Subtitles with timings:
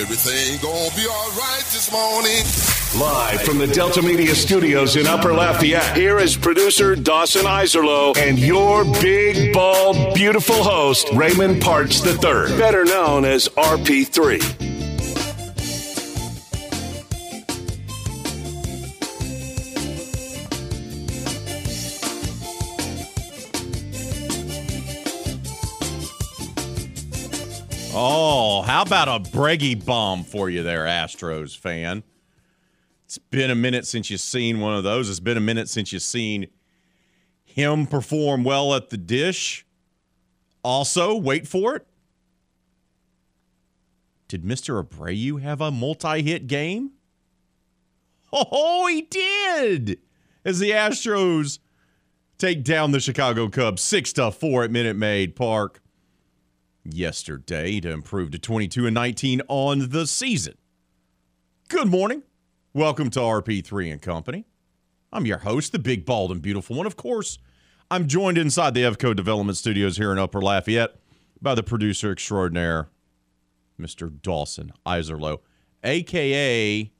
[0.00, 2.77] everything gonna be all right this morning.
[2.96, 8.38] Live from the Delta Media Studios in Upper Lafayette, here is producer Dawson Iserlo and
[8.38, 14.40] your big, bald, beautiful host, Raymond Partsch III, better known as RP3.
[27.94, 32.02] Oh, how about a Breggy bomb for you there, Astros fan?
[33.18, 35.10] It's been a minute since you've seen one of those.
[35.10, 36.46] It's been a minute since you've seen
[37.44, 39.66] him perform well at the dish.
[40.62, 41.86] Also, wait for it.
[44.28, 44.80] Did Mr.
[44.80, 46.92] Abreu have a multi hit game?
[48.32, 49.98] Oh, he did!
[50.44, 51.58] As the Astros
[52.36, 55.82] take down the Chicago Cubs 6 to 4 at Minute Maid Park
[56.84, 60.54] yesterday to improve to 22 and 19 on the season.
[61.68, 62.22] Good morning.
[62.78, 64.44] Welcome to RP3 and Company.
[65.12, 66.86] I'm your host, the big, bald, and beautiful one.
[66.86, 67.38] Of course,
[67.90, 70.94] I'm joined inside the EVCO Development Studios here in Upper Lafayette
[71.42, 72.88] by the producer extraordinaire,
[73.80, 74.22] Mr.
[74.22, 75.40] Dawson Iserlo,
[75.82, 76.92] aka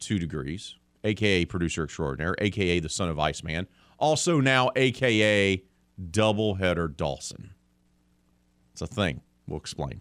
[0.00, 3.68] Two Degrees, aka producer extraordinaire, aka the son of Iceman,
[4.00, 5.62] also now aka
[6.10, 7.50] Doubleheader Dawson.
[8.72, 9.20] It's a thing.
[9.46, 10.00] We'll explain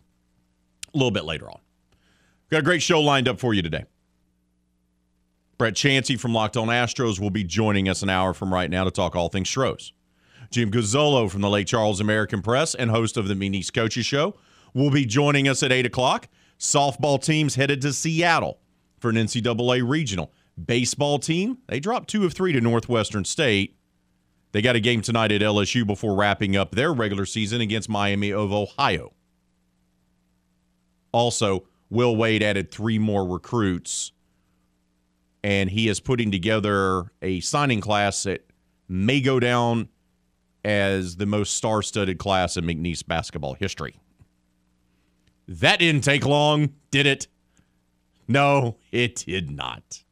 [0.92, 1.60] a little bit later on.
[2.50, 3.84] Got a great show lined up for you today.
[5.60, 8.86] Brett Chansey from Locked On Astros will be joining us an hour from right now
[8.86, 9.92] to talk all things Stros.
[10.52, 14.38] Jim Gazzolo from the Lake Charles American Press and host of the McNeese Coaches Show
[14.74, 16.30] will be joining us at 8 o'clock.
[16.58, 18.62] Softball teams headed to Seattle
[19.00, 20.32] for an NCAA regional.
[20.66, 23.78] Baseball team, they dropped two of three to Northwestern State.
[24.54, 28.32] They got a game tonight at LSU before wrapping up their regular season against Miami
[28.32, 29.12] of Ohio.
[31.12, 34.14] Also, Will Wade added three more recruits,
[35.44, 38.46] and he is putting together a signing class that
[38.88, 39.90] may go down
[40.64, 43.96] as the most star studded class in McNeese basketball history.
[45.48, 47.28] That didn't take long, did it?
[48.28, 50.04] No, it did not.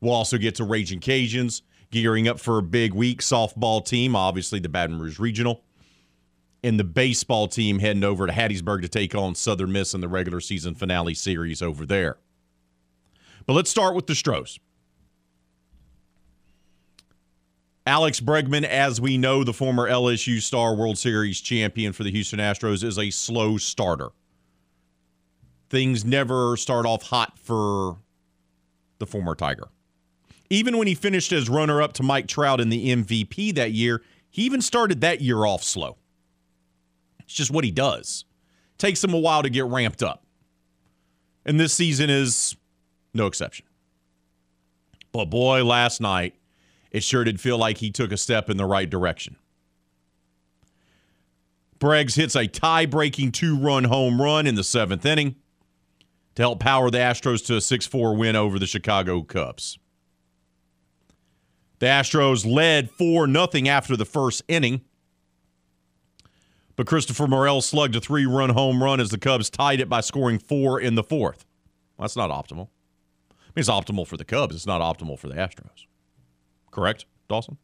[0.00, 3.20] We'll also get to Raging Cajuns gearing up for a big week.
[3.20, 5.62] Softball team, obviously the Baton Rouge Regional.
[6.62, 10.08] And the baseball team heading over to Hattiesburg to take on Southern Miss in the
[10.08, 12.18] regular season finale series over there.
[13.46, 14.58] But let's start with the Stros.
[17.86, 22.38] Alex Bregman, as we know, the former LSU Star World Series champion for the Houston
[22.38, 24.08] Astros, is a slow starter.
[25.68, 27.98] Things never start off hot for
[28.98, 29.68] the former Tiger.
[30.48, 34.02] Even when he finished as runner up to Mike Trout in the MVP that year,
[34.30, 35.98] he even started that year off slow.
[37.20, 38.24] It's just what he does.
[38.78, 40.24] Takes him a while to get ramped up.
[41.44, 42.56] And this season is
[43.12, 43.66] no exception.
[45.12, 46.34] But boy, last night,
[46.94, 49.34] it sure did feel like he took a step in the right direction.
[51.80, 55.34] Breggs hits a tie breaking two run home run in the seventh inning
[56.36, 59.76] to help power the Astros to a 6 4 win over the Chicago Cubs.
[61.80, 64.82] The Astros led 4 0 after the first inning.
[66.76, 70.00] But Christopher Morel slugged a three run home run as the Cubs tied it by
[70.00, 71.44] scoring four in the fourth.
[71.96, 72.68] Well, that's not optimal.
[73.32, 75.86] I mean, it's optimal for the Cubs, it's not optimal for the Astros.
[76.74, 77.56] Correct, Dawson?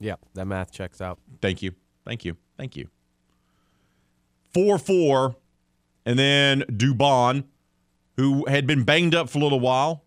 [0.00, 1.20] Yeah, that math checks out.
[1.40, 1.72] Thank you.
[2.04, 2.36] Thank you.
[2.56, 2.88] Thank you.
[4.52, 5.36] 4 4.
[6.04, 7.44] And then Dubon,
[8.16, 10.04] who had been banged up for a little while,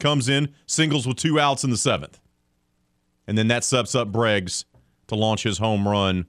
[0.00, 2.18] comes in, singles with two outs in the seventh.
[3.26, 4.64] And then that sets up Breggs
[5.06, 6.26] to launch his home run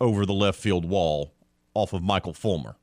[0.00, 1.32] over the left field wall
[1.74, 2.76] off of Michael Fulmer.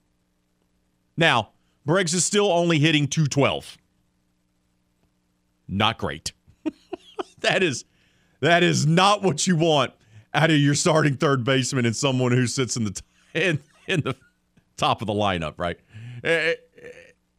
[1.15, 1.51] Now,
[1.85, 3.77] Breggs is still only hitting 212.
[5.67, 6.31] Not great.
[7.41, 7.85] that is
[8.41, 9.93] that is not what you want
[10.33, 13.01] out of your starting third baseman and someone who sits in the t-
[13.33, 14.15] in, in the
[14.77, 15.79] top of the lineup, right?
[16.23, 16.53] Uh,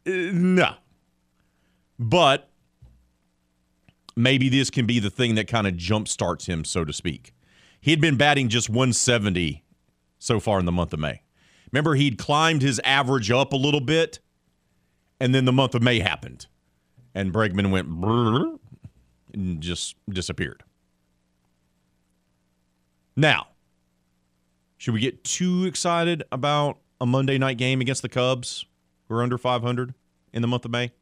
[0.06, 0.75] no.
[1.99, 2.49] But
[4.17, 7.32] maybe this can be the thing that kind of jumpstarts him, so to speak.
[7.81, 9.64] He had been batting just 170
[10.19, 11.23] so far in the month of May.
[11.73, 14.19] Remember, he'd climbed his average up a little bit,
[15.19, 16.46] and then the month of May happened,
[17.14, 17.88] and Bregman went
[19.35, 20.62] and just disappeared.
[23.17, 23.49] Now,
[24.79, 28.65] should we get too excited about a Monday night game against the Cubs?
[29.09, 29.94] We're under 500
[30.32, 30.93] in the month of May?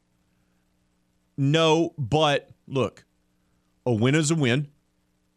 [1.37, 3.05] No, but look,
[3.85, 4.67] a win is a win.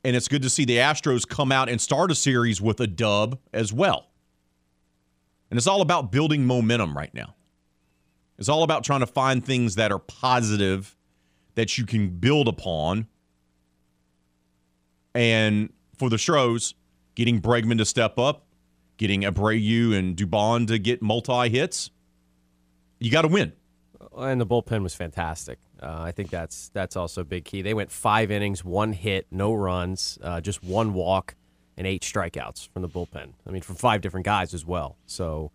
[0.04, 2.88] And it's good to see the Astros come out and start a series with a
[2.88, 4.08] dub as well.
[5.48, 7.36] And it's all about building momentum right now.
[8.38, 10.96] It's all about trying to find things that are positive
[11.54, 13.06] that you can build upon.
[15.14, 16.74] And for the Stros,
[17.14, 18.46] getting Bregman to step up,
[18.96, 21.90] getting Abreu and Dubon to get multi hits,
[22.98, 23.52] you got to win.
[24.16, 25.58] And the bullpen was fantastic.
[25.82, 27.62] Uh, I think that's that's also a big key.
[27.62, 31.34] They went five innings, one hit, no runs, uh, just one walk,
[31.76, 33.32] and eight strikeouts from the bullpen.
[33.46, 34.96] I mean, from five different guys as well.
[35.06, 35.50] So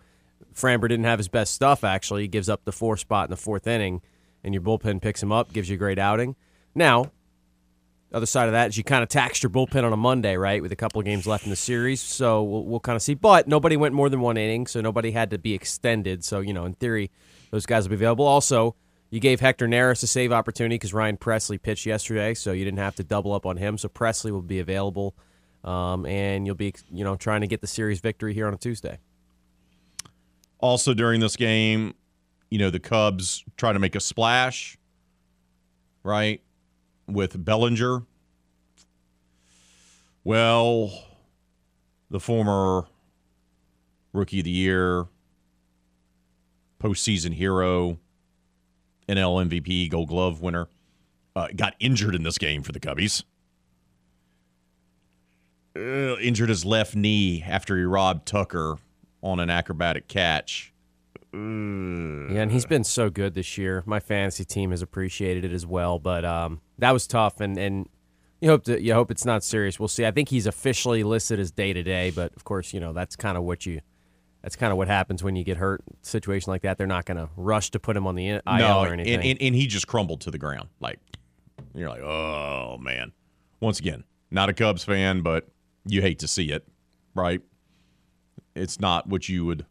[0.54, 1.84] Framber didn't have his best stuff.
[1.84, 4.02] Actually, he gives up the four spot in the fourth inning,
[4.48, 6.36] and your bullpen picks him up, gives you a great outing.
[6.74, 7.12] Now,
[8.14, 10.62] other side of that is you kind of taxed your bullpen on a Monday, right,
[10.62, 12.00] with a couple of games left in the series.
[12.00, 13.14] So we'll, we'll kind of see.
[13.14, 16.24] But nobody went more than one inning, so nobody had to be extended.
[16.24, 17.12] So you know, in theory
[17.52, 18.26] those guys will be available.
[18.26, 18.76] Also,
[19.10, 22.80] you gave Hector Neris a save opportunity because Ryan Pressly pitched yesterday, so you didn't
[22.80, 23.78] have to double up on him.
[23.78, 25.16] So Pressly will be available,
[25.64, 28.58] um, and you'll be you know trying to get the series victory here on a
[28.58, 29.00] Tuesday.
[30.60, 31.94] Also during this game,
[32.50, 34.78] you know the Cubs try to make a splash,
[36.04, 36.42] right,
[37.08, 38.04] with Bellinger.
[40.24, 40.92] Well,
[42.10, 42.88] the former
[44.14, 45.06] rookie of the year
[46.80, 47.98] postseason hero,
[49.10, 50.68] NL MVP, Gold Glove winner,
[51.36, 53.24] uh, got injured in this game for the Cubbies.
[55.76, 58.78] Uh, injured his left knee after he robbed Tucker
[59.22, 60.74] on an acrobatic catch.
[62.34, 63.84] Yeah, and he's been so good this year.
[63.86, 67.90] My fantasy team has appreciated it as well, but um, that was tough, and, and
[68.42, 69.80] you hope to, you hope it's not serious.
[69.80, 70.06] We'll see.
[70.06, 73.16] I think he's officially listed as day to day, but of course, you know that's
[73.16, 73.82] kind of what you
[74.42, 75.82] that's kind of what happens when you get hurt.
[76.02, 78.80] Situation like that, they're not going to rush to put him on the IL no,
[78.80, 79.16] or anything.
[79.16, 80.70] And, and, and he just crumbled to the ground.
[80.80, 81.00] Like
[81.74, 83.12] you're like, oh man.
[83.60, 85.48] Once again, not a Cubs fan, but
[85.86, 86.68] you hate to see it,
[87.16, 87.42] right?
[88.56, 89.66] It's not what you would.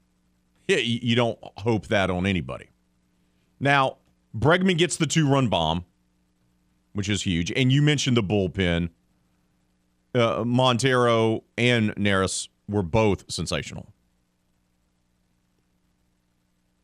[0.78, 2.70] You don't hope that on anybody.
[3.60, 3.98] Now,
[4.36, 5.84] Bregman gets the two-run bomb,
[6.92, 8.90] which is huge, and you mentioned the bullpen.
[10.14, 13.92] Uh, Montero and Neris were both sensational.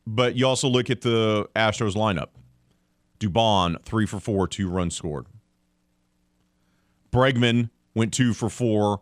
[0.05, 2.29] But you also look at the Astros lineup.
[3.19, 5.27] Dubon, three for four, two runs scored.
[7.11, 9.01] Bregman went two for four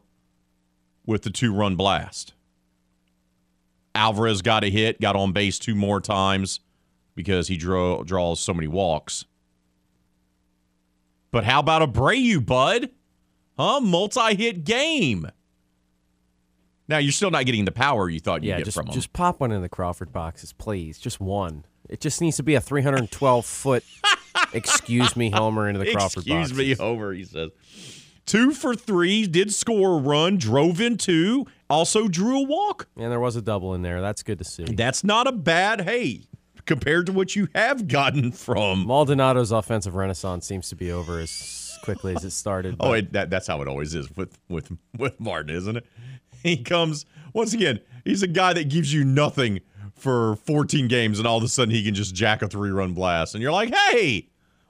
[1.05, 2.33] with the two run blast.
[3.95, 6.59] Alvarez got a hit, got on base two more times
[7.15, 9.25] because he draw, draws so many walks.
[11.31, 12.89] But how about Abreu, bud?
[13.57, 13.79] Huh?
[13.79, 15.29] Multi hit game.
[16.87, 18.93] Now you're still not getting the power you thought you'd yeah, get just, from him.
[18.93, 20.99] Just pop one in the Crawford boxes, please.
[20.99, 21.65] Just one.
[21.87, 23.83] It just needs to be a 312 foot.
[24.53, 26.51] excuse me, Homer into the Crawford excuse boxes.
[26.51, 27.13] Excuse me, Homer.
[27.13, 27.51] He says
[28.25, 32.87] two for three, did score a run, drove in two, also drew a walk.
[32.97, 34.01] And there was a double in there.
[34.01, 34.65] That's good to see.
[34.65, 36.25] That's not a bad hey
[36.65, 41.77] compared to what you have gotten from Maldonado's offensive renaissance seems to be over as
[41.83, 42.75] quickly as it started.
[42.79, 45.85] Oh, it, that, that's how it always is with with with Martin, isn't it?
[46.43, 47.81] He comes once again.
[48.03, 49.59] He's a guy that gives you nothing
[49.93, 52.93] for 14 games, and all of a sudden he can just jack a three run
[52.95, 54.27] blast, and you're like, hey,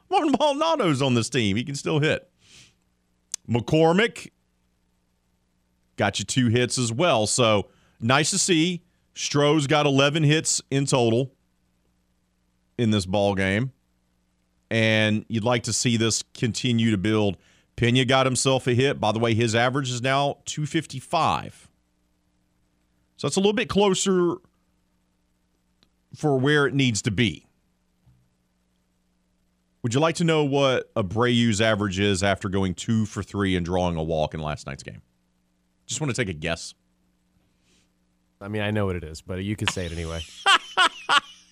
[0.09, 1.55] Martin Maldonado's on this team.
[1.55, 2.29] He can still hit.
[3.49, 4.31] McCormick
[5.97, 7.67] got you two hits as well, so
[7.99, 8.83] nice to see.
[9.13, 11.33] Stros got 11 hits in total
[12.77, 13.71] in this ball game
[14.71, 17.37] and you'd like to see this continue to build.
[17.75, 19.01] Pena got himself a hit.
[19.01, 21.69] By the way, his average is now 255.
[23.17, 24.35] So it's a little bit closer
[26.15, 27.45] for where it needs to be.
[29.83, 33.65] Would you like to know what Abreu's average is after going two for three and
[33.65, 35.01] drawing a walk in last night's game?
[35.91, 36.73] Just want to take a guess.
[38.39, 40.21] I mean, I know what it is, but you can say it anyway.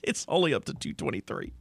[0.01, 1.51] It's only up to 223.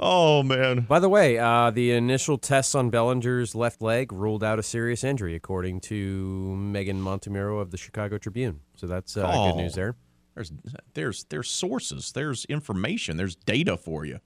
[0.00, 0.80] Oh, man.
[0.80, 5.04] By the way, uh, the initial tests on Bellinger's left leg ruled out a serious
[5.04, 8.58] injury, according to Meghan Montemurro of the Chicago Tribune.
[8.74, 9.52] So that's uh, Oh.
[9.52, 9.94] good news there.
[10.34, 10.52] There's
[10.94, 14.18] there's there's sources, there's information, there's data for you.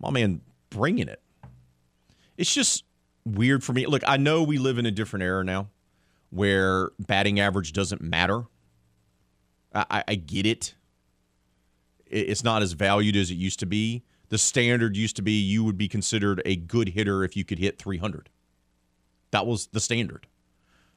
[0.00, 1.20] My man bringing it.
[2.38, 2.85] It's just
[3.26, 3.86] weird for me.
[3.86, 5.68] Look, I know we live in a different era now
[6.30, 8.44] where batting average doesn't matter.
[9.74, 10.74] I, I, get it.
[12.06, 14.02] It- It's not as valued as it used to be.
[14.28, 17.58] The standard used to be you would be considered a good hitter if you could
[17.58, 18.28] hit 300.
[19.30, 20.26] That was the standard.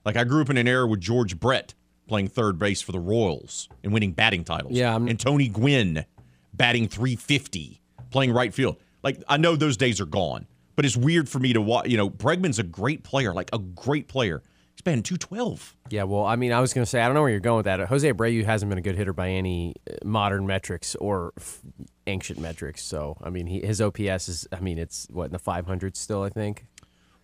[0.05, 1.73] Like I grew up in an era with George Brett
[2.07, 4.73] playing third base for the Royals and winning batting titles.
[4.73, 6.05] Yeah, I'm- and Tony Gwynn
[6.53, 8.77] batting 350, playing right field.
[9.03, 10.47] Like I know those days are gone,
[10.79, 11.89] but it's weird for me to watch.
[11.89, 14.41] You know, Bregman's a great player, like a great player.
[14.73, 15.75] He's batting 212.
[15.89, 17.57] Yeah, well, I mean, I was going to say, I don't know where you're going
[17.57, 17.81] with that.
[17.89, 21.59] Jose Abreu hasn't been a good hitter by any uh, modern metrics or f-
[22.07, 22.81] ancient metrics.
[22.81, 26.23] So, I mean, he, his OPS is, I mean, it's what, in the 500s still,
[26.23, 26.65] I think?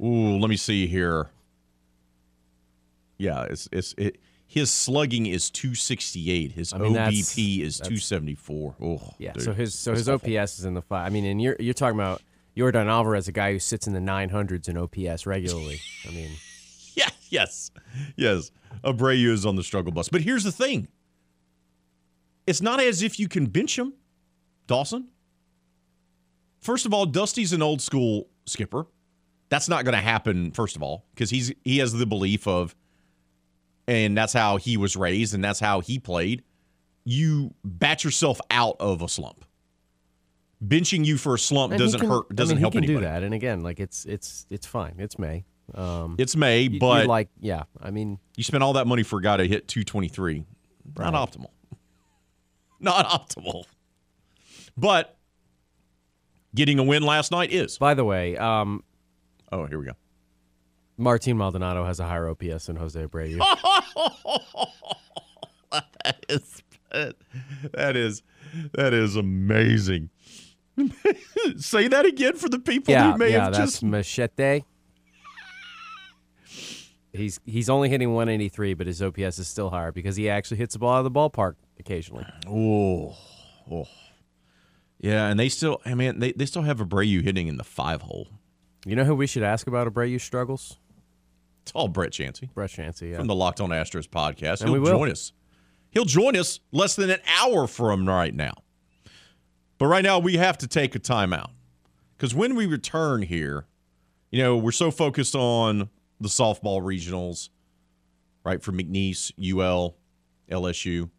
[0.03, 1.29] Ooh, let me see here.
[3.17, 4.17] Yeah, it's it's it.
[4.45, 6.51] His slugging is 268.
[6.51, 8.75] His I mean, OBP is that's- 274.
[8.81, 10.37] Oh, Yeah, dude, so his so his awful.
[10.37, 11.07] OPS is in the five.
[11.07, 12.21] I mean, and you're you're talking about
[12.55, 15.81] Yordan Alvarez, a guy who sits in the 900s in OPS regularly.
[16.07, 16.31] I mean,
[16.95, 17.71] Yeah, yes,
[18.15, 18.51] yes.
[18.83, 20.09] Abreu is on the struggle bus.
[20.09, 20.87] But here's the thing
[22.47, 23.93] it's not as if you can bench him,
[24.67, 25.09] Dawson.
[26.61, 28.87] First of all, Dusty's an old school skipper.
[29.49, 32.75] That's not going to happen, first of all, because he's he has the belief of,
[33.87, 36.43] and that's how he was raised and that's how he played.
[37.03, 39.44] You bat yourself out of a slump.
[40.63, 42.83] Benching you for a slump and doesn't can- hurt, doesn't I mean, help he can
[42.85, 43.05] anybody.
[43.05, 43.23] do that.
[43.23, 44.95] And again, like it's it's it's fine.
[44.99, 45.43] It's May.
[45.73, 47.63] Um, It's May, you- but like, yeah.
[47.81, 50.45] I mean, You spent all that money for a guy to hit 223.
[50.97, 51.49] Not optimal.
[52.79, 53.63] Not optimal.
[54.77, 55.17] But
[56.53, 57.77] getting a win last night is.
[57.77, 58.83] by the way, um,
[59.51, 59.93] Oh, here we go.
[60.97, 63.39] Martin Maldonado has a higher OPS than Jose Abreu.
[65.71, 68.21] That is that is
[68.73, 70.09] that is amazing.
[71.57, 74.63] Say that again for the people yeah, who may yeah, have that's just Machete.
[77.13, 80.73] He's he's only hitting 183, but his OPS is still higher because he actually hits
[80.73, 82.25] the ball out of the ballpark occasionally.
[82.47, 83.15] oh,
[83.71, 83.87] oh.
[84.99, 88.01] Yeah, and they still I mean they, they still have Abreu hitting in the five
[88.01, 88.27] hole.
[88.85, 90.77] You know who we should ask about Abreu's struggles?
[91.63, 92.53] It's all Brett Chansey.
[92.53, 93.11] Brett Chansey.
[93.11, 93.17] Yeah.
[93.17, 94.61] from the Locked On Astros podcast.
[94.61, 95.31] And He'll join us.
[95.89, 98.53] He'll join us less than an hour from right now.
[99.77, 101.49] But right now, we have to take a timeout
[102.17, 103.65] because when we return here,
[104.31, 105.89] you know, we're so focused on
[106.19, 107.49] the softball regionals,
[108.43, 108.61] right?
[108.61, 109.97] For McNeese, UL,
[110.49, 111.09] LSU.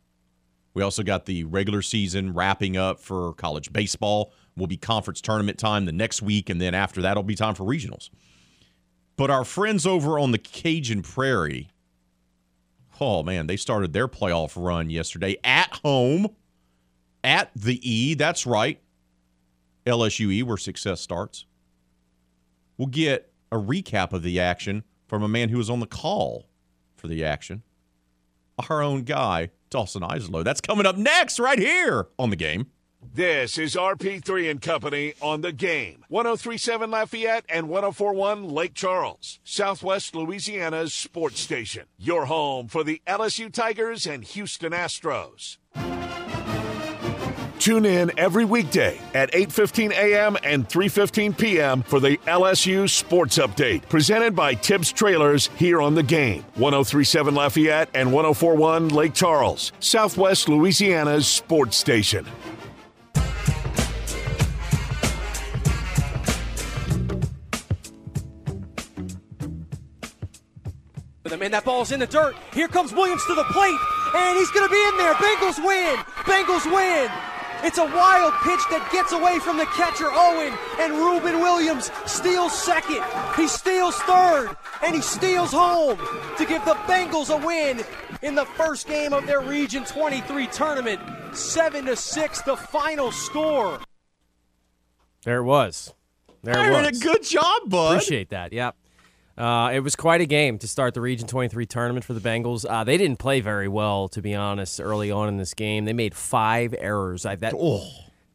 [0.74, 4.32] We also got the regular season wrapping up for college baseball.
[4.56, 7.54] Will be conference tournament time the next week, and then after that, it'll be time
[7.54, 8.08] for regionals.
[9.16, 11.70] But our friends over on the Cajun Prairie,
[13.00, 16.34] oh man, they started their playoff run yesterday at home
[17.26, 18.14] at the E.
[18.14, 18.80] That's right.
[19.84, 21.44] LSUE, where success starts.
[22.78, 26.46] We'll get a recap of the action from a man who was on the call
[26.96, 27.62] for the action.
[28.70, 30.42] Our own guy, Dawson Islow.
[30.44, 32.70] That's coming up next, right here on the game.
[33.14, 36.04] This is RP3 and Company on the game.
[36.08, 41.84] 1037 Lafayette and 1041 Lake Charles, Southwest Louisiana's sports station.
[41.98, 45.58] Your home for the LSU Tigers and Houston Astros.
[47.58, 50.36] Tune in every weekday at 8:15 a.m.
[50.44, 51.82] and 3:15 p.m.
[51.82, 56.44] for the LSU Sports Update, presented by Tibbs Trailers here on the game.
[56.54, 62.26] 1037 Lafayette and 1041 Lake Charles, Southwest Louisiana's sports station.
[71.36, 72.34] them, and that ball's in the dirt.
[72.52, 73.78] Here comes Williams to the plate,
[74.14, 75.14] and he's going to be in there.
[75.14, 75.96] Bengals win.
[76.24, 77.10] Bengals win.
[77.66, 82.56] It's a wild pitch that gets away from the catcher Owen, and Reuben Williams steals
[82.56, 83.02] second.
[83.34, 85.98] He steals third, and he steals home
[86.38, 87.82] to give the Bengals a win
[88.22, 91.00] in the first game of their Region 23 tournament.
[91.32, 93.80] Seven to six, the final score.
[95.24, 95.92] There it was.
[96.44, 97.00] There it Aaron, was.
[97.00, 97.96] a good job, bud.
[97.96, 98.52] Appreciate that.
[98.52, 98.76] Yep.
[99.36, 102.64] Uh, it was quite a game to start the Region 23 tournament for the Bengals.
[102.68, 105.84] Uh, they didn't play very well, to be honest, early on in this game.
[105.84, 107.26] They made five errors.
[107.26, 107.52] I, that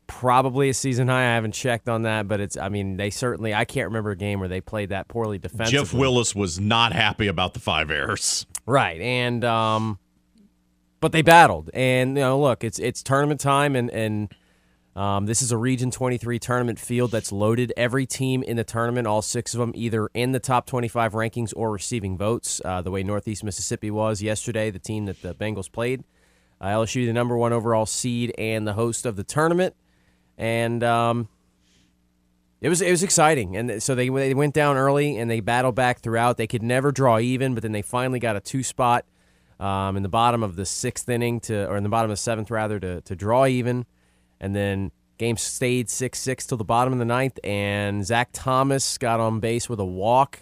[0.05, 1.21] probably a season high.
[1.21, 2.55] I haven't checked on that, but it's.
[2.55, 3.53] I mean, they certainly.
[3.53, 5.79] I can't remember a game where they played that poorly defensively.
[5.79, 8.45] Jeff Willis was not happy about the five errors.
[8.67, 9.97] Right, and um,
[10.99, 14.31] but they battled, and you know, look, it's it's tournament time, and and
[14.95, 17.73] um, this is a Region 23 tournament field that's loaded.
[17.77, 21.53] Every team in the tournament, all six of them, either in the top 25 rankings
[21.55, 22.61] or receiving votes.
[22.63, 26.03] Uh, the way Northeast Mississippi was yesterday, the team that the Bengals played,
[26.59, 29.75] uh, LSU, the number one overall seed and the host of the tournament,
[30.37, 31.29] and um,
[32.61, 35.73] It was it was exciting, and so they they went down early and they battled
[35.75, 36.37] back throughout.
[36.37, 39.05] They could never draw even, but then they finally got a two spot
[39.59, 42.21] um, in the bottom of the sixth inning to, or in the bottom of the
[42.21, 43.85] seventh rather, to to draw even,
[44.41, 48.97] and then game stayed six six till the bottom of the ninth, and Zach Thomas
[48.97, 50.39] got on base with a walk,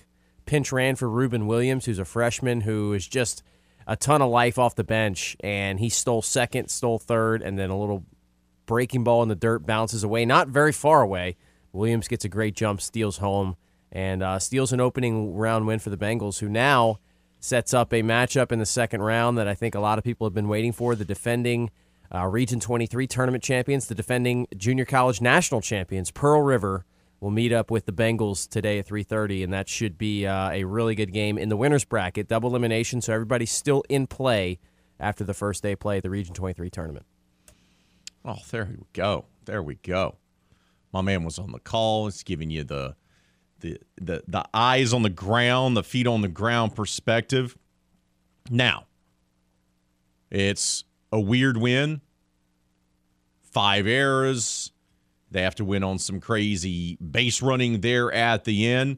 [0.48, 3.44] pinch ran for Ruben Williams, who's a freshman who is just
[3.86, 7.70] a ton of life off the bench, and he stole second, stole third, and then
[7.70, 8.06] a little
[8.65, 11.36] breaking ball in the dirt bounces away, not very far away.
[11.74, 13.56] Williams gets a great jump, steals home,
[13.91, 17.00] and uh, steals an opening round win for the Bengals, who now
[17.39, 20.25] sets up a matchup in the second round that I think a lot of people
[20.27, 20.96] have been waiting for.
[20.96, 21.72] The defending
[22.13, 26.86] uh, Region 23 tournament champions, the defending junior college national champions, Pearl River,
[27.20, 30.63] will meet up with the Bengals today at 3:30, and that should be uh, a
[30.63, 34.60] really good game in the winners bracket, double elimination, so everybody's still in play
[35.00, 37.06] after the first day play at the Region 23 tournament.
[38.25, 39.25] Oh, there we go.
[39.46, 40.18] There we go.
[40.92, 42.08] My man was on the call.
[42.08, 42.96] It's giving you the
[43.60, 47.58] the the the eyes on the ground, the feet on the ground perspective.
[48.50, 48.86] Now,
[50.32, 52.01] it's a weird win.
[53.42, 54.72] Five errors.
[55.32, 58.98] They have to win on some crazy base running there at the end.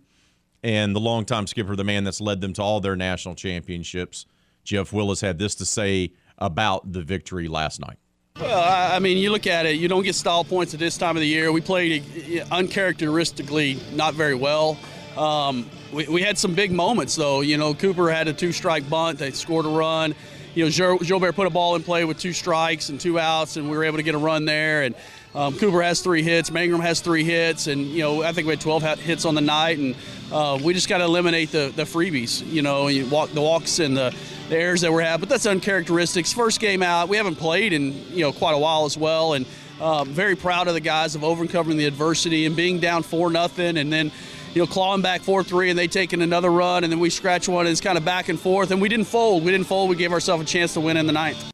[0.63, 4.25] And the longtime skipper, the man that's led them to all their national championships,
[4.63, 7.98] Jeff Willis, had this to say about the victory last night.
[8.39, 11.18] Well, I mean, you look at it, you don't get style points at this time
[11.18, 11.51] of the year.
[11.51, 12.03] We played
[12.51, 14.77] uncharacteristically not very well.
[15.18, 17.41] Um, we, we, had some big moments, though.
[17.41, 20.15] You know, Cooper had a two strike bunt, they scored a run.
[20.53, 23.70] You know, Gilbert put a ball in play with two strikes and two outs, and
[23.70, 24.84] we were able to get a run there.
[24.84, 24.96] And
[25.34, 28.51] um, Cooper has three hits, Mangrum has three hits, and, you know, I think we
[28.51, 29.77] had 12 hits on the night.
[29.77, 29.96] And
[30.31, 33.79] uh, we just got to eliminate the, the freebies, you know, you walk, the walks
[33.79, 34.13] and the
[34.51, 35.22] the errors that we're having.
[35.22, 36.34] But that's uncharacteristics.
[36.34, 39.46] First game out, we haven't played in you know quite a while as well, and
[39.79, 43.77] uh, very proud of the guys of overcoming the adversity and being down four nothing,
[43.77, 44.12] and then
[44.53, 47.48] you know clawing back four three, and they taking another run, and then we scratch
[47.48, 49.43] one, and it's kind of back and forth, and we didn't fold.
[49.43, 49.89] We didn't fold.
[49.89, 51.51] We gave ourselves a chance to win in the ninth.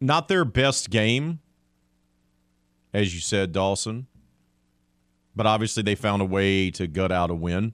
[0.00, 1.40] Not their best game,
[2.92, 4.06] as you said, Dawson.
[5.36, 7.72] But obviously, they found a way to gut out a win.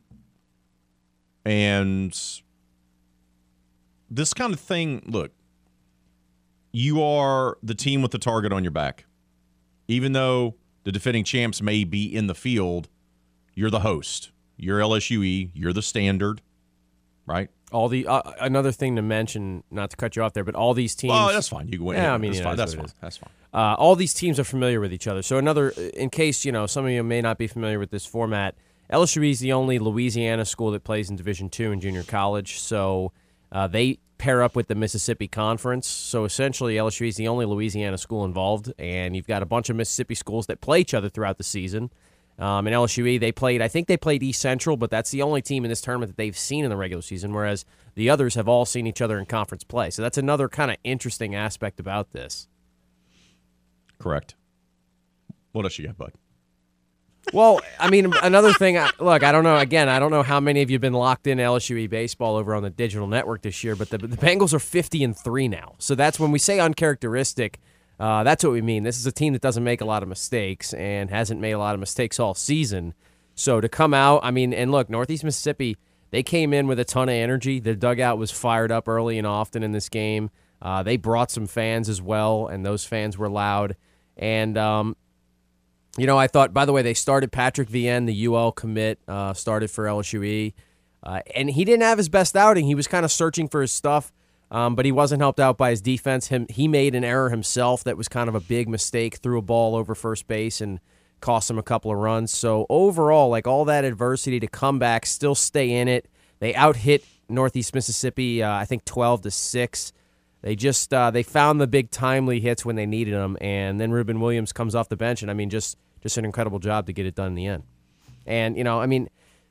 [1.45, 2.17] And
[4.11, 5.33] this kind of thing, look,
[6.73, 9.05] you are the team with the target on your back.
[9.89, 12.89] Even though the defending champs may be in the field,
[13.55, 14.31] you're the host.
[14.57, 16.43] You're LSUE, you're the standard,
[17.27, 17.49] right?
[17.73, 20.75] All the uh, another thing to mention, not to cut you off there, but all
[20.75, 21.15] these teams.
[21.17, 21.69] Oh, that's fine.
[21.69, 21.97] You can win.
[21.97, 22.57] Yeah, I mean, that's fine.
[22.57, 22.87] That's fine.
[23.01, 23.31] That's fine.
[23.55, 25.23] Uh, all these teams are familiar with each other.
[25.23, 28.05] So another, in case you know, some of you may not be familiar with this
[28.05, 28.55] format.
[28.93, 33.13] LSU is the only Louisiana school that plays in Division two in junior college, so
[33.53, 35.89] uh, they pair up with the Mississippi Conference.
[35.89, 39.77] So essentially, LSU is the only Louisiana school involved, and you've got a bunch of
[39.77, 41.91] Mississippi schools that play each other throughout the season.
[42.39, 45.41] Um, in LSUE, they played, I think they played East Central, but that's the only
[45.41, 48.47] team in this tournament that they've seen in the regular season, whereas the others have
[48.47, 49.89] all seen each other in conference play.
[49.89, 52.47] So that's another kind of interesting aspect about this.
[53.99, 54.35] Correct.
[55.53, 56.13] What else you got, bud?
[57.33, 58.77] Well, I mean, another thing.
[58.99, 59.57] Look, I don't know.
[59.57, 62.55] Again, I don't know how many of you have been locked in LSUE baseball over
[62.55, 65.75] on the digital network this year, but the, the Bengals are fifty and three now.
[65.79, 67.61] So that's when we say uncharacteristic.
[68.01, 68.83] Uh, that's what we mean.
[68.83, 71.59] This is a team that doesn't make a lot of mistakes and hasn't made a
[71.59, 72.95] lot of mistakes all season.
[73.35, 75.77] So to come out, I mean, and look, Northeast Mississippi,
[76.11, 77.61] they came in with a ton of energy.
[77.61, 80.31] The dugout was fired up early and often in this game.
[80.63, 83.77] Uh, they brought some fans as well, and those fans were loud.
[84.17, 84.97] And um,
[85.97, 89.35] you know, I thought, by the way, they started Patrick Vienne, the UL commit, uh,
[89.35, 90.53] started for LSUE.
[91.03, 92.67] Uh, and he didn't have his best outing.
[92.67, 94.13] He was kind of searching for his stuff,
[94.51, 96.29] um, but he wasn't helped out by his defense.
[96.29, 99.43] Him, he made an error himself that was kind of a big mistake, threw a
[99.43, 100.79] ball over first base and
[101.21, 102.31] cost him a couple of runs.
[102.31, 106.07] So overall, like all that adversity to come back, still stay in it.
[106.39, 109.93] They out hit Northeast Mississippi, uh, I think 12 to 6.
[110.43, 113.91] They just uh, they found the big timely hits when they needed them, and then
[113.91, 116.93] Ruben Williams comes off the bench, and I mean just just an incredible job to
[116.93, 117.63] get it done in the end.
[118.27, 119.11] And you know, I mean,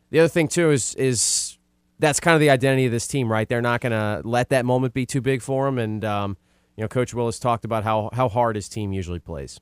[0.10, 1.58] the other thing too is is
[2.00, 3.48] that's kind of the identity of this team, right?
[3.48, 6.38] They're not going to let that moment be too big for them, and um,
[6.76, 9.60] you know, Coach Willis talked about how how hard his team usually plays.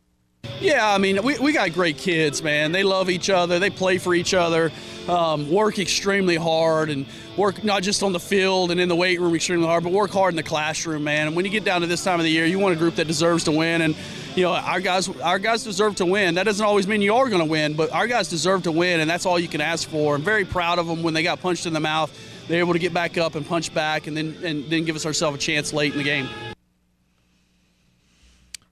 [0.59, 2.71] Yeah, I mean, we, we got great kids, man.
[2.71, 3.59] They love each other.
[3.59, 4.71] They play for each other,
[5.07, 7.05] um, work extremely hard, and
[7.37, 10.09] work not just on the field and in the weight room extremely hard, but work
[10.09, 11.27] hard in the classroom, man.
[11.27, 12.95] And when you get down to this time of the year, you want a group
[12.95, 13.81] that deserves to win.
[13.83, 13.95] And
[14.35, 16.35] you know, our guys, our guys deserve to win.
[16.35, 18.99] That doesn't always mean you are going to win, but our guys deserve to win,
[18.99, 20.15] and that's all you can ask for.
[20.15, 22.11] I'm very proud of them when they got punched in the mouth.
[22.47, 25.05] They're able to get back up and punch back, and then and then give us
[25.05, 26.27] ourselves a chance late in the game.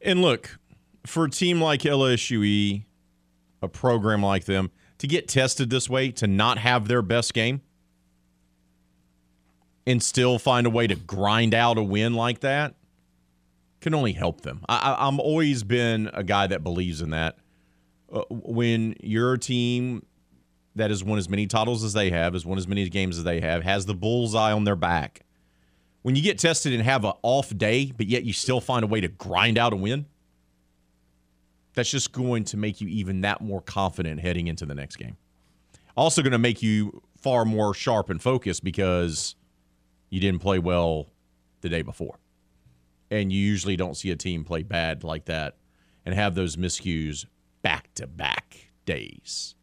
[0.02, 0.58] And look,
[1.06, 2.84] for a team like LSUE,
[3.62, 7.62] a program like them, to get tested this way, to not have their best game,
[9.86, 12.76] and still find a way to grind out a win like that,
[13.82, 14.64] can only help them.
[14.68, 17.38] I, I'm always been a guy that believes in that.
[18.12, 20.06] Uh, when you're a team
[20.76, 23.24] that has won as many titles as they have, has won as many games as
[23.24, 25.22] they have, has the bullseye on their back.
[26.02, 28.88] When you get tested and have an off day, but yet you still find a
[28.88, 30.06] way to grind out a win,
[31.76, 35.18] that's just going to make you even that more confident heading into the next game.
[35.98, 39.36] Also, going to make you far more sharp and focused because
[40.10, 41.08] you didn't play well
[41.62, 42.20] the day before.
[43.12, 45.58] And you usually don't see a team play bad like that
[46.06, 47.26] and have those miscues
[47.62, 49.56] back to back days.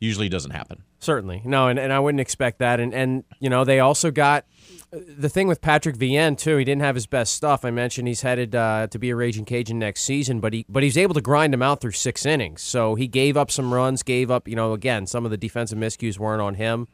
[0.00, 0.82] Usually doesn't happen.
[0.98, 1.42] Certainly.
[1.44, 2.80] No, and, and I wouldn't expect that.
[2.80, 4.46] And, and, you know, they also got
[4.92, 6.58] the thing with Patrick Vienne, too.
[6.58, 7.64] He didn't have his best stuff.
[7.64, 10.82] I mentioned he's headed uh, to be a Raging Cajun next season, but he but
[10.82, 12.60] he's able to grind him out through six innings.
[12.60, 15.78] So he gave up some runs, gave up, you know, again, some of the defensive
[15.78, 16.88] miscues weren't on him.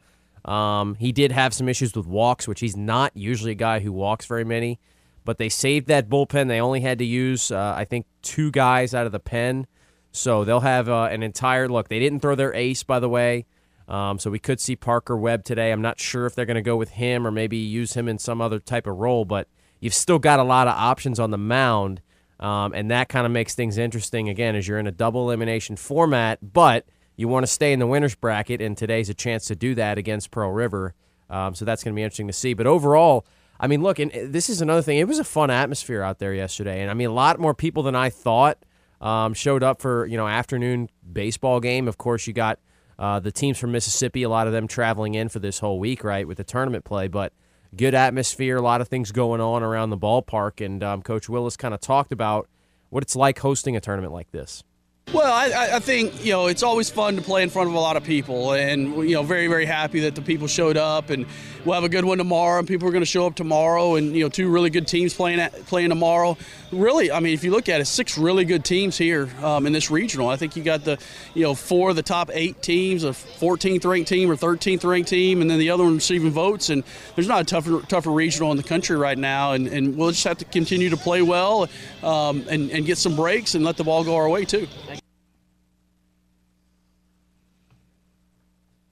[0.45, 3.91] Um, he did have some issues with walks, which he's not usually a guy who
[3.91, 4.79] walks very many.
[5.25, 6.47] But they saved that bullpen.
[6.47, 9.67] They only had to use, uh, I think, two guys out of the pen.
[10.11, 11.89] So they'll have uh, an entire look.
[11.89, 13.45] They didn't throw their ace, by the way.
[13.89, 15.71] Um, so we could see Parker Webb today.
[15.71, 18.19] I'm not sure if they're going to go with him or maybe use him in
[18.19, 19.47] some other type of role, but
[19.79, 22.01] you've still got a lot of options on the mound.
[22.39, 25.75] Um, and that kind of makes things interesting again as you're in a double elimination
[25.75, 26.85] format, but
[27.17, 29.97] you want to stay in the winner's bracket, and today's a chance to do that
[29.97, 30.93] against Pearl River.
[31.29, 32.53] Um, so that's going to be interesting to see.
[32.53, 33.25] But overall,
[33.59, 34.99] I mean, look, and this is another thing.
[34.99, 37.83] It was a fun atmosphere out there yesterday, and I mean, a lot more people
[37.83, 38.63] than I thought
[39.01, 41.87] um, showed up for you know afternoon baseball game.
[41.89, 42.59] Of course, you got
[42.99, 46.03] uh, the teams from Mississippi, a lot of them traveling in for this whole week,
[46.03, 47.07] right, with the tournament play.
[47.07, 47.31] But
[47.75, 51.55] good atmosphere, a lot of things going on around the ballpark, and um, Coach Willis
[51.55, 52.49] kind of talked about
[52.89, 54.63] what it's like hosting a tournament like this.
[55.11, 57.79] Well, I, I, think you know it's always fun to play in front of a
[57.79, 61.25] lot of people, and you know very very happy that the people showed up, and
[61.65, 64.15] we'll have a good one tomorrow, and people are going to show up tomorrow, and
[64.15, 66.37] you know two really good teams playing at, playing tomorrow.
[66.71, 69.73] Really, I mean, if you look at it, six really good teams here um, in
[69.73, 70.29] this regional.
[70.29, 70.99] I think you got the
[71.33, 75.09] you know four of the top eight teams, a 14th ranked team or 13th ranked
[75.09, 76.69] team, and then the other one receiving votes.
[76.69, 76.83] And
[77.15, 80.25] there's not a tougher tougher regional in the country right now, and, and we'll just
[80.25, 81.67] have to continue to play well
[82.03, 84.67] um, and, and get some breaks and let the ball go our way too.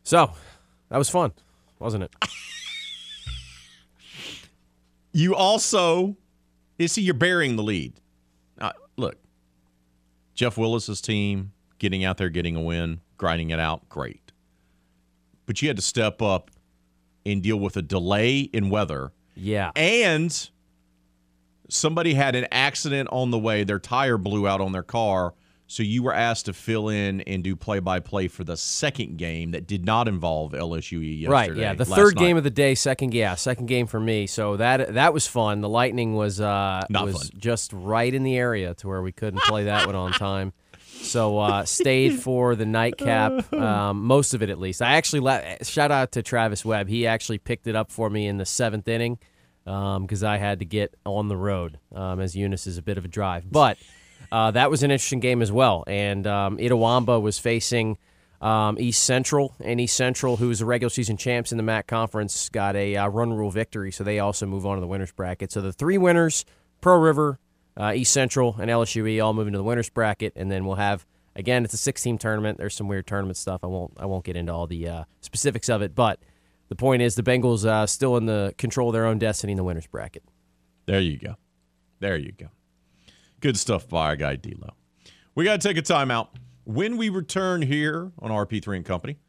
[0.08, 0.32] So,
[0.88, 1.34] that was fun,
[1.80, 2.15] wasn't it?
[5.12, 6.15] you also,
[6.80, 7.91] you see, you're burying the lead.
[8.58, 9.17] Uh, look,
[10.34, 14.32] Jeff Willis's team getting out there, getting a win, grinding it out, great.
[15.46, 16.52] But you had to step up
[17.26, 19.12] and deal with a delay in weather.
[19.36, 19.72] Yeah.
[19.76, 20.50] And
[21.67, 23.65] somebody had an accident on the way.
[23.65, 25.34] Their tire blew out on their car
[25.68, 29.18] so you were asked to fill in and do play by play for the second
[29.18, 31.30] game that did not involve LSU yesterday.
[31.30, 32.22] Right, yeah, the third night.
[32.22, 34.28] game of the day, second yeah, second game for me.
[34.28, 35.60] So that that was fun.
[35.60, 37.40] The Lightning was uh not was fun.
[37.40, 40.54] just right in the area to where we couldn't play that one on time.
[41.02, 44.82] So uh, stayed for the nightcap, um, most of it at least.
[44.82, 46.88] I actually let, shout out to Travis Webb.
[46.88, 49.20] He actually picked it up for me in the seventh inning
[49.64, 52.98] because um, I had to get on the road um, as Eunice is a bit
[52.98, 53.78] of a drive, but.
[54.32, 55.84] Uh, that was an interesting game as well.
[55.88, 57.98] And um, Itawamba was facing
[58.42, 61.88] um, East Central, and East Central, who was the regular season champs in the MAC
[61.88, 65.12] conference, got a uh, run rule victory, so they also move on to the winners
[65.12, 65.52] bracket.
[65.52, 66.46] So the three winners,
[66.82, 67.40] Pearl River,
[67.76, 71.06] uh, East Central, and LSUE, all moving to the winners bracket, and then we'll have
[71.36, 72.58] again it's a six team tournament.
[72.58, 73.63] There's some weird tournament stuff.
[73.63, 76.20] I won't I won't get into all the uh, specifics of it, but
[76.70, 79.58] the point is the Bengals uh, still in the control of their own destiny in
[79.58, 80.24] the winners bracket.
[80.86, 81.36] There you go.
[82.00, 82.48] There you go.
[83.39, 84.69] Good stuff by our guy D'Lo.
[85.36, 86.30] We got to take a timeout.
[86.63, 89.19] When we return here on RP3 and Company,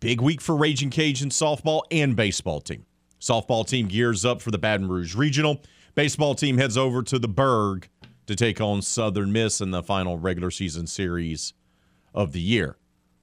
[0.00, 2.84] big week for Raging Cajun softball and baseball team.
[3.18, 5.62] Softball team gears up for the Baton Rouge Regional.
[5.94, 7.88] Baseball team heads over to the Burg
[8.26, 11.54] to take on Southern Miss in the final regular season series
[12.14, 12.76] of the year.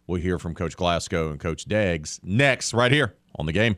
[0.08, 3.78] We'll hear from Coach Glasgow and Coach Deggs next, right here on the game.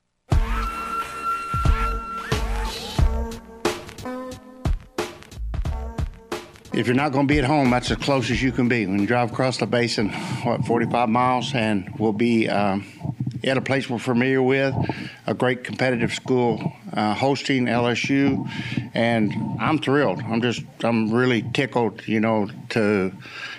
[6.81, 8.87] If you're not going to be at home, that's as close as you can be.
[8.87, 10.09] We you drive across the basin,
[10.41, 12.87] what 45 miles, and we'll be um,
[13.43, 14.73] at a place we're familiar with,
[15.27, 18.49] a great competitive school uh, hosting LSU,
[18.95, 20.23] and I'm thrilled.
[20.23, 23.11] I'm just I'm really tickled, you know, to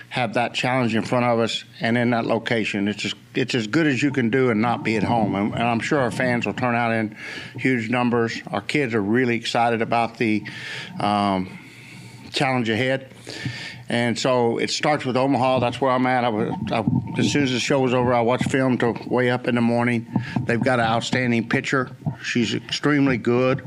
[0.09, 2.89] have that challenge in front of us and in that location.
[2.89, 5.37] It's just it's as good as you can do and not be at home.
[5.37, 7.17] And, and, I'm sure our fans will turn out in
[7.57, 8.43] huge numbers.
[8.51, 10.45] Our kids are really excited about the
[10.99, 11.61] um,
[12.33, 13.12] challenge ahead.
[13.89, 15.59] And so it starts with Omaha.
[15.59, 16.25] That's where I'm at.
[16.25, 16.85] I was, I,
[17.19, 19.61] as soon as the show was over, I watched film till way up in the
[19.61, 20.07] morning.
[20.41, 21.91] They've got an outstanding pitcher.
[22.23, 23.63] She's extremely good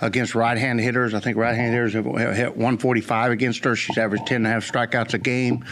[0.00, 1.14] against right-hand hitters.
[1.14, 3.76] I think right-hand hitters have hit 145 against her.
[3.76, 5.64] She's averaged 10 and a half strikeouts a game.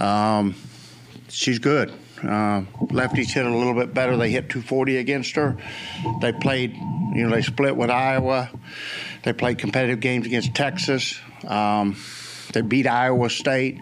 [0.00, 0.54] Um,
[1.28, 1.90] she's good.
[2.22, 4.16] Uh, lefties hit a little bit better.
[4.16, 5.56] They hit 240 against her.
[6.20, 8.50] They played, you know, they split with Iowa.
[9.22, 11.18] They played competitive games against Texas.
[11.46, 11.96] Um,
[12.56, 13.78] they beat Iowa State.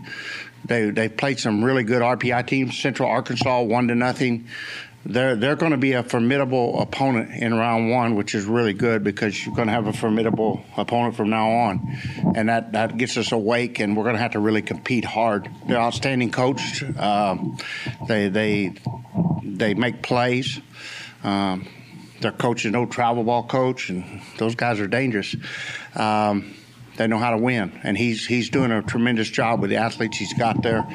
[0.65, 2.77] They they played some really good RPI teams.
[2.77, 4.49] Central Arkansas one to nothing.
[5.07, 9.05] They're they're going to be a formidable opponent in round one, which is really good
[9.05, 11.99] because you're going to have a formidable opponent from now on,
[12.35, 13.79] and that, that gets us awake.
[13.79, 15.49] And we're going to have to really compete hard.
[15.69, 16.83] They're outstanding coach.
[16.99, 17.59] Um,
[18.09, 18.73] they they
[19.45, 20.61] they make plays.
[21.23, 21.69] Um,
[22.21, 25.37] their coach is no travel ball coach, and those guys are dangerous.
[25.95, 26.55] Um,
[26.96, 30.18] they know how to win, and he's he's doing a tremendous job with the athletes
[30.18, 30.87] he's got there.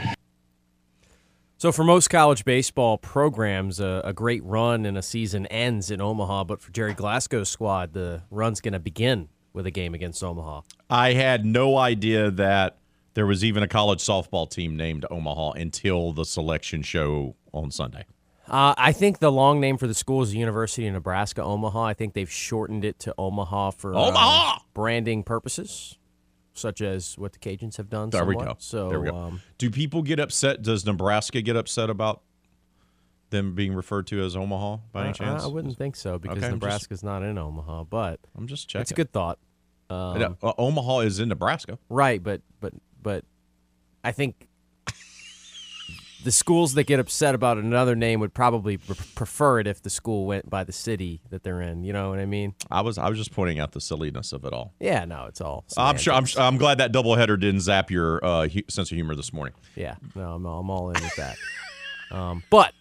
[1.58, 6.00] So for most college baseball programs, a, a great run and a season ends in
[6.00, 6.46] Omaha.
[6.46, 10.62] But for Gerry Glasgow's squad, the run's going to begin with a game against Omaha.
[10.90, 12.78] I had no idea that
[13.14, 18.06] there was even a college softball team named Omaha until the selection show on Sunday.
[18.50, 21.84] Uh, I think the long name for the school is the University of Nebraska Omaha.
[21.84, 25.98] I think they've shortened it to Omaha for uh, Omaha uh, branding purposes,
[26.54, 28.10] such as what the Cajuns have done.
[28.10, 28.38] There somewhat.
[28.38, 28.56] we go.
[28.58, 29.16] So there we go.
[29.16, 30.62] Um, Do people get upset?
[30.62, 32.22] Does Nebraska get upset about
[33.30, 35.44] them being referred to as Omaha by any I, chance?
[35.44, 38.82] I wouldn't think so because Okay, Nebraska's just, not in Omaha, but I'm just checking.
[38.82, 39.38] It's a good thought.
[39.92, 42.22] Um, uh, Omaha is in Nebraska, right?
[42.22, 43.26] But but but
[44.04, 44.48] I think
[46.24, 50.26] the schools that get upset about another name would probably prefer it if the school
[50.26, 51.84] went by the city that they're in.
[51.84, 52.56] You know what I mean?
[52.70, 54.74] I was I was just pointing out the silliness of it all.
[54.80, 55.66] Yeah, no, it's all.
[55.78, 56.14] I'm sure.
[56.14, 59.54] I'm, I'm glad that doubleheader didn't zap your uh, hu- sense of humor this morning.
[59.76, 61.38] Yeah, no, I'm, I'm all in with that.
[62.12, 62.74] um, but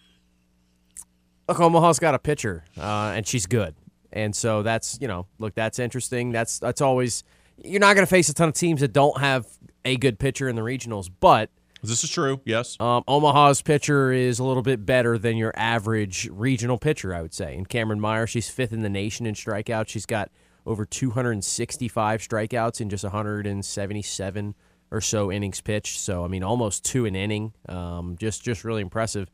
[1.47, 3.75] look, Omaha's got a pitcher, uh, and she's good,
[4.11, 6.31] and so that's you know, look, that's interesting.
[6.31, 7.23] That's that's always
[7.63, 9.45] you're not going to face a ton of teams that don't have
[9.85, 11.49] a good pitcher in the regionals, but
[11.83, 12.41] this is true.
[12.45, 12.77] Yes.
[12.79, 17.33] Um, Omaha's pitcher is a little bit better than your average regional pitcher, I would
[17.33, 17.55] say.
[17.55, 19.87] And Cameron Meyer, she's fifth in the nation in strikeouts.
[19.87, 20.29] She's got
[20.65, 24.55] over 265 strikeouts in just 177
[24.91, 25.99] or so innings pitched.
[25.99, 27.53] So I mean, almost two an inning.
[27.67, 29.29] Um, just just really impressive.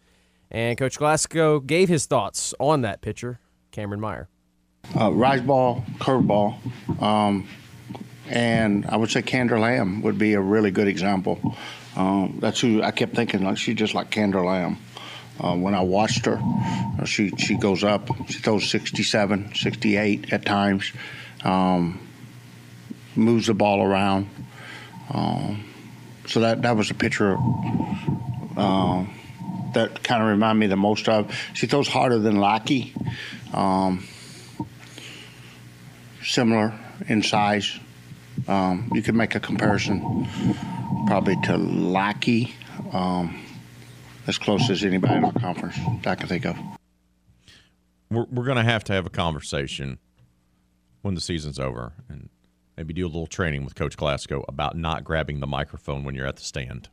[0.51, 3.39] And Coach Glasgow gave his thoughts on that pitcher,
[3.71, 4.29] Cameron Meyer.
[4.99, 6.55] Uh, rise ball, curveball.
[7.01, 7.47] Um,
[8.29, 11.55] and I would say Kendra Lamb would be a really good example.
[11.95, 14.77] Um, that's who I kept thinking like she's just like Kendra Lamb.
[15.39, 18.09] Uh, when I watched her, uh, she she goes up.
[18.29, 20.91] She throws 67, 68 at times.
[21.43, 21.99] Um,
[23.15, 24.29] moves the ball around.
[25.13, 25.65] Um,
[26.27, 27.37] so that that was a picture
[28.57, 29.05] uh,
[29.73, 31.33] that kind of reminded me the most of.
[31.53, 32.93] She throws harder than Lockie.
[33.53, 34.05] Um,
[36.23, 36.73] similar
[37.07, 37.79] in size.
[38.47, 40.27] Um, you could make a comparison
[41.07, 42.53] probably to Lackey,
[42.91, 43.41] um,
[44.27, 46.57] as close as anybody in our conference that I can think of.
[48.09, 49.99] We're, we're going to have to have a conversation
[51.01, 52.29] when the season's over and
[52.77, 56.27] maybe do a little training with Coach Glasgow about not grabbing the microphone when you're
[56.27, 56.89] at the stand.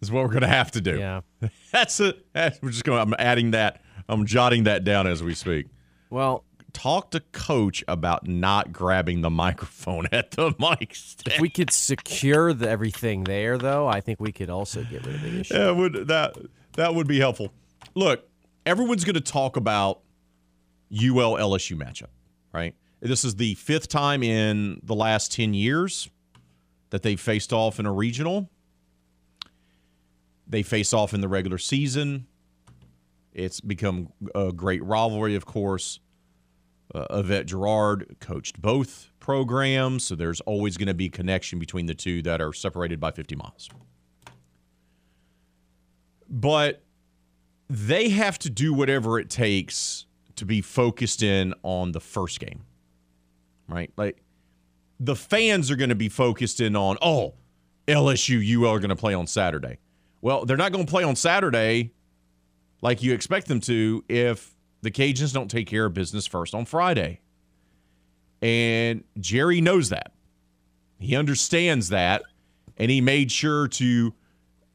[0.00, 0.98] Is what we're going to have to do.
[0.98, 1.20] Yeah.
[1.72, 2.26] That's it.
[2.34, 3.00] We're just going.
[3.00, 3.82] I'm adding that.
[4.08, 5.66] I'm jotting that down as we speak.
[6.10, 6.44] Well,
[6.74, 11.36] talk to coach about not grabbing the microphone at the mic stand.
[11.36, 15.14] If we could secure the, everything there, though, I think we could also get rid
[15.14, 15.54] of the issue.
[15.54, 16.36] Yeah, would that
[16.74, 17.52] that would be helpful.
[17.94, 18.28] Look,
[18.66, 20.00] everyone's going to talk about
[20.92, 22.10] UL LSU matchup,
[22.52, 22.74] right?
[23.00, 26.10] This is the fifth time in the last ten years
[26.90, 28.50] that they've faced off in a regional.
[30.46, 32.26] They face off in the regular season.
[33.32, 35.98] It's become a great rivalry, of course.
[36.92, 41.94] Uh, Yvette Girouard coached both programs, so there's always going to be connection between the
[41.94, 43.68] two that are separated by 50 miles.
[46.28, 46.82] But
[47.68, 52.64] they have to do whatever it takes to be focused in on the first game,
[53.68, 53.90] right?
[53.96, 54.22] Like
[55.00, 57.34] the fans are going to be focused in on, oh,
[57.86, 59.78] LSU, UL are going to play on Saturday.
[60.20, 61.92] Well, they're not going to play on Saturday
[62.80, 64.53] like you expect them to if
[64.84, 67.20] the Cajuns don't take care of business first on Friday.
[68.40, 70.12] And Gerry knows that.
[71.00, 72.22] He understands that.
[72.76, 74.14] And he made sure to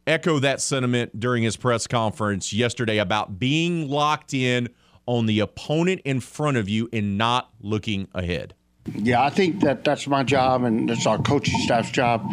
[0.08, 4.70] echo that sentiment during his press conference yesterday about being locked in
[5.06, 8.56] on the opponent in front of you and not looking ahead.
[8.96, 12.26] Yeah, I think that that's my job and that's our coaching staff's job,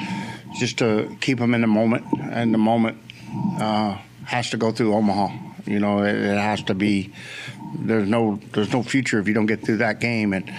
[0.58, 2.06] just to keep them in the moment.
[2.30, 2.98] And the moment
[3.60, 5.28] uh, has to go through Omaha.
[5.66, 7.12] You know, it, it, has to be.
[7.74, 10.52] There's no there's no future if you don't get through that game, and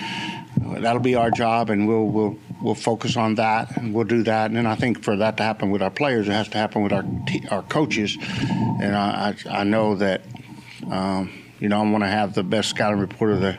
[0.83, 4.47] that'll be our job, and we'll we'll we'll focus on that, and we'll do that.
[4.47, 6.83] And then I think for that to happen with our players, it has to happen
[6.83, 7.05] with our
[7.49, 10.21] our coaches, and I I, I know that.
[10.91, 13.57] Um, you know, I want to have the best scouting report of the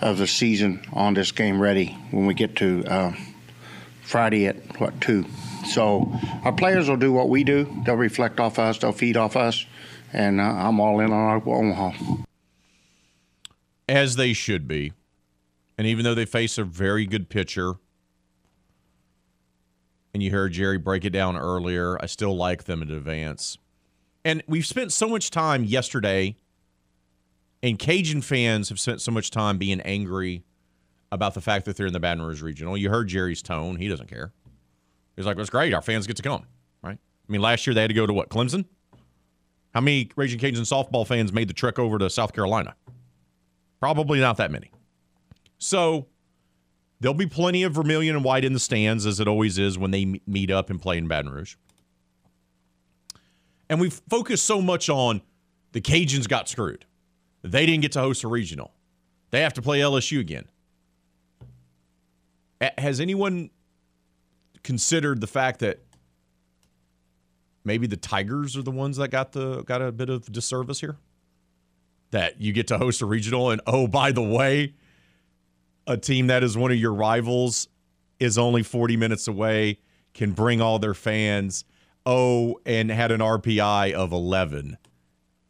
[0.00, 3.12] of the season on this game ready when we get to uh,
[4.02, 5.24] Friday at what two.
[5.66, 6.12] So
[6.44, 7.82] our players will do what we do.
[7.84, 8.78] They'll reflect off us.
[8.78, 9.66] They'll feed off us,
[10.16, 12.22] and I'm all in on Omaha.
[13.88, 14.92] As they should be,
[15.78, 17.74] and even though they face a very good pitcher,
[20.12, 23.58] and you heard Gerry break it down earlier, I still like them in advance.
[24.24, 26.36] And we've spent so much time yesterday
[27.62, 30.44] and Cajun fans have spent so much time being angry
[31.10, 32.76] about the fact that they're in the Baton Rouge Regional.
[32.76, 33.76] You heard Gerry's tone.
[33.76, 34.32] He doesn't care.
[35.16, 35.72] He's like, that's great.
[35.72, 36.44] Our fans get to come."
[36.82, 36.98] Right?
[36.98, 38.28] I mean, last year they had to go to what?
[38.28, 38.66] Clemson.
[39.76, 42.74] How many Raging Cajun softball fans made the trek over to South Carolina?
[43.78, 44.70] Probably not that many.
[45.58, 46.06] So
[46.98, 49.90] there'll be plenty of vermilion and white in the stands, as it always is when
[49.90, 51.56] they meet up and play in Baton Rouge.
[53.68, 55.20] And we've focused so much on
[55.72, 56.86] the Cajuns got screwed.
[57.42, 58.72] They didn't get to host a regional.
[59.30, 60.46] They have to play LSU again.
[62.78, 63.50] Has anyone
[64.62, 65.80] considered the fact that
[67.66, 70.96] maybe the Tigers are the ones that got the got a bit of disservice here?
[72.12, 74.74] That you get to host a regional and oh by the way,
[75.86, 77.68] a team that is one of your rivals
[78.18, 79.80] is only 40 minutes away,
[80.14, 81.64] can bring all their fans.
[82.08, 84.78] Oh, and had an RPI of 11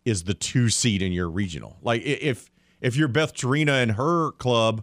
[0.07, 1.77] is the two seed in your regional.
[1.83, 2.51] Like if
[2.81, 4.83] if you're Beth Torina and her club,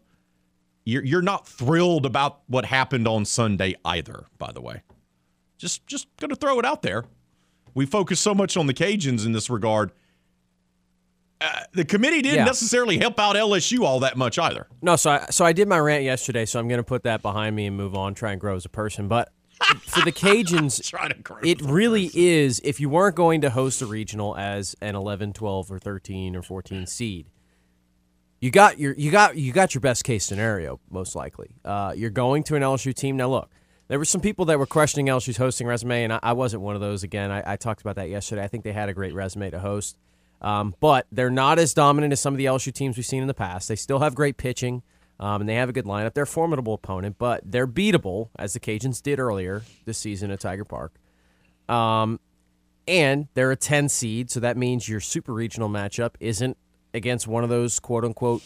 [0.85, 4.25] you're you're not thrilled about what happened on Sunday either.
[4.37, 4.83] By the way,
[5.57, 7.05] just just gonna throw it out there.
[7.73, 9.91] We focus so much on the Cajuns in this regard.
[11.41, 12.45] Uh, the committee didn't yeah.
[12.45, 14.67] necessarily help out LSU all that much either.
[14.81, 17.21] No, so I, so I did my rant yesterday, so I'm going to put that
[17.21, 19.09] behind me and move on, try and grow as a person.
[19.09, 19.29] But
[19.81, 20.93] for the Cajuns,
[21.43, 22.61] it really is.
[22.63, 26.41] If you weren't going to host a regional as an 11, 12, or 13 or
[26.41, 27.27] 14 seed,
[28.39, 31.55] you got your you got you got your best case scenario most likely.
[31.63, 33.15] Uh, you're going to an LSU team.
[33.17, 33.49] Now look,
[33.87, 36.75] there were some people that were questioning LSU's hosting resume, and I, I wasn't one
[36.75, 37.03] of those.
[37.03, 38.43] Again, I, I, talked about that yesterday.
[38.43, 39.97] I think they had a great resume to host,
[40.41, 43.27] um, but they're not as dominant as some of the LSU teams we've seen in
[43.27, 43.67] the past.
[43.67, 44.83] They still have great pitching.
[45.19, 46.15] Um, and they have a good lineup.
[46.15, 50.39] They're a formidable opponent, but they're beatable, as the Cajuns did earlier this season at
[50.39, 50.91] Tiger Park.
[51.69, 52.19] Um,
[52.87, 56.57] and they're a 10 seed, so that means your super regional matchup isn't
[56.93, 58.41] against one of those quote unquote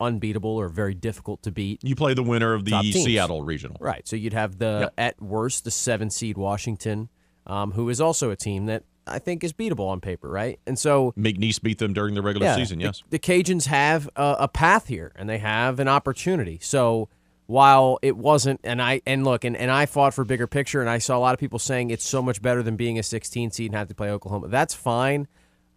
[0.00, 1.82] unbeatable or very difficult to beat.
[1.82, 3.76] You play the winner of the Seattle regional.
[3.80, 4.06] Right.
[4.06, 4.94] So you'd have the, yep.
[4.98, 7.08] at worst, the seven seed Washington,
[7.46, 10.60] um, who is also a team that I think is beatable on paper, right?
[10.66, 12.80] And so McNeese beat them during the regular yeah, season.
[12.80, 16.58] Yes, the, the Cajuns have a, a, path here, and they have an opportunity.
[16.60, 17.08] So
[17.46, 20.90] while it wasn't, and I and look, and, and I fought for bigger picture, and
[20.90, 23.50] I saw a lot of people saying it's so much better than being a 16
[23.50, 24.48] seed and have to play Oklahoma.
[24.48, 25.26] That's fine.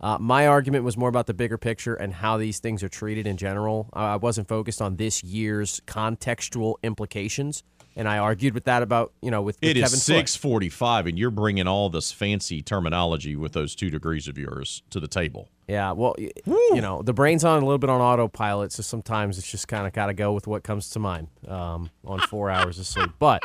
[0.01, 3.27] Uh, my argument was more about the bigger picture and how these things are treated
[3.27, 3.89] in general.
[3.95, 7.63] Uh, I wasn't focused on this year's contextual implications
[7.95, 10.69] and I argued with that about you know with, with it Kevin is six forty
[10.69, 14.99] five, and you're bringing all this fancy terminology with those two degrees of yours to
[14.99, 15.49] the table.
[15.67, 16.59] Yeah, well, Woo.
[16.73, 19.87] you know the brain's on a little bit on autopilot, so sometimes it's just kind
[19.87, 23.11] of got to go with what comes to mind um, on four hours of sleep.
[23.19, 23.43] But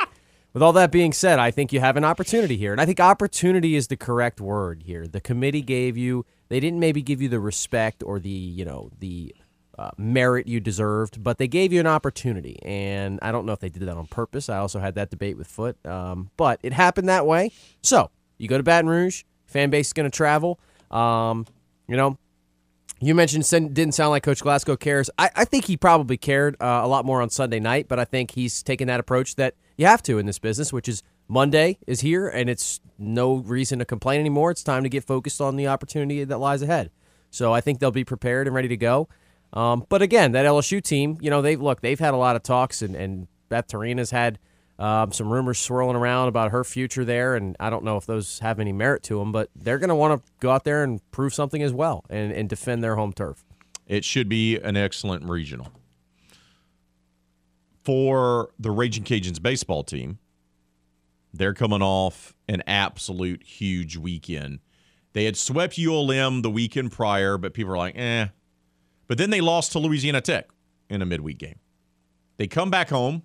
[0.53, 2.99] with all that being said, I think you have an opportunity here, and I think
[2.99, 5.07] opportunity is the correct word here.
[5.07, 8.89] The committee gave you; they didn't maybe give you the respect or the you know
[8.99, 9.35] the
[9.77, 12.59] uh, merit you deserved, but they gave you an opportunity.
[12.63, 14.49] And I don't know if they did that on purpose.
[14.49, 17.51] I also had that debate with Foot, um, but it happened that way.
[17.83, 20.59] So you go to Baton Rouge, fan base is going to travel.
[20.89, 21.45] Um,
[21.87, 22.17] you know,
[22.99, 25.09] you mentioned didn't sound like Coach Glasgow cares.
[25.17, 28.05] I, I think he probably cared uh, a lot more on Sunday night, but I
[28.05, 31.77] think he's taken that approach that you have to in this business, which is Monday
[31.87, 34.51] is here and it's no reason to complain anymore.
[34.51, 36.89] It's time to get focused on the opportunity that lies ahead.
[37.29, 39.07] So I think they'll be prepared and ready to go.
[39.53, 42.43] Um, but again, that LSU team, you know, they've look, they've had a lot of
[42.43, 44.39] talks, and, and Beth Torina's had
[44.79, 48.37] Um, some rumors swirling around about her future there, and I don't know if those
[48.39, 51.01] have any merit to them, but they're going to want to go out there and
[51.09, 53.43] prove something as well and, and defend their home turf.
[53.87, 55.69] It should be an excellent regional.
[57.87, 60.19] For the Raging Cajuns baseball team,
[61.31, 64.59] they're coming off an absolute huge weekend.
[65.13, 68.27] They had swept ULM the weekend prior, but people are like, eh.
[69.07, 70.49] But then they lost to Louisiana Tech
[70.89, 71.59] in a midweek game.
[72.35, 73.23] They come back home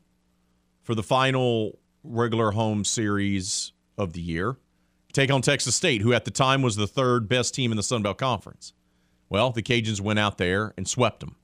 [0.85, 4.59] for the final regular home series of the year,
[5.13, 7.83] take on Texas State, who at the time was the third best team in the
[7.83, 8.75] Sun Belt Conference.
[9.29, 11.35] Well, the Cajuns went out there and swept them.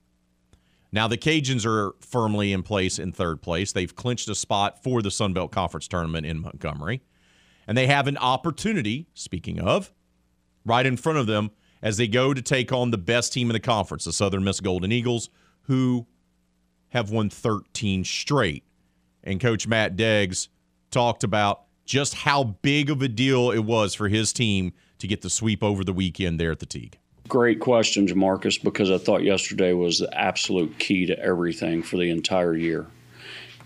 [0.91, 3.73] Now the Cajuns are firmly in place in third place.
[3.73, 7.03] They've clinched a spot for the Sun Belt Conference tournament in Montgomery.
[7.67, 9.93] And they have an opportunity, speaking of,
[10.65, 11.51] right in front of them
[11.83, 14.61] as they go to take on the best team in the conference, the Southern Miss
[14.61, 15.29] Golden Eagles,
[15.63, 16.07] who
[16.89, 18.65] have won 13 straight.
[19.23, 20.49] And Coach Matt Deggs
[20.91, 25.21] talked about just how big of a deal it was for his team to get
[25.21, 26.99] the sweep over the weekend there at the Tigue.
[27.29, 32.09] Great question, Jamarcus, because I thought yesterday was the absolute key to everything for the
[32.09, 32.87] entire year.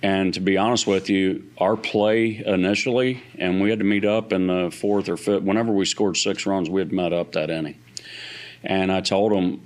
[0.02, 4.32] And to be honest with you, our play initially, and we had to meet up
[4.32, 7.50] in the fourth or fifth, whenever we scored six runs, we had met up that
[7.50, 7.78] inning.
[8.64, 9.62] And I told them,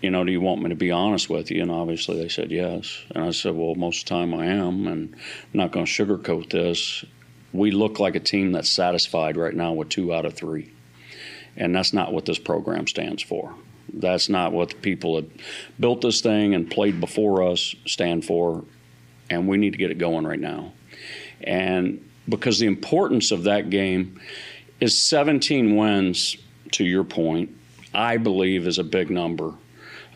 [0.00, 1.60] you know, do you want me to be honest with you?
[1.60, 3.02] And obviously they said yes.
[3.14, 5.20] And I said, well, most of the time I am, and I'm
[5.52, 7.04] not going to sugarcoat this.
[7.52, 10.73] We look like a team that's satisfied right now with two out of three.
[11.56, 13.54] And that's not what this program stands for.
[13.92, 15.30] That's not what the people that
[15.78, 18.64] built this thing and played before us stand for.
[19.30, 20.72] And we need to get it going right now.
[21.40, 24.20] And because the importance of that game
[24.80, 26.36] is 17 wins,
[26.74, 27.56] to your point,
[27.92, 29.54] I believe is a big number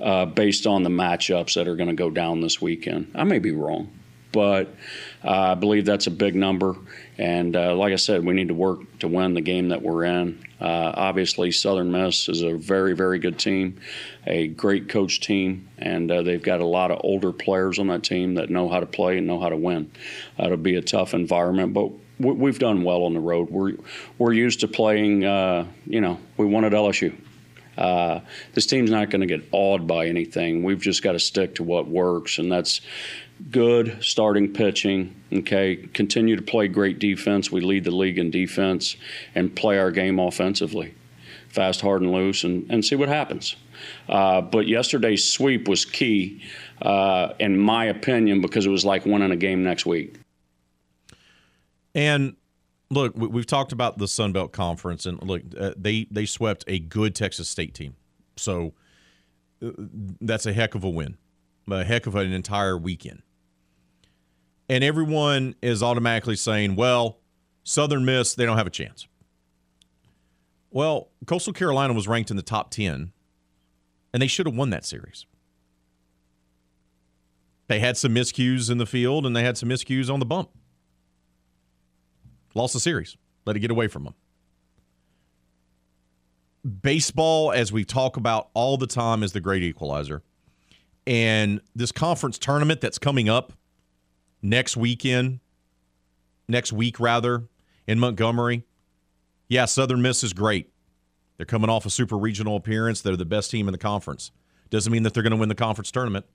[0.01, 3.12] uh, based on the matchups that are going to go down this weekend.
[3.14, 3.91] I may be wrong,
[4.32, 4.74] but
[5.23, 6.77] I believe that's a big number.
[7.16, 10.05] And uh, like I said, we need to work to win the game that we're
[10.05, 10.45] in.
[10.61, 13.81] Uh, obviously, Southern Miss is a very, very good team,
[14.27, 18.03] a great coach team, and uh, they've got a lot of older players on that
[18.03, 19.91] team that know how to play and know how to win.
[20.39, 23.51] it'll be a tough environment, but we've done well on the road.
[23.51, 23.75] We're
[24.19, 25.25] we're used to playing.
[25.25, 27.16] Uh, you know, we won at LSU.
[27.77, 28.21] Uh,
[28.55, 30.64] this team's not going to get awed by anything.
[30.64, 32.81] We've just got to stick to what works, and that's
[33.51, 35.14] good starting pitching.
[35.32, 37.53] Okay, continue to play great defense.
[37.53, 38.97] We lead the league in defense,
[39.34, 40.95] and play our game offensively,
[41.49, 43.57] fast, hard, and loose, and, and see what happens.
[44.09, 46.43] Uh, but yesterday's sweep was key,
[46.82, 50.14] uh, in my opinion, because it was like winning a game next week.
[51.95, 52.36] And
[52.91, 56.78] look, we've talked about the Sun Belt Conference, and look, uh, they they swept a
[56.78, 57.97] good Texas State team,
[58.36, 58.72] so
[59.62, 59.70] uh,
[60.20, 61.16] that's a heck of a win,
[61.70, 63.22] a heck of an entire weekend.
[64.69, 67.19] And everyone is automatically saying, "Well,
[67.64, 69.07] Southern Miss, they don't have a chance."
[70.71, 73.12] Well, Coastal Carolina was ranked in the top ten,
[74.12, 75.25] and they should have won that series.
[77.69, 80.51] They had some miscues in the field, and they had some miscues on the bump.
[82.55, 83.16] Lost the series.
[83.47, 84.14] Let it get away from them.
[86.83, 90.23] Baseball, as we talk about all the time, is the great equalizer.
[91.07, 93.53] And this conference tournament that's coming up
[94.43, 95.41] next weekend,
[96.49, 97.45] next week rather,
[97.86, 98.64] in Montgomery.
[99.49, 100.70] Yeah, Southern Miss is great.
[101.36, 103.01] They're coming off a super regional appearance.
[103.01, 104.32] They're the best team in the conference.
[104.70, 106.26] Doesn't mean that they're going to win the conference tournament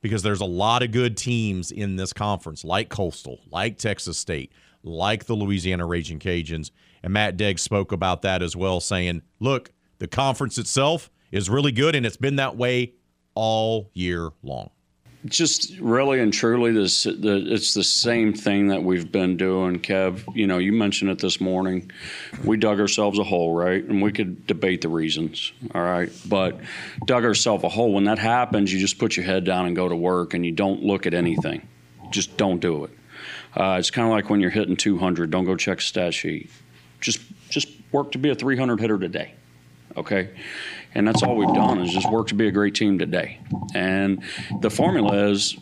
[0.00, 4.52] because there's a lot of good teams in this conference, like Coastal, like Texas State,
[4.82, 6.70] like the Louisiana Raging Cajuns.
[7.02, 11.72] And Matt Deggs spoke about that as well, saying, look, the conference itself is really
[11.72, 12.94] good, and it's been that way
[13.34, 14.70] all year long.
[15.26, 20.22] Just really and truly, this the, it's the same thing that we've been doing, Kev.
[20.34, 21.90] You know, you mentioned it this morning.
[22.42, 23.84] We dug ourselves a hole, right?
[23.84, 26.10] And we could debate the reasons, all right?
[26.26, 26.60] But
[27.04, 27.92] dug ourselves a hole.
[27.92, 30.52] When that happens, you just put your head down and go to work, and you
[30.52, 31.68] don't look at anything.
[32.10, 32.90] Just don't do it.
[33.54, 35.30] Uh, it's kind of like when you're hitting 200.
[35.30, 36.50] Don't go check stat sheet.
[37.00, 39.34] Just just work to be a 300 hitter today.
[39.96, 40.30] Okay,
[40.94, 43.38] and that's all we've done is just work to be a great team today.
[43.74, 44.22] And
[44.60, 45.56] the formula is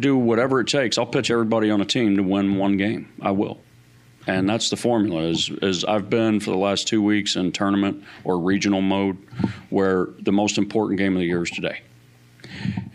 [0.00, 0.98] do whatever it takes.
[0.98, 3.12] I'll pitch everybody on a team to win one game.
[3.20, 3.60] I will.
[4.26, 5.22] And that's the formula.
[5.22, 9.18] Is, is I've been for the last two weeks in tournament or regional mode,
[9.68, 11.82] where the most important game of the year is today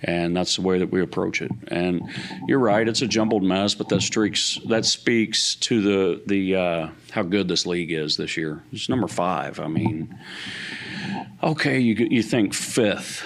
[0.03, 1.51] and that's the way that we approach it.
[1.67, 2.09] And
[2.47, 6.89] you're right; it's a jumbled mess, but that streaks that speaks to the the uh,
[7.11, 8.63] how good this league is this year.
[8.71, 9.59] It's number five.
[9.59, 10.17] I mean,
[11.43, 13.23] okay, you you think fifth,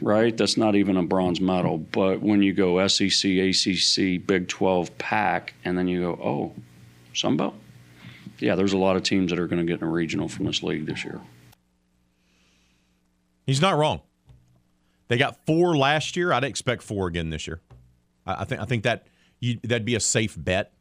[0.00, 0.36] right?
[0.36, 1.78] That's not even a bronze medal.
[1.78, 6.52] But when you go SEC, ACC, Big 12, PAC, and then you go, oh,
[7.14, 7.52] Sun?
[8.38, 10.46] Yeah, there's a lot of teams that are going to get in a regional from
[10.46, 11.20] this league this year.
[13.46, 14.02] He's not wrong.
[15.08, 16.32] They got four last year.
[16.32, 17.60] I'd expect four again this year.
[18.26, 19.06] I, I think I think that
[19.40, 20.72] you, that'd be a safe bet.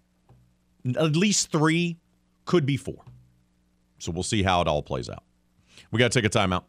[0.85, 1.97] At least three,
[2.45, 3.03] could be four.
[3.99, 5.23] So we'll see how it all plays out.
[5.91, 6.63] We got to take a timeout.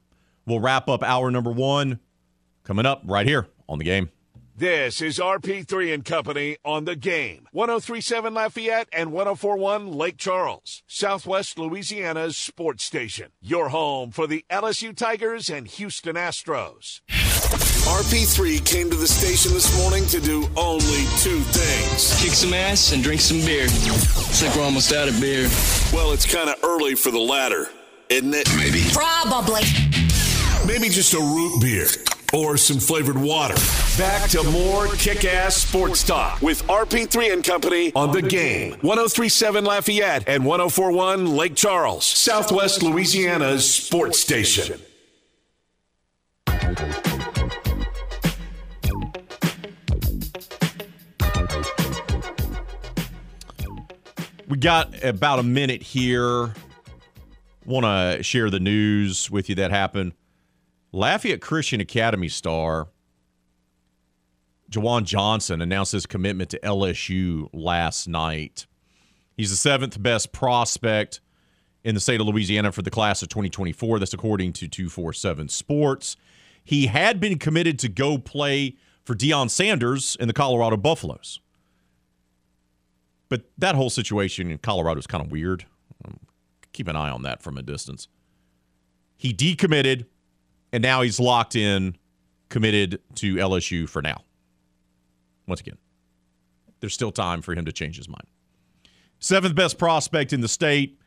[0.47, 2.01] We'll wrap up hour number one
[2.64, 4.11] coming up right here on the game.
[4.59, 7.47] This is RP3 and Company on the game.
[7.53, 13.31] 1037 Lafayette and 1041 Lake Charles, Southwest Louisiana's sports station.
[13.41, 17.03] Your home for the LSU Tigers and Houston Astros.
[17.09, 22.93] RP3 came to the station this morning to do only two things kick some ass
[22.93, 23.62] and drink some beer.
[23.62, 25.49] Looks like we're almost out of beer.
[25.93, 27.69] Well, it's kind of early for the latter,
[28.11, 28.49] isn't it?
[28.57, 28.85] Maybe.
[28.93, 29.63] Probably.
[30.67, 31.87] Maybe just a root beer
[32.33, 33.55] or some flavored water.
[33.97, 38.73] Back to more kick ass sports talk with RP3 and Company on the game.
[38.83, 44.81] 1037 Lafayette and 1041 Lake Charles, Southwest Louisiana's sports station.
[54.49, 56.55] We got about a minute here.
[57.69, 60.14] Want to share the news with you that happened.
[60.91, 62.89] Lafayette Christian Academy star
[64.71, 68.66] Jawan Johnson announced his commitment to LSU last night.
[69.37, 71.21] He's the seventh best prospect
[71.85, 73.99] in the state of Louisiana for the class of 2024.
[73.99, 76.16] That's according to 247 Sports.
[76.64, 81.41] He had been committed to go play for Deion Sanders in the Colorado Buffaloes.
[83.29, 85.66] But that whole situation in Colorado is kind of weird.
[86.79, 88.07] Keep an eye on that from a distance.
[89.16, 90.05] He decommitted,
[90.72, 91.97] and now he's locked in,
[92.51, 94.22] committed to LSU for now.
[95.49, 95.76] Once again,
[96.79, 98.29] there's still time for him to change his mind.
[99.18, 101.01] Seventh best prospect in the state.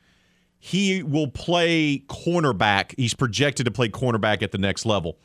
[0.59, 2.93] He will play cornerback.
[2.97, 5.19] He's projected to play cornerback at the next level.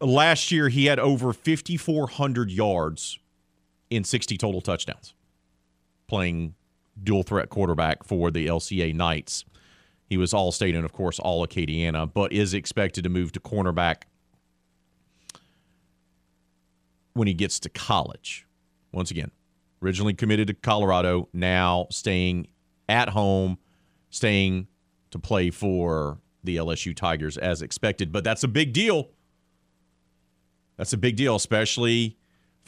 [0.00, 3.20] Last year, he had over 5,400 yards
[3.90, 5.14] in 60 total touchdowns
[6.08, 6.56] playing
[7.02, 9.44] dual threat quarterback for the LCA Knights.
[10.08, 13.40] He was all state and, of course, all Acadiana, but is expected to move to
[13.40, 14.04] cornerback
[17.12, 18.46] when he gets to college.
[18.92, 19.30] Once again,
[19.82, 22.46] originally committed to Colorado, now staying
[22.88, 23.58] at home,
[24.10, 24.66] staying
[25.10, 28.12] to play for the LSU Tigers as expected.
[28.12, 29.10] But that's a big deal.
[30.76, 32.16] That's a big deal, especially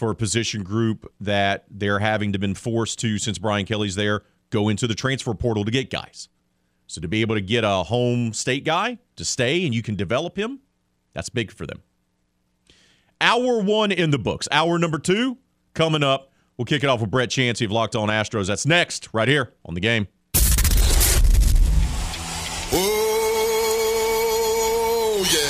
[0.01, 4.22] for a position group that they're having to been forced to since Brian Kelly's there
[4.48, 6.30] go into the transfer portal to get guys.
[6.86, 9.96] So to be able to get a home state guy to stay and you can
[9.96, 10.61] develop him,
[11.12, 11.82] that's big for them.
[13.20, 14.48] Hour one in the books.
[14.51, 15.36] Hour number two
[15.74, 16.32] coming up.
[16.57, 18.46] We'll kick it off with Brett Chancey of Locked On Astros.
[18.46, 20.09] That's next, right here on the game.
[22.72, 23.16] Oh,
[25.30, 25.49] yeah.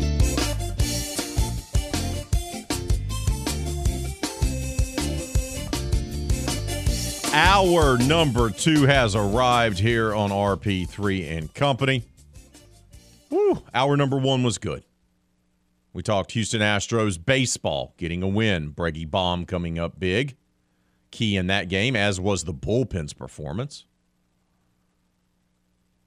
[7.33, 12.03] Hour number two has arrived here on RP3 and Company.
[13.29, 14.83] Woo, hour number one was good.
[15.93, 18.73] We talked Houston Astros baseball getting a win.
[18.73, 20.35] Breggy Bomb coming up big.
[21.11, 23.85] Key in that game, as was the bullpen's performance.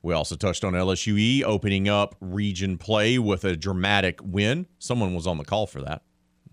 [0.02, 4.66] We also touched on LSUE opening up region play with a dramatic win.
[4.78, 6.02] Someone was on the call for that.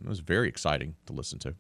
[0.01, 1.55] It was very exciting to listen to.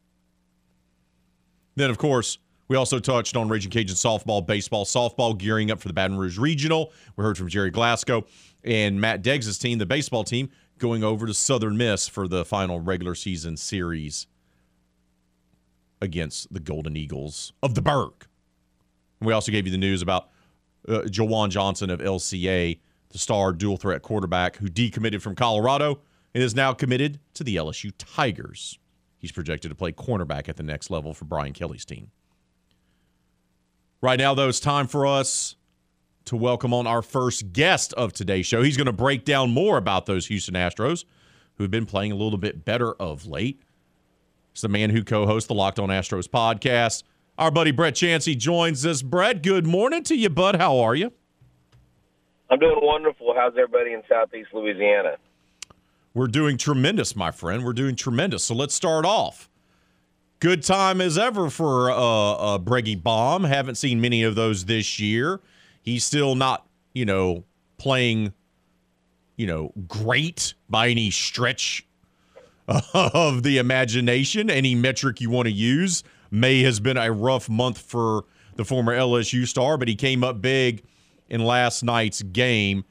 [1.75, 2.37] Then, of course,
[2.71, 6.37] we also touched on Raging Cajun softball, baseball, softball gearing up for the Baton Rouge
[6.37, 6.93] Regional.
[7.17, 8.25] We heard from Gerry Glasgow
[8.63, 12.79] and Matt Deggs' team, the baseball team, going over to Southern Miss for the final
[12.79, 14.25] regular season series
[16.01, 18.25] against the Golden Eagles of the Burg.
[19.19, 20.29] We also gave you the news about
[20.87, 25.99] uh, Jawan Johnson of LCA, the star dual threat quarterback who decommitted from Colorado
[26.33, 28.79] and is now committed to the LSU Tigers.
[29.17, 32.11] He's projected to play cornerback at the next level for Brian Kelly's team.
[34.03, 35.55] Right now, though, it's time for us
[36.25, 38.63] to welcome on our first guest of today's show.
[38.63, 41.05] He's going to break down more about those Houston Astros
[41.55, 43.61] who have been playing a little bit better of late.
[44.53, 47.03] It's the man who co-hosts the Locked On Astros podcast.
[47.37, 49.03] Our buddy Brett Chancey joins us.
[49.03, 50.55] Brett, good morning to you, bud.
[50.55, 51.11] How are you?
[52.49, 53.35] I'm doing wonderful.
[53.37, 55.17] How's everybody in Southeast Louisiana?
[56.15, 57.63] We're doing tremendous, my friend.
[57.63, 58.43] We're doing tremendous.
[58.43, 59.47] So let's start off.
[60.41, 63.43] Good time as ever for uh, uh, Breggy Bomb.
[63.43, 65.39] Haven't seen many of those this year.
[65.83, 67.43] He's still not, you know,
[67.77, 68.33] playing,
[69.35, 71.87] you know, great by any stretch
[72.95, 74.49] of the imagination.
[74.49, 76.03] Any metric you want to use.
[76.31, 78.25] May has been a rough month for
[78.55, 80.81] the former LSU star, but he came up big
[81.29, 82.83] in last night's game.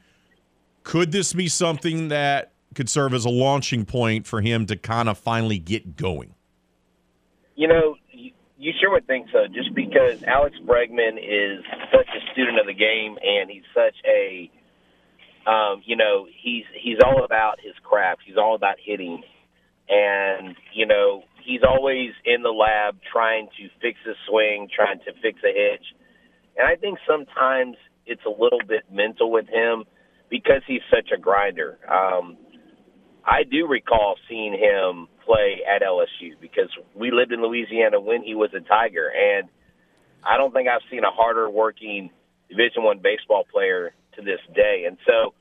[0.83, 5.09] Could this be something that could serve as a launching point for him to kind
[5.09, 6.33] of finally get going?
[7.61, 7.95] You know,
[8.57, 12.73] you sure would think so, just because Alex Bregman is such a student of the
[12.73, 14.49] game, and he's such a,
[15.47, 18.21] um, you know, he's he's all about his craft.
[18.25, 19.21] He's all about hitting,
[19.87, 25.13] and you know, he's always in the lab trying to fix a swing, trying to
[25.21, 25.85] fix a hitch,
[26.57, 29.83] and I think sometimes it's a little bit mental with him
[30.31, 31.77] because he's such a grinder.
[31.87, 32.37] Um,
[33.23, 38.35] I do recall seeing him play at LSU because we lived in Louisiana when he
[38.35, 39.47] was a Tiger, and
[40.23, 42.09] I don't think I've seen a harder working
[42.49, 44.85] Division One baseball player to this day.
[44.87, 45.33] And so,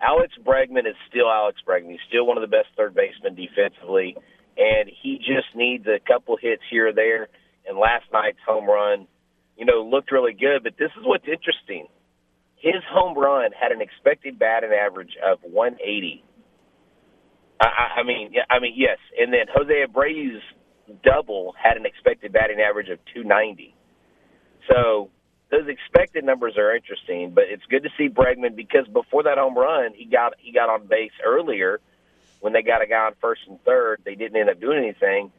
[0.00, 1.90] Alex Bregman is still Alex Bregman.
[1.90, 4.16] He's still one of the best third basemen defensively,
[4.56, 7.28] and he just needs a couple hits here or there.
[7.66, 9.06] And last night's home run,
[9.56, 10.62] you know, looked really good.
[10.62, 11.86] But this is what's interesting:
[12.56, 16.24] his home run had an expected batting average of 180
[17.62, 18.98] I, I mean, I mean, yes.
[19.18, 20.42] And then Jose Abreu's
[21.04, 23.74] double had an expected batting average of 290.
[24.68, 25.10] So
[25.50, 29.56] those expected numbers are interesting, but it's good to see Bregman because before that home
[29.56, 31.80] run, he got he got on base earlier
[32.40, 34.02] when they got a guy on first and third.
[34.04, 35.30] They didn't end up doing anything,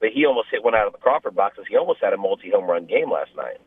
[0.00, 1.64] but he almost hit one out of the Crawford boxes.
[1.68, 3.58] He almost had a multi home run game last night.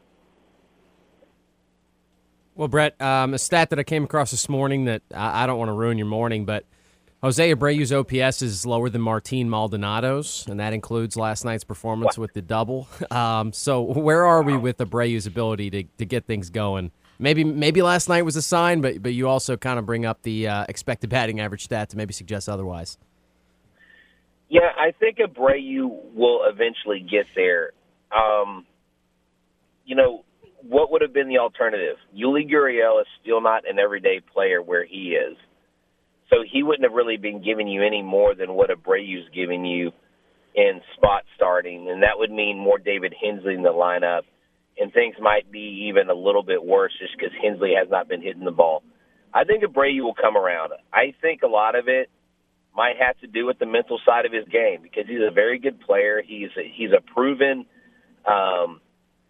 [2.55, 5.57] Well, Brett, um, a stat that I came across this morning that I, I don't
[5.57, 6.66] want to ruin your morning, but
[7.24, 12.24] Jose Abreu's OPS is lower than Martin Maldonado's, and that includes last night's performance what?
[12.24, 12.88] with the double.
[13.14, 16.92] Um, so where are we with Abreu's ability to, to get things going?
[17.20, 20.24] Maybe maybe last night was a sign, but but you also kind of bring up
[20.24, 22.98] the uh, expected batting average stat to maybe suggest otherwise.
[24.50, 27.72] Yeah, I think Abreu will eventually get there.
[28.12, 28.66] Um,
[29.86, 30.26] you know,
[30.68, 31.98] what would have been the alternative?
[32.18, 35.38] Yuli Gurriel is still not an everyday player where he is.
[36.30, 39.92] So he wouldn't have really been giving you any more than what Abreu's giving you
[40.56, 44.22] in spot starting, and that would mean more David Hensley in the lineup,
[44.78, 48.22] and things might be even a little bit worse just because Hensley has not been
[48.22, 48.84] hitting the ball.
[49.34, 50.74] I think Abreu will come around.
[50.94, 52.10] I think a lot of it
[52.76, 55.60] might have to do with the mental side of his game because he's a very
[55.60, 56.22] good player.
[56.26, 57.66] He's a, he's a proven
[58.28, 58.82] um,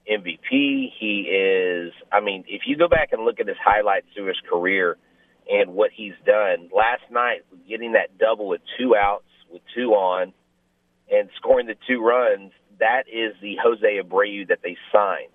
[0.10, 0.92] MVP.
[1.00, 1.94] He is.
[2.12, 4.98] I mean, if you go back and look at his highlights through his career
[5.50, 6.70] and what he's done.
[6.76, 10.34] Last night, getting that double with two outs, with two on,
[11.12, 15.32] and scoring the two runs, that is the Jose Abreu that they signed.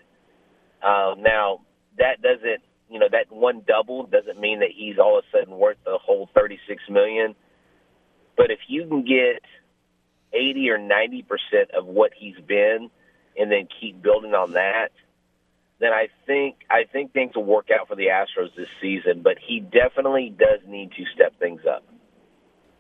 [0.83, 1.61] Um, now,
[1.99, 5.59] that doesn't, you know, that one double doesn't mean that he's all of a sudden
[5.59, 7.35] worth the whole thirty-six million.
[8.37, 9.43] But if you can get
[10.33, 12.91] eighty or ninety percent of what he's been,
[13.37, 14.89] and then keep building on that–
[15.81, 19.23] then I think I think things will work out for the Astros this season.
[19.23, 21.85] But he definitely does need to step things up.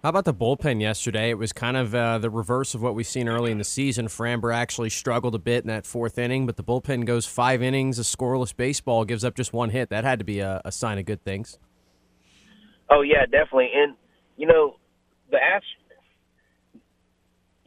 [0.02, 1.30] How about the bullpen yesterday?
[1.30, 4.06] It was kind of uh, the reverse of what we've seen early in the season.
[4.06, 7.98] Framber actually struggled a bit in that fourth inning, but the bullpen goes five innings,
[7.98, 9.90] a scoreless baseball, gives up just one hit.
[9.90, 11.58] That had to be a, a sign of good things.
[12.90, 13.70] Oh yeah, definitely.
[13.74, 13.96] And
[14.36, 14.76] you know,
[15.30, 15.87] the Astros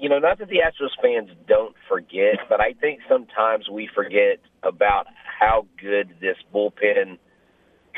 [0.02, 4.40] you know, not that the Astros fans don't forget, but I think sometimes we forget
[4.64, 5.06] about
[5.40, 7.20] how good this bullpen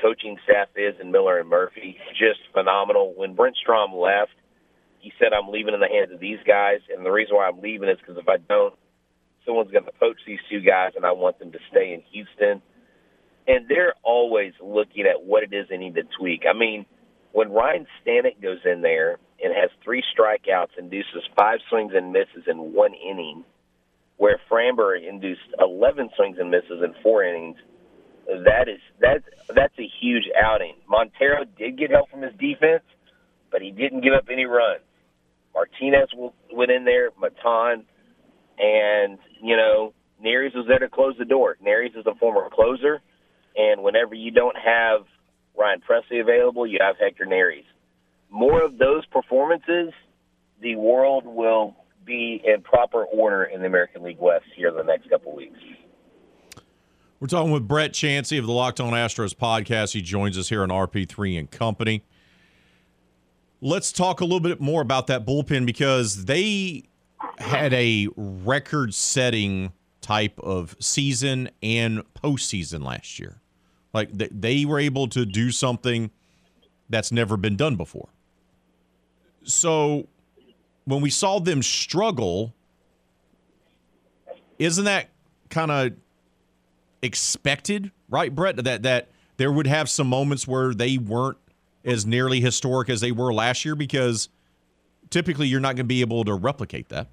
[0.01, 1.97] coaching staff is in Miller and Murphy.
[2.11, 3.13] Just phenomenal.
[3.15, 4.35] When Brent Strom left,
[4.99, 6.79] he said, I'm leaving in the hands of these guys.
[6.93, 8.73] And the reason why I'm leaving is because if I don't,
[9.45, 12.61] someone's going to poach these two guys, and I want them to stay in Houston.
[13.47, 16.43] And they're always looking at what it is they need to tweak.
[16.49, 16.85] I mean,
[17.31, 22.43] when Ryne Stanek goes in there and has three strikeouts, induces five swings and misses
[22.47, 23.43] in one inning,
[24.17, 27.57] where Framber induced 11 swings and misses in four innings,
[28.27, 29.23] that is that
[29.53, 30.75] that's a huge outing.
[30.87, 32.83] Montero did get help from his defense,
[33.51, 34.81] but he didn't give up any runs.
[35.53, 36.09] Martinez
[36.51, 37.83] went in there, Maton,
[38.57, 41.57] and you know Neris was there to close the door.
[41.63, 43.01] Neris is a former closer,
[43.57, 45.01] and whenever you don't have
[45.57, 47.65] Ryan Pressly available, you have Hector Neris.
[48.33, 49.93] More of those performances,
[50.59, 54.83] the world will be in proper order in the American League West here in the
[54.83, 55.59] next couple weeks.
[57.19, 59.93] We're talking with Brett Chancey of the Locked On Astros podcast.
[59.93, 62.03] He joins us here on RP3 and Company.
[63.61, 66.85] Let's talk a little bit more about that bullpen because they
[67.37, 73.41] had a record setting type of season and postseason last year.
[73.93, 76.09] Like they were able to do something
[76.89, 78.09] that's never been done before.
[79.43, 80.07] So
[80.85, 82.53] when we saw them struggle,
[84.59, 85.09] isn't that
[85.49, 85.93] kind of
[87.01, 88.57] expected, right, Brett?
[88.63, 91.37] That that there would have some moments where they weren't
[91.83, 94.29] as nearly historic as they were last year because
[95.09, 97.07] typically you're not going to be able to replicate that.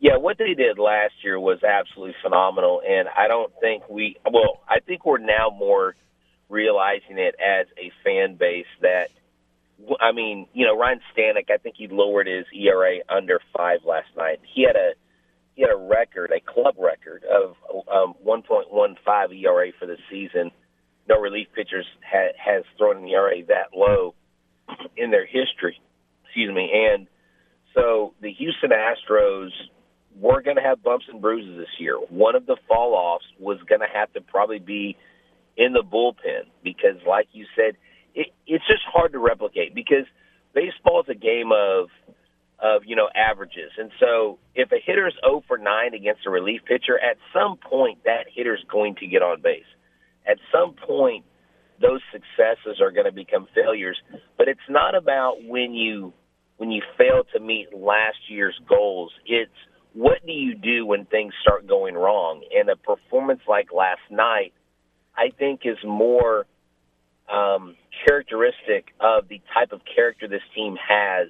[0.00, 4.16] Yeah, what they did last year was absolutely phenomenal, and I don't think we.
[4.24, 5.96] Well, I think we're now more
[6.48, 9.10] realizing it as a fan base that.
[10.00, 11.50] I mean, you know, Ryne Stanek.
[11.50, 14.40] I think he lowered his ERA under five last night.
[14.54, 14.92] He had a
[15.54, 17.56] he had a record, a club record of
[17.92, 20.52] um, 1.15 ERA for the season.
[21.08, 24.14] No relief pitchers ha- has thrown an ERA that low
[24.96, 25.80] in their history.
[26.24, 27.08] Excuse me, and
[27.74, 29.50] so the Houston Astros
[30.20, 31.96] were going to have bumps and bruises this year.
[31.96, 34.96] One of the fall offs was going to have to probably be
[35.56, 37.76] in the bullpen because, like you said,
[38.18, 40.04] it, it's just hard to replicate because
[40.54, 41.88] baseball is a game of
[42.60, 46.62] of you know averages, and so if a hitter's 0 for 9 against a relief
[46.66, 49.68] pitcher, at some point that hitter's going to get on base.
[50.26, 51.24] At some point,
[51.80, 53.96] those successes are going to become failures.
[54.36, 56.12] But it's not about when you
[56.56, 59.12] when you fail to meet last year's goals.
[59.26, 59.50] It's
[59.94, 62.42] what do you do when things start going wrong?
[62.54, 64.52] And a performance like last night,
[65.16, 66.46] I think, is more
[67.32, 67.76] um,
[68.06, 71.28] characteristic of the type of character this team has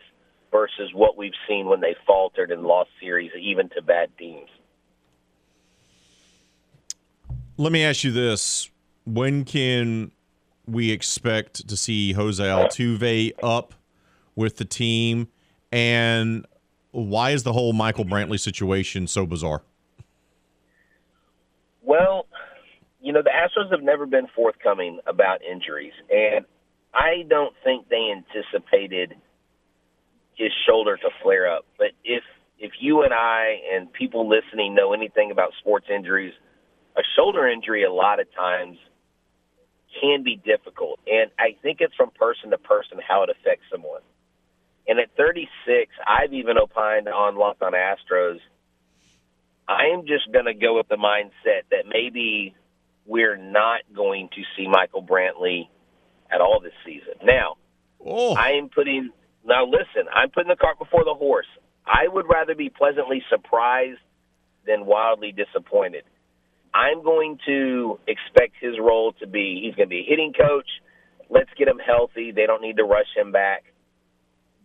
[0.51, 4.49] versus what we've seen when they faltered and lost series, even to bad teams.
[7.57, 8.71] Let me ask you this:
[9.05, 10.13] When can
[10.67, 13.75] we expect to see Jose Altuve up
[14.37, 15.29] with the team?
[15.73, 16.47] And
[16.93, 19.63] why is the whole Michael Brantley situation so bizarre?
[21.83, 22.27] Well,
[23.09, 26.45] you know, the Astros have never been forthcoming about injuries, and
[26.93, 29.15] I don't think they anticipated
[30.37, 31.65] his shoulder to flare up.
[31.79, 32.23] But if
[32.59, 36.35] if you and I and people listening know anything about sports injuries,
[36.99, 38.77] a shoulder injury a lot of times
[40.03, 44.03] can be difficult, and I think it's from person to person how it affects someone.
[44.87, 45.49] And at 36,
[46.07, 48.41] I've even opined on Locked on Astros.
[49.67, 52.55] I am just going to go with the mindset that maybe
[53.09, 55.69] we're not going to see Michael Brantley
[56.31, 57.15] at all this season.
[57.25, 57.57] Now,
[58.05, 58.35] oh.
[58.35, 59.11] I am putting
[59.45, 61.49] now listen, I'm putting the cart before the horse.
[61.85, 63.99] I would rather be pleasantly surprised
[64.67, 66.05] than wildly disappointed.
[66.73, 70.69] I'm going to expect his role to be he's going to be a hitting coach.
[71.31, 72.31] Let's get him healthy.
[72.31, 73.65] They don't need to rush him back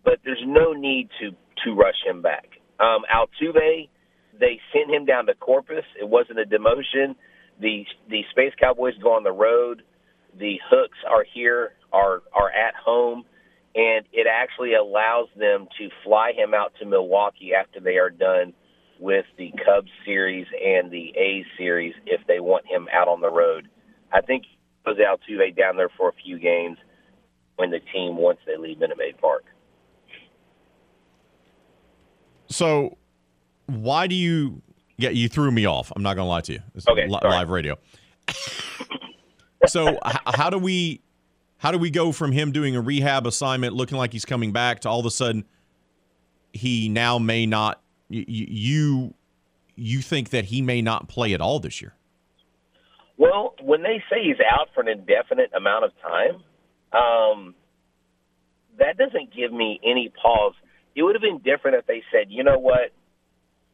[0.03, 1.31] but there's no need to
[1.63, 2.45] to rush him back.
[2.79, 3.87] Um, Altuve,
[4.37, 5.85] they sent him down to Corpus.
[5.99, 7.15] It wasn't a demotion.
[7.63, 9.83] The the Space Cowboys go on the road.
[10.37, 13.23] The Hooks are here, are are at home,
[13.73, 18.53] and it actually allows them to fly him out to Milwaukee after they are done
[18.99, 23.31] with the Cubs series and the A's series if they want him out on the
[23.31, 23.69] road.
[24.11, 24.43] I think
[24.85, 26.77] Jose Altuve down there for a few games
[27.55, 29.45] when the team once they leave Minute Maid Park.
[32.49, 32.97] So,
[33.67, 34.61] why do you?
[34.97, 35.91] Yeah, you threw me off.
[35.95, 36.59] I'm not going to lie to you.
[36.75, 37.77] It's okay, li- live radio.
[39.65, 41.01] so, h- how do we?
[41.57, 44.81] How do we go from him doing a rehab assignment, looking like he's coming back,
[44.81, 45.45] to all of a sudden
[46.51, 47.81] he now may not?
[48.09, 49.13] Y- you
[49.75, 51.95] you think that he may not play at all this year?
[53.17, 56.35] Well, when they say he's out for an indefinite amount of time,
[56.91, 57.55] um,
[58.77, 60.53] that doesn't give me any pause
[60.95, 62.91] it would have been different if they said, you know what,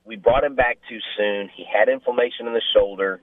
[0.06, 1.50] we brought him back too soon.
[1.56, 3.22] He had inflammation in the shoulder.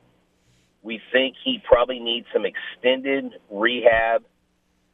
[0.82, 4.22] We think he probably needs some extended rehab,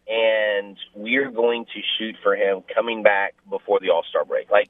[0.08, 4.50] and we're going to shoot for him coming back before the All Star break.
[4.50, 4.68] Like,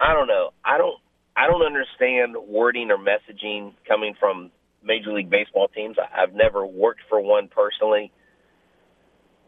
[0.00, 0.50] I don't know.
[0.64, 1.00] I don't.
[1.36, 4.50] I don't understand wording or messaging coming from
[4.82, 5.96] Major League Baseball teams.
[5.98, 8.10] I've never worked for one personally,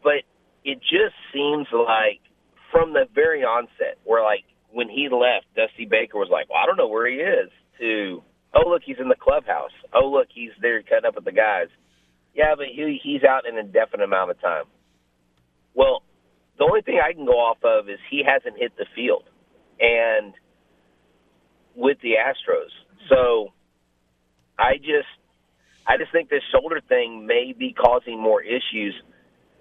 [0.01, 0.23] but
[0.63, 2.21] it just seems like
[2.71, 6.65] from the very onset, we're like when he left, Dusty Baker was like, "Well, I
[6.65, 7.49] don't know where he is."
[7.79, 9.71] To oh look, he's in the clubhouse.
[9.93, 11.67] Oh look, he's there cutting up with the guys.
[12.33, 14.65] Yeah, but he he's out an indefinite amount of time.
[15.73, 16.03] Well,
[16.57, 19.23] the only thing I can go off of is he hasn't hit the field,
[19.79, 20.33] and
[21.75, 22.71] with the Astros.
[23.09, 23.49] So
[24.57, 25.09] I just
[25.87, 28.95] I just think this shoulder thing may be causing more issues.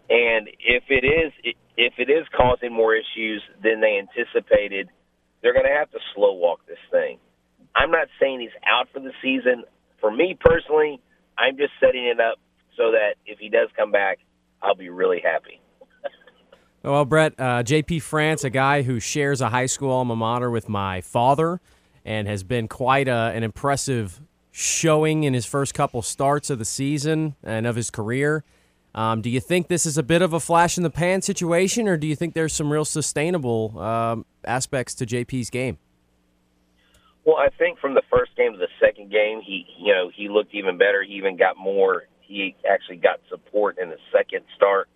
[0.09, 4.91] And if it is if it is causing more issues than they anticipated,
[5.43, 7.19] they're going to have to slow walk this thing.
[7.75, 9.65] I'm not saying he's out for the season.
[10.01, 11.01] For me personally,
[11.39, 12.39] I'm just setting it up
[12.77, 14.19] so that if he does come back,
[14.63, 15.61] I'll be really happy.
[16.83, 20.69] well, Brett, uh, JP France, a guy who shares a high school alma mater with
[20.69, 21.61] my father
[22.05, 24.21] and has been quite a, an impressive
[24.51, 28.45] showing in his first couple starts of the season and of his career.
[28.95, 31.89] Um, do you think this is a bit of a flash in the pan situation,
[31.89, 35.79] or do you think there's some real sustainable um, aspects to JP's game?
[37.25, 40.29] Well, I think from the first game to the second game, he you know he
[40.29, 41.03] looked even better.
[41.03, 42.05] He even got more.
[42.21, 44.89] He actually got support in the second start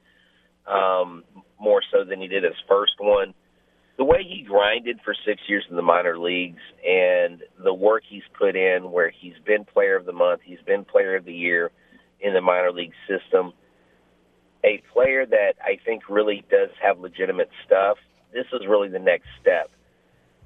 [0.67, 1.25] um,
[1.61, 3.35] more so than he did his first one
[3.97, 8.25] the way he grinded for six years in the minor leagues and the work he's
[8.37, 11.71] put in, where he's been player of the month, he's been player of the year
[12.21, 13.53] in the minor league system,
[14.65, 17.99] a player that I think really does have legitimate stuff.
[18.33, 19.71] This is really the next step.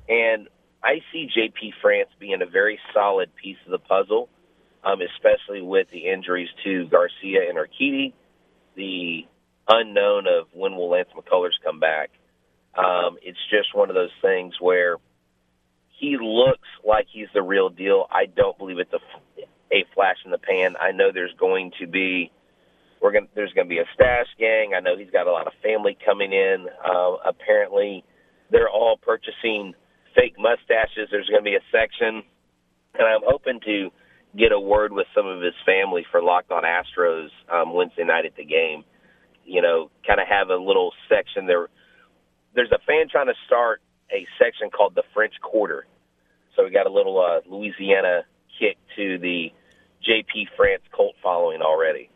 [0.09, 0.49] And
[0.83, 4.29] I see JP France being a very solid piece of the puzzle,
[4.85, 8.13] um, especially with the injuries to Garcia and Urquidy,
[8.75, 9.27] the
[9.69, 12.11] unknown of when will Lance McCullers come back.
[12.77, 14.97] Um, it's just one of those things where
[15.99, 18.07] he looks like he's the real deal.
[18.11, 20.77] I don't believe it's a, a flash in the pan.
[20.81, 22.31] I know there's going to be
[23.01, 24.73] we're going there's going to be a stash gang.
[24.77, 26.67] I know he's got a lot of family coming in.
[26.85, 28.05] Uh, apparently,
[28.51, 29.75] they're all purchasing
[30.15, 31.09] fake mustaches.
[31.11, 32.23] There's going to be a section,
[32.95, 33.91] and I'm hoping to
[34.37, 38.27] get a word with some of his family for Locked On Astros um, Wednesday night
[38.27, 38.85] at the game.
[39.45, 41.69] You know, kind of have a little section there
[42.55, 43.81] there's a fan trying to start
[44.11, 45.87] a section called the French Quarter.
[46.57, 48.23] So we got a little uh, Louisiana
[48.59, 49.53] kick to the
[50.03, 52.11] JP France cult following already.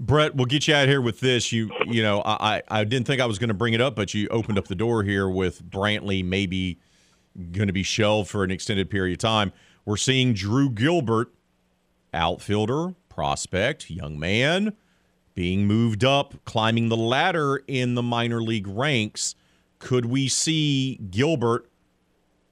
[0.00, 1.50] Brett, we'll get you out here with this.
[1.52, 4.14] You, you know, I, I didn't think I was going to bring it up, but
[4.14, 6.78] you opened up the door here with Brantley maybe
[7.52, 9.52] going to be shelved for an extended period of time.
[9.84, 11.32] We're seeing Drew Gilbert,
[12.14, 14.74] outfielder, prospect, young man,
[15.34, 19.34] being moved up, climbing the ladder in the minor league ranks.
[19.78, 21.68] Could we see Gilbert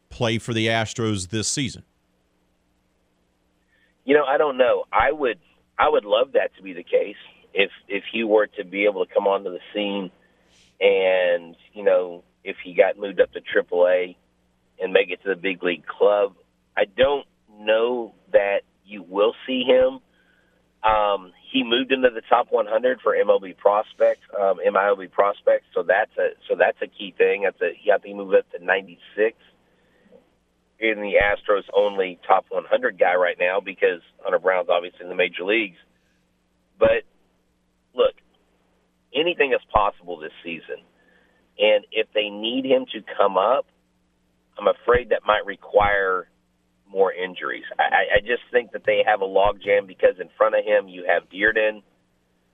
[0.08, 1.84] play for the Astros this season?
[4.04, 4.84] You know, I don't know.
[4.92, 5.38] I would
[5.78, 7.16] I would love that to be the case.
[7.56, 10.10] If if he were to be able to come onto the scene
[10.80, 14.16] and, you know, if he got moved up to AAA
[14.78, 16.34] and make it to the big league club,
[16.76, 17.26] I don't
[17.58, 20.00] know that you will see him
[20.86, 25.66] um, he moved into the top 100 for MLB prospects, um, MILB prospects.
[25.74, 27.42] So that's a so that's a key thing.
[27.42, 29.36] That's a he had to move up to 96
[30.78, 35.16] in the Astros only top 100 guy right now because Hunter Brown's obviously in the
[35.16, 35.78] major leagues.
[36.78, 37.02] But
[37.96, 38.14] look,
[39.14, 40.84] anything is possible this season.
[41.58, 43.66] And if they need him to come up,
[44.58, 46.28] I'm afraid that might require
[46.90, 47.64] more injuries.
[47.78, 51.04] I, I just think that they have a logjam because in front of him you
[51.08, 51.82] have Dirden,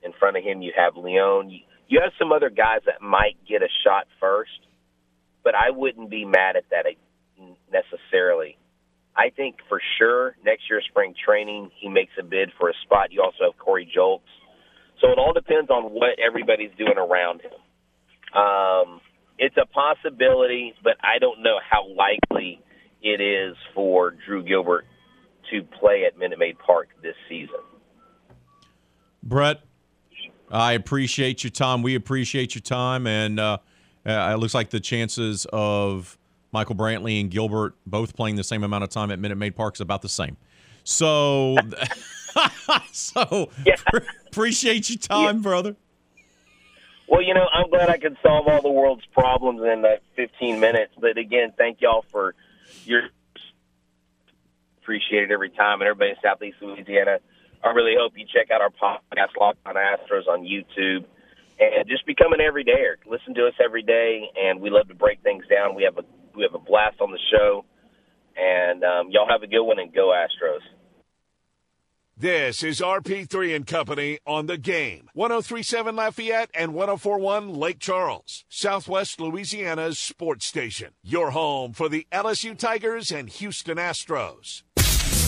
[0.02, 1.50] in front of him you have Leone.
[1.50, 4.66] You, you have some other guys that might get a shot first,
[5.44, 8.56] but I wouldn't be mad at that uh, necessarily.
[9.14, 13.12] I think for sure next year spring training he makes a bid for a spot.
[13.12, 14.20] You also have Corey Julks.
[15.02, 17.52] So it all depends on what everybody's doing around him.
[18.40, 19.00] Um,
[19.36, 22.62] it's a possibility, but I don't know how likely
[23.02, 24.86] it is for Drew Gilbert
[25.50, 27.60] to play at Minute Maid Park this season.
[29.24, 29.62] Brett,
[30.50, 31.82] I appreciate your time.
[31.82, 33.58] We appreciate your time, and uh,
[34.06, 36.16] uh, it looks like the chances of
[36.52, 39.74] Michael Brantley and Gilbert both playing the same amount of time at Minute Maid Park
[39.74, 40.36] is about the same.
[40.84, 41.56] So,
[42.92, 43.74] so yeah.
[44.26, 45.42] appreciate your time, yeah.
[45.42, 45.76] brother.
[47.08, 50.60] Well, you know, I'm glad I could solve all the world's problems in uh, 15
[50.60, 50.94] minutes.
[50.98, 52.34] But again, thank y'all for
[52.84, 53.10] you're
[54.82, 57.18] appreciated every time, and everybody in Southeast Louisiana.
[57.62, 61.04] I really hope you check out our podcast, Locked on Astros, on YouTube,
[61.60, 62.96] and just become an everydayer.
[63.06, 65.74] Listen to us every day, and we love to break things down.
[65.74, 66.04] We have a
[66.34, 67.64] we have a blast on the show,
[68.36, 70.64] and um, y'all have a good one, and go Astros.
[72.22, 75.08] This is RP3 and Company on the game.
[75.14, 80.92] 1037 Lafayette and 1041 Lake Charles, Southwest Louisiana's sports station.
[81.02, 84.62] Your home for the LSU Tigers and Houston Astros.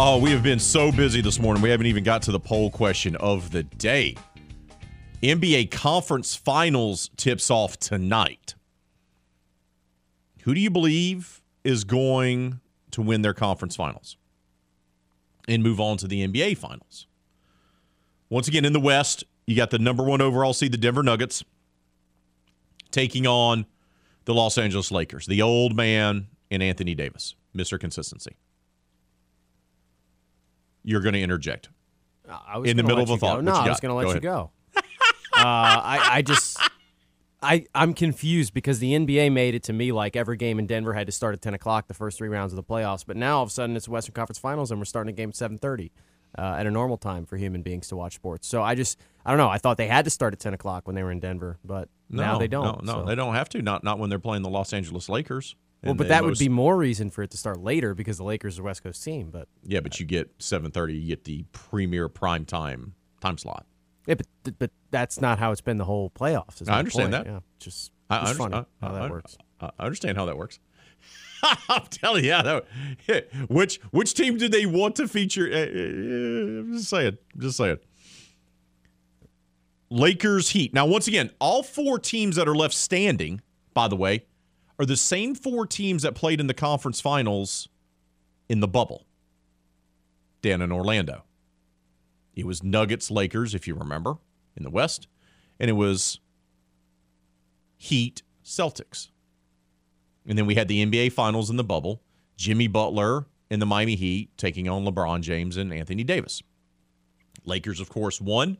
[0.00, 1.60] Oh, we have been so busy this morning.
[1.60, 4.14] We haven't even got to the poll question of the day.
[5.24, 8.54] NBA Conference Finals tips off tonight.
[10.42, 12.60] Who do you believe is going
[12.92, 14.16] to win their conference finals
[15.48, 17.08] and move on to the NBA Finals?
[18.30, 21.42] Once again, in the West, you got the number one overall seed, the Denver Nuggets,
[22.92, 23.66] taking on
[24.26, 27.80] the Los Angeles Lakers, the old man and Anthony Davis, Mr.
[27.80, 28.36] Consistency.
[30.88, 31.68] You're going to interject
[32.28, 33.42] I was in the middle of a thought.
[33.44, 34.50] No, I was going to let Go you go.
[34.76, 34.80] uh,
[35.34, 36.58] I, I just,
[37.42, 40.92] I, I'm confused because the NBA made it to me like every game in Denver
[40.92, 43.04] had to start at 10 o'clock the first three rounds of the playoffs.
[43.06, 45.16] But now all of a sudden it's the Western Conference Finals and we're starting a
[45.16, 45.90] game at 7:30
[46.36, 48.46] uh, at a normal time for human beings to watch sports.
[48.46, 49.48] So I just, I don't know.
[49.48, 51.88] I thought they had to start at 10 o'clock when they were in Denver, but
[52.10, 52.84] now they don't.
[52.84, 53.06] No, no, so.
[53.06, 53.62] they don't have to.
[53.62, 55.54] Not not when they're playing the Los Angeles Lakers.
[55.84, 58.58] Well, but that would be more reason for it to start later because the Lakers
[58.58, 59.30] are West Coast team.
[59.30, 59.80] But yeah.
[59.80, 60.94] But you get seven thirty.
[60.94, 63.64] You get the premier prime time time slot.
[64.06, 66.60] yeah, but, but that's not how it's been the whole playoffs.
[66.60, 67.24] is I understand point.
[67.24, 67.30] that.
[67.30, 69.38] Yeah, just I, it's I funny understand how that I- works.
[69.60, 70.58] I, I understand how that works.
[71.68, 72.60] I'm telling you, yeah,
[73.48, 75.48] which which team do they want to feature?
[75.48, 77.78] Uh, uh, I'm just saying, I'm just saying.
[79.90, 80.74] Lakers Heat.
[80.74, 83.40] Now, once again, all four teams that are left standing,
[83.72, 84.24] by the way,
[84.78, 87.68] are the same four teams that played in the conference finals
[88.48, 89.04] in the bubble.
[90.40, 91.24] down in Orlando.
[92.36, 94.18] It was Nuggets Lakers, if you remember,
[94.56, 95.08] in the West,
[95.58, 96.20] and it was
[97.76, 99.10] Heat Celtics.
[100.26, 102.02] And then we had the NBA Finals in the bubble.
[102.36, 106.42] Jimmy Butler and the Miami Heat taking on LeBron James and Anthony Davis.
[107.44, 108.58] Lakers, of course, won,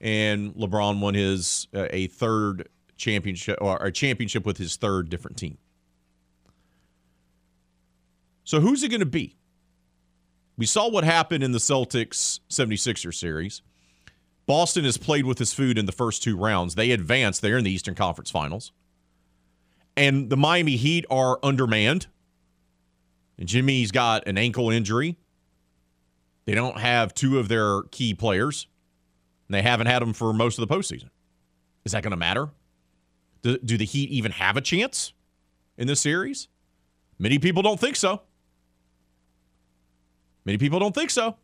[0.00, 2.68] and LeBron won his uh, a third
[3.02, 5.58] championship or a championship with his third different team.
[8.44, 9.36] So who's it going to be?
[10.56, 13.62] We saw what happened in the Celtics 76er series.
[14.46, 16.74] Boston has played with his food in the first two rounds.
[16.74, 17.42] They advanced.
[17.42, 18.72] They're in the Eastern Conference Finals.
[19.96, 22.06] And the Miami Heat are undermanned.
[23.38, 25.16] And Jimmy's got an ankle injury.
[26.44, 28.66] They don't have two of their key players.
[29.48, 31.08] And they haven't had them for most of the postseason.
[31.84, 32.50] Is that going to matter?
[33.42, 35.12] Do, do the Heat even have a chance
[35.76, 36.48] in this series?
[37.18, 38.22] Many people don't think so.
[40.44, 41.36] Many people don't think so.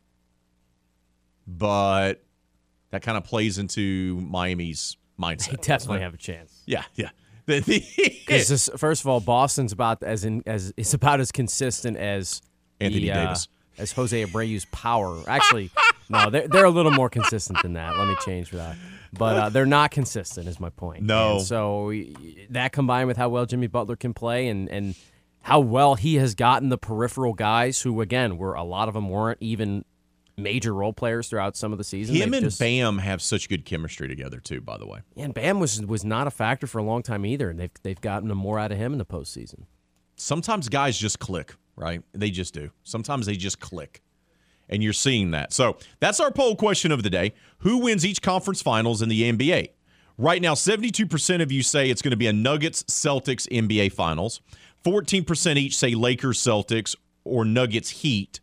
[1.47, 2.23] But
[2.91, 5.51] that kind of plays into Miami's mindset.
[5.51, 6.61] They definitely have a chance.
[6.65, 7.09] Yeah, yeah.
[7.45, 12.41] Because first of all, Boston's about as in as is about as consistent as
[12.79, 13.47] Anthony the, uh, Davis.
[13.79, 15.23] as Jose Abreu's power.
[15.27, 15.71] Actually,
[16.09, 17.97] no, they're they're a little more consistent than that.
[17.97, 18.75] Let me change that.
[19.11, 21.03] But uh, they're not consistent, is my point.
[21.03, 21.37] No.
[21.37, 21.93] And so
[22.51, 24.95] that combined with how well Jimmy Butler can play and and
[25.41, 29.09] how well he has gotten the peripheral guys who again were a lot of them
[29.09, 29.85] weren't even
[30.37, 32.15] major role players throughout some of the season.
[32.15, 34.61] Him They've and just- Bam have such good chemistry together too.
[34.61, 37.25] By the way, Yeah, and Bam was was not a factor for a long time
[37.25, 39.63] either, and they've they've gotten more out of him in the postseason.
[40.15, 42.01] sometimes guys just click, right?
[42.13, 42.71] They just do.
[42.83, 44.01] Sometimes they just click.
[44.69, 45.51] And you're seeing that.
[45.51, 47.33] So that's our poll question of the day.
[47.59, 49.69] Who wins each conference finals in the NBA?
[50.17, 54.41] Right now, 72% of you say it's going to be a Nuggets Celtics NBA finals.
[54.83, 58.39] 14% each say Lakers Celtics or Nuggets Heat.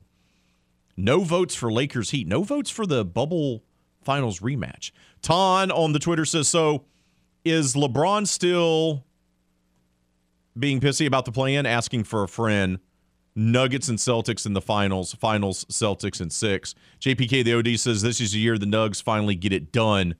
[0.96, 2.26] No votes for Lakers Heat.
[2.26, 3.62] No votes for the bubble
[4.02, 4.90] finals rematch.
[5.22, 6.84] Ton on the Twitter says so.
[7.44, 9.04] Is LeBron still
[10.58, 12.78] being pissy about the plan, asking for a friend.
[13.38, 15.12] Nuggets and Celtics in the finals.
[15.12, 16.74] Finals, Celtics in six.
[17.00, 20.14] JPK the OD says this is the year the Nugs finally get it done.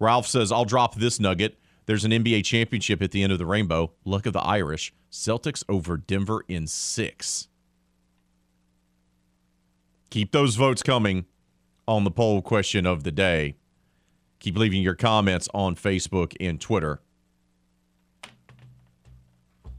[0.00, 1.58] Ralph says I'll drop this nugget.
[1.86, 3.92] There's an NBA championship at the end of the rainbow.
[4.06, 4.94] Luck of the Irish.
[5.12, 7.48] Celtics over Denver in six.
[10.08, 11.26] Keep those votes coming
[11.86, 13.56] on the poll question of the day.
[14.38, 17.00] Keep leaving your comments on Facebook and Twitter.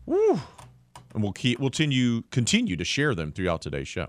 [0.06, 0.40] Woo.
[1.16, 4.08] And we'll keep we'll continue continue to share them throughout today's show.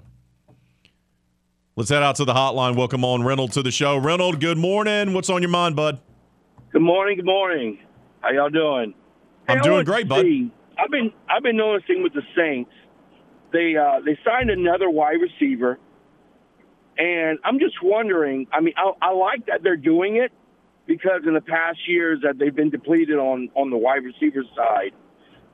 [1.76, 2.74] Let's head out to the hotline.
[2.76, 3.96] Welcome on Reynolds to the show.
[3.96, 5.12] Reynolds, good morning.
[5.12, 6.00] What's on your mind, bud?
[6.72, 7.16] Good morning.
[7.16, 7.78] Good morning.
[8.22, 8.92] How y'all doing?
[9.48, 10.22] I'm Hey, doing great, bud.
[10.22, 12.72] see- I've been I've been noticing with the Saints,
[13.52, 15.78] they uh, they signed another wide receiver,
[16.98, 18.48] and I'm just wondering.
[18.52, 20.32] I mean, I, I like that they're doing it
[20.86, 24.90] because in the past years that they've been depleted on on the wide receiver side.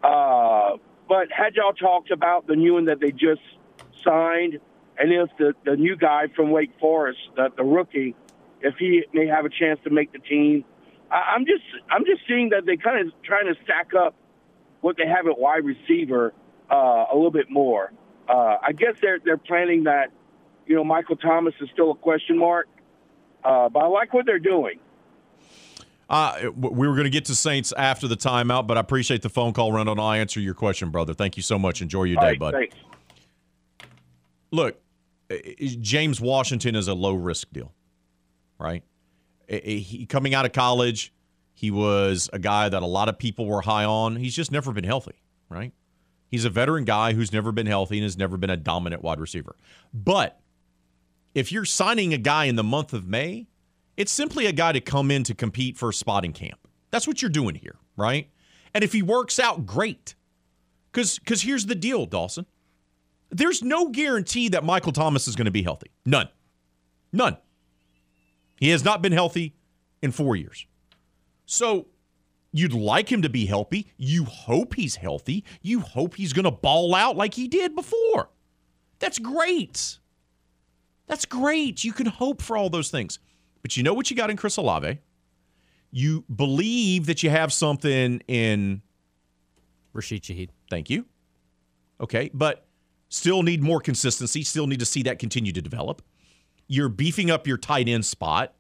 [0.03, 0.79] Uh,
[1.13, 3.43] but had y'all talked about the new one that they just
[4.03, 4.59] signed,
[4.99, 8.17] and if the the new guy from Wake Forest, the, the rookie,
[8.63, 10.65] if he may have a chance to make the team?
[11.11, 14.15] I, I'm just I'm just seeing that they kind of trying to stack up
[14.81, 16.33] what they have at wide receiver
[16.71, 17.93] uh, a little bit more.
[18.27, 20.07] Uh, I guess they're they're planning that.
[20.65, 22.69] You know, Michael Thomas is still a question mark,
[23.45, 24.79] uh, but I like what they're doing.
[26.13, 29.31] Uh, we were going to get to Saints after the timeout, but I appreciate the
[29.31, 31.15] phone call, Randall, and I'll answer your question, brother.
[31.15, 31.81] Thank you so much.
[31.81, 32.53] Enjoy your All day, right, bud.
[32.53, 32.77] thanks.
[34.51, 34.79] Look,
[35.81, 37.73] James Washington is a low risk deal,
[38.59, 38.83] right?
[39.49, 41.15] He, coming out of college,
[41.55, 44.17] he was a guy that a lot of people were high on.
[44.17, 45.73] He's just never been healthy, right?
[46.29, 49.19] He's a veteran guy who's never been healthy and has never been a dominant wide
[49.19, 49.57] receiver.
[49.95, 50.39] But
[51.35, 53.47] if you're signing a guy in the month of May,
[53.97, 56.59] it's simply a guy to come in to compete for a spot in camp.
[56.91, 58.29] That's what you're doing here, right?
[58.75, 60.15] And if he works out, great.
[60.91, 62.47] Because because here's the deal, Dawson.
[63.31, 65.91] There's no guarantee that Michael Thomas is going to be healthy.
[66.05, 66.29] None.
[67.13, 67.39] None.
[68.57, 69.55] He has not been healthy
[70.03, 70.67] in four years.
[71.47, 71.87] So
[72.53, 73.91] you'd like him to be healthy.
[73.97, 75.45] You hope he's healthy.
[75.63, 78.29] You hope he's going to ball out like he did before.
[78.99, 79.99] That's great.
[81.07, 81.85] That's great.
[81.85, 83.19] You can hope for all those things.
[83.63, 84.99] But you know what you got in Chris Olave?
[85.91, 88.83] You believe that you have something in
[89.93, 90.51] Rashid Shaheed.
[90.71, 91.07] Thank you.
[92.01, 92.67] Okay, but
[93.09, 96.03] still need more consistency, still need to see that continue to develop.
[96.67, 98.55] You're beefing up your tight end spot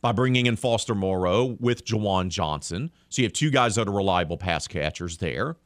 [0.00, 2.90] by bringing in Foster Moreau with Juwan Johnson.
[3.10, 5.56] So you have two guys that are reliable pass catchers there.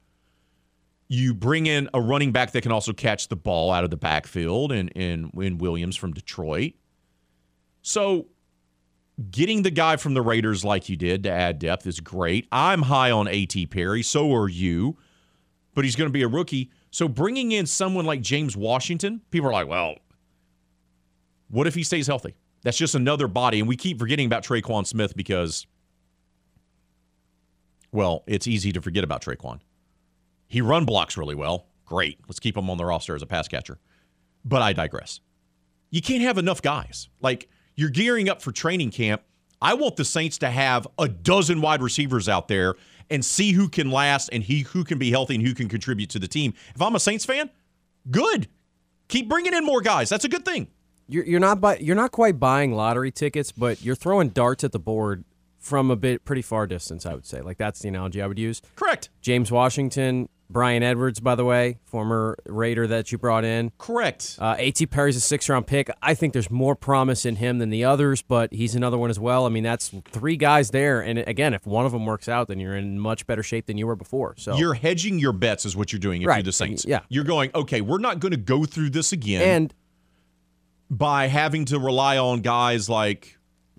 [1.06, 3.96] You bring in a running back that can also catch the ball out of the
[3.96, 6.72] backfield and in, in Williams from Detroit.
[7.82, 8.26] So
[9.30, 12.48] getting the guy from the Raiders like you did to add depth is great.
[12.50, 13.66] I'm high on A.T.
[13.66, 14.96] Perry, so are you,
[15.74, 16.70] but he's going to be a rookie.
[16.90, 19.96] So bringing in someone like James Washington, people are like, well,
[21.48, 22.34] what if he stays healthy?
[22.62, 23.60] That's just another body.
[23.60, 25.66] And we keep forgetting about Tre'Quan Smith because,
[27.92, 29.60] well, it's easy to forget about Tre'Quan.
[30.48, 31.66] He run blocks really well.
[31.84, 32.18] Great.
[32.26, 33.78] Let's keep him on the roster as a pass catcher.
[34.44, 35.20] But I digress.
[35.90, 37.08] You can't have enough guys.
[37.20, 39.22] Like, you're gearing up for training camp.
[39.60, 42.74] I want the Saints to have a dozen wide receivers out there
[43.10, 46.10] and see who can last and he who can be healthy and who can contribute
[46.10, 46.54] to the team.
[46.74, 47.50] If I'm a Saints fan,
[48.10, 48.48] good.
[49.08, 50.08] Keep bringing in more guys.
[50.08, 50.68] That's a good thing.
[51.06, 54.72] You're, you're not buy, you're not quite buying lottery tickets, but you're throwing darts at
[54.72, 55.24] the board
[55.58, 57.06] from a bit pretty far distance.
[57.06, 58.62] I would say, like that's the analogy I would use.
[58.76, 59.10] Correct.
[59.20, 63.72] James Washington, Bryan Edwards, by the way, former Raider that you brought in.
[63.76, 64.38] Correct.
[64.40, 64.86] Uh, A.T.
[64.86, 65.90] Perry's a six round pick.
[66.00, 69.18] I think there's more promise in him than the others, but he's another one as
[69.20, 69.44] well.
[69.44, 72.58] I mean, that's three guys there, and again, if one of them works out, then
[72.60, 74.34] you're in much better shape than you were before.
[74.38, 76.36] So You're hedging your bets, is what you're doing if Right.
[76.36, 76.86] you're the Saints.
[76.88, 77.00] Yeah.
[77.10, 79.42] You're going, okay, we're not going to go through this again.
[79.42, 79.74] and
[80.90, 83.38] by having to rely on guys like,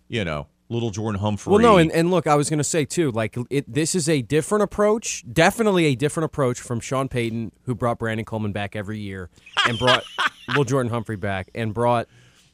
[0.10, 1.52] you know, little Jordan Humphrey.
[1.52, 4.10] Well, no, and, and look, I was going to say too, like it, this is
[4.10, 8.76] a different approach, definitely a different approach from Sean Payton, who brought Brandon Coleman back
[8.76, 9.30] every year,
[9.68, 10.04] and brought
[10.48, 12.08] Little Jordan Humphrey back, and brought,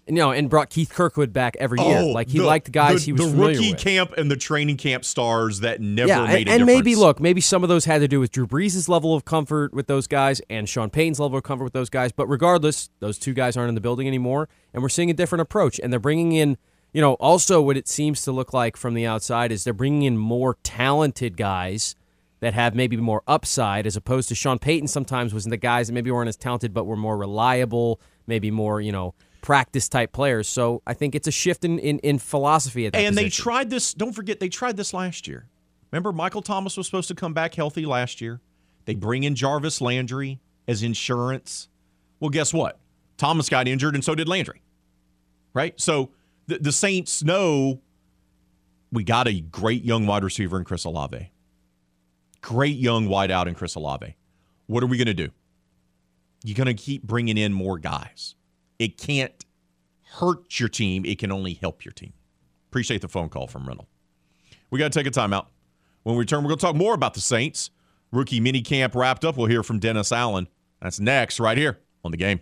[0.07, 1.99] you know, and brought Keith Kirkwood back every year.
[1.99, 3.80] Oh, like he Oh, the- liked guys the, he was the rookie with.
[3.80, 7.39] camp and the training camp stars that never yeah, made and, and maybe look, maybe
[7.39, 10.42] some of those had to do with Drew Brees' level of comfort with those guys
[10.50, 12.12] and Sean Payton's level of comfort with those guys.
[12.12, 15.43] But regardless, those two guys aren't in the building anymore, and we're seeing a different
[15.43, 15.79] approach.
[15.79, 16.58] And they're bringing in,
[16.93, 20.04] you know, also what it seems to look like from the outside is they're bringing
[20.04, 21.96] in more talented guys
[22.42, 24.88] that have maybe more upside, as opposed to Sean Payton.
[24.88, 28.51] Sometimes was in the guys that maybe weren't as talented but were more reliable, maybe
[28.51, 29.13] more, you know.
[29.42, 33.00] Practice type players, so I think it's a shift in, in, in philosophy at that
[33.00, 33.92] and they tried this.
[33.92, 35.47] Don't forget, they tried this last year.
[35.92, 38.39] Remember, Michael Thomas was supposed to come back healthy last year.
[38.86, 41.70] They bring in Jarvis Landry as insurance.
[42.20, 42.78] Well, guess what?
[43.18, 44.62] Thomas got injured, and so did Landry.
[45.55, 45.74] Right?
[45.82, 46.12] So
[46.52, 47.82] the, the Saints know
[48.92, 51.32] we got a great young wide receiver in Chris Olave.
[52.42, 54.16] Great young wide out in Chris Olave.
[54.68, 55.30] What are we going to do?
[56.44, 58.36] You're going to keep bringing in more guys.
[58.80, 59.46] It can't
[60.16, 61.06] hurt your team.
[61.06, 62.14] It can only help your team.
[62.70, 63.90] Appreciate the phone call from Reynolds.
[64.72, 65.46] We got to take a timeout.
[66.04, 67.70] When we return, we're going to talk more about the Saints.
[68.12, 69.38] Rookie mini camp wrapped up.
[69.38, 70.50] We'll hear from Dennis Allen.
[70.82, 72.42] That's next, right here on the game.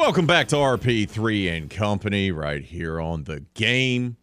[0.00, 4.16] Welcome back to RP3 and Company right here on the game.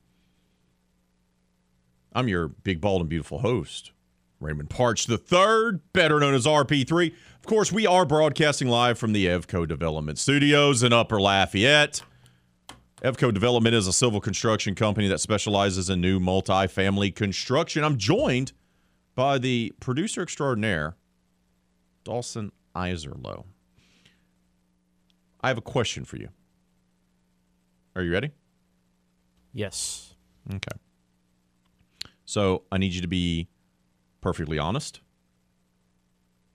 [2.12, 3.92] I'm your big, bald, and beautiful host,
[4.40, 7.14] Raymond Partsch III, better known as RP3.
[7.40, 12.02] Of course, we are broadcasting live from the Evco Development Studios in Upper Lafayette.
[13.04, 17.84] Evco Development is a civil construction company that specializes in new multi-family construction.
[17.84, 18.52] I'm joined
[19.14, 20.98] by the producer extraordinaire,
[22.04, 23.46] Dawson Iserlow.
[25.48, 26.28] I have a question for you.
[27.96, 28.32] Are you ready?
[29.54, 30.14] Yes.
[30.54, 30.76] Okay.
[32.26, 33.48] So I need you to be
[34.20, 35.00] perfectly honest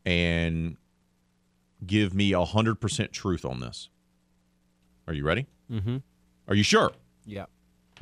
[0.04, 0.76] and
[1.86, 3.88] give me a 100% truth on this.
[5.08, 5.46] Are you ready?
[5.70, 5.96] Mm-hmm.
[6.48, 6.92] Are you sure?
[7.24, 7.46] Yeah.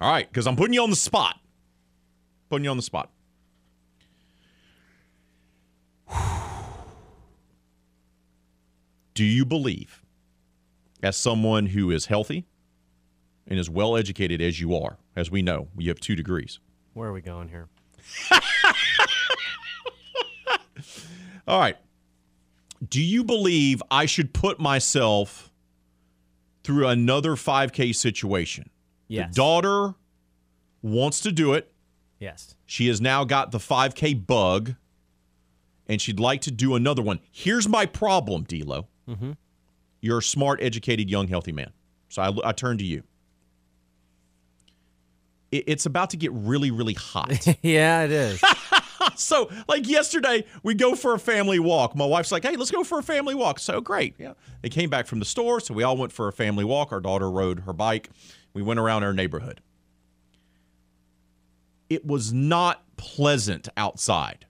[0.00, 1.38] All right, because I'm putting you on the spot.
[2.48, 3.10] Putting you on the spot.
[9.14, 9.99] Do you believe,
[11.02, 12.46] as someone who is healthy
[13.46, 16.60] and as well educated as you are, as we know, you have two degrees.
[16.94, 17.68] Where are we going here?
[21.46, 21.76] All right.
[22.86, 25.52] Do you believe I should put myself
[26.64, 28.70] through another 5K situation?
[29.08, 29.28] Yes.
[29.30, 29.94] The daughter
[30.82, 31.72] wants to do it.
[32.18, 32.54] Yes.
[32.66, 34.74] She has now got the 5K bug,
[35.86, 37.20] and she'd like to do another one.
[37.30, 38.86] Here's my problem, D'Lo.
[39.08, 39.32] Mm-hmm.
[40.00, 41.72] You're a smart, educated, young, healthy man.
[42.08, 43.02] So I, I turn to you.
[45.50, 47.46] It, it's about to get really, really hot.
[47.62, 48.42] yeah, it is.
[49.16, 51.94] so, like yesterday, we go for a family walk.
[51.94, 54.14] My wife's like, "Hey, let's go for a family walk." So great.
[54.18, 54.34] Yeah.
[54.62, 56.92] They came back from the store, so we all went for a family walk.
[56.92, 58.10] Our daughter rode her bike.
[58.52, 59.60] We went around our neighborhood.
[61.88, 64.46] It was not pleasant outside.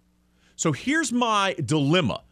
[0.56, 2.22] So here's my dilemma.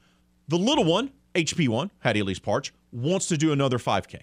[0.48, 4.22] The little one, HP1, Hattie Elise Partsch, wants to do another 5K.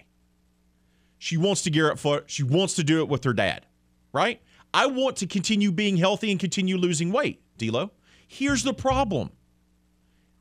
[1.18, 2.26] She wants to gear up for it.
[2.28, 3.66] She wants to do it with her dad,
[4.12, 4.42] right?
[4.74, 7.92] I want to continue being healthy and continue losing weight, D'Lo.
[8.28, 9.32] Here's the problem.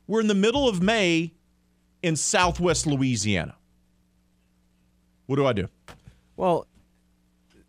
[0.07, 1.33] We're in the middle of May
[2.03, 3.55] in southwest Louisiana.
[5.25, 5.69] What do I do?
[6.35, 6.67] Well,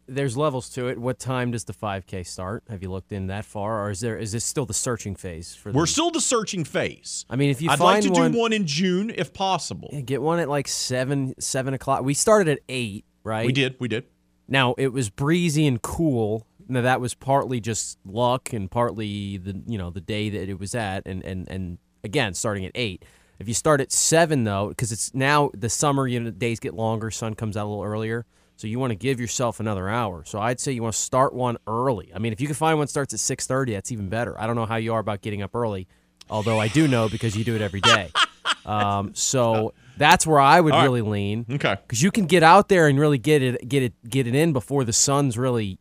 [0.09, 0.99] there's levels to it.
[0.99, 2.65] What time does the 5K start?
[2.69, 5.55] Have you looked in that far, or is there is this still the searching phase
[5.55, 5.73] for?
[5.73, 7.25] We're still the searching phase.
[7.29, 9.91] I mean, if you I'd like to one, do one in June if possible.
[9.93, 12.03] yeah, get one at like seven seven o'clock.
[12.03, 13.47] We started at eight, right?
[13.47, 14.05] We did, we did.
[14.49, 16.47] Now it was breezy and cool.
[16.69, 20.59] Now that was partly just luck and partly the you know the day that it
[20.59, 23.05] was at, and and and again starting at eight.
[23.39, 26.75] If you start at seven though, because it's now the summer, you know, days get
[26.75, 28.25] longer, sun comes out a little earlier,
[28.57, 30.25] so you want to give yourself another hour.
[30.25, 32.11] So I'd say you want to start one early.
[32.15, 34.39] I mean, if you can find one starts at six thirty, that's even better.
[34.41, 35.87] I don't know how you are about getting up early,
[36.31, 38.11] although I do know because you do it every day.
[38.65, 40.83] Um, so that's where I would right.
[40.83, 41.47] really lean.
[41.49, 41.77] Okay.
[41.87, 44.53] because you can get out there and really get it, get it, get it in
[44.53, 45.79] before the sun's really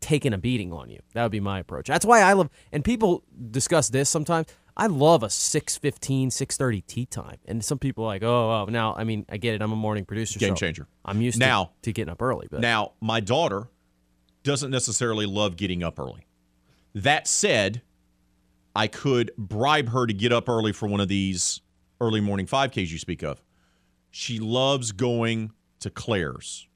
[0.00, 1.00] taking a beating on you.
[1.14, 1.86] That would be my approach.
[1.86, 2.50] That's why I love.
[2.70, 4.46] And people discuss this sometimes.
[4.80, 7.38] I love a 6.15, 6.30 tee time.
[7.46, 9.60] And some people are like, oh, oh, now, I mean, I get it.
[9.62, 10.38] I'm a morning producer.
[10.38, 10.86] Game so changer.
[11.04, 12.46] I'm used Now- to, to getting up early.
[12.48, 13.68] But Now, my daughter
[14.44, 16.26] doesn't necessarily love getting up early.
[16.94, 17.82] That said,
[18.76, 21.60] I could bribe her to get up early for one of these
[22.00, 23.42] early morning 5Ks you speak of.
[24.10, 25.50] She loves going
[25.80, 26.68] to Claire's.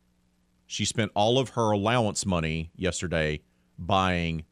[0.67, 3.43] She spent all of her allowance money yesterday
[3.79, 4.45] buying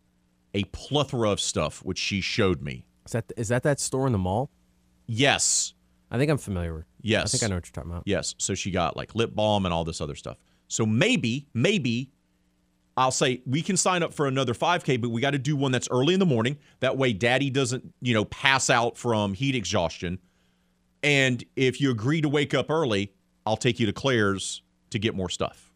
[0.54, 2.86] a plethora of stuff, which she showed me.
[3.06, 4.50] Is that is that that store in the mall?
[5.06, 5.74] Yes.
[6.10, 6.86] I think I'm familiar with.
[7.00, 7.34] Yes.
[7.34, 8.02] I think I know what you're talking about.
[8.06, 8.34] Yes.
[8.38, 10.38] So she got like lip balm and all this other stuff.
[10.68, 12.10] So maybe, maybe
[12.96, 15.72] I'll say we can sign up for another 5K, but we got to do one
[15.72, 16.58] that's early in the morning.
[16.80, 20.18] That way daddy doesn't, you know, pass out from heat exhaustion.
[21.02, 23.12] And if you agree to wake up early,
[23.46, 25.72] I'll take you to Claire's to get more stuff.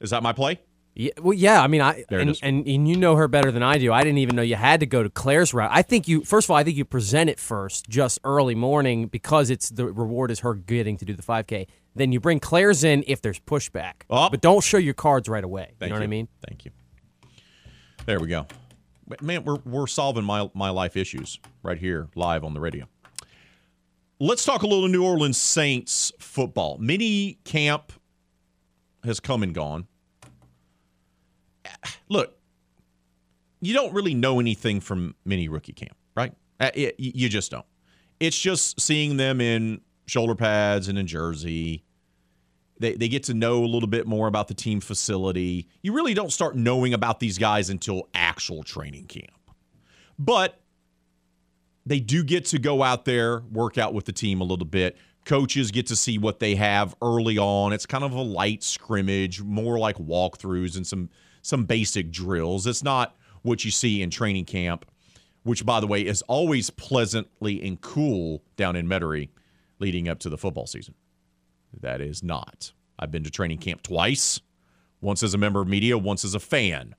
[0.00, 0.60] Is that my play?
[0.98, 1.62] Yeah, well, yeah.
[1.62, 3.92] I mean, I and, and and you know her better than I do.
[3.92, 5.70] I didn't even know you had to go to Claire's route.
[5.72, 9.06] I think you first of all, I think you present it first, just early morning,
[9.06, 11.68] because it's the reward is her getting to do the 5K.
[11.94, 14.28] Then you bring Claire's in if there's pushback, oh.
[14.28, 15.68] but don't show your cards right away.
[15.70, 15.74] Oh.
[15.78, 16.26] Thank you know what I mean?
[16.44, 16.72] Thank you.
[18.04, 18.48] There we go.
[19.20, 22.86] Man, we're, we're solving my, my life issues right here live on the radio.
[24.18, 26.76] Let's talk a little New Orleans Saints football.
[26.78, 27.92] Mini camp
[29.04, 29.86] has come and gone.
[32.08, 32.36] Look,
[33.60, 36.32] you don't really know anything from mini rookie camp, right?
[36.60, 37.66] Uh, it- you just don't.
[38.20, 41.84] It's just seeing them in shoulder pads and in jersey.
[42.80, 45.68] They, they get to know a little bit more about the team facility.
[45.82, 49.32] You really don't start knowing about these guys until actual training camp.
[50.18, 50.60] But
[51.86, 54.96] they do get to go out there, work out with the team a little bit.
[55.24, 57.72] Coaches get to see what they have early on.
[57.72, 61.08] It's kind of a light scrimmage, more like walkthroughs and some
[61.48, 62.66] some basic drills.
[62.66, 64.84] It's not what you see in training camp,
[65.44, 69.30] which by the way is always pleasantly and cool down in Metairie
[69.78, 70.94] leading up to the football season.
[71.80, 72.72] That is not.
[72.98, 74.40] I've been to training camp twice,
[75.00, 76.94] once as a member of media, once as a fan.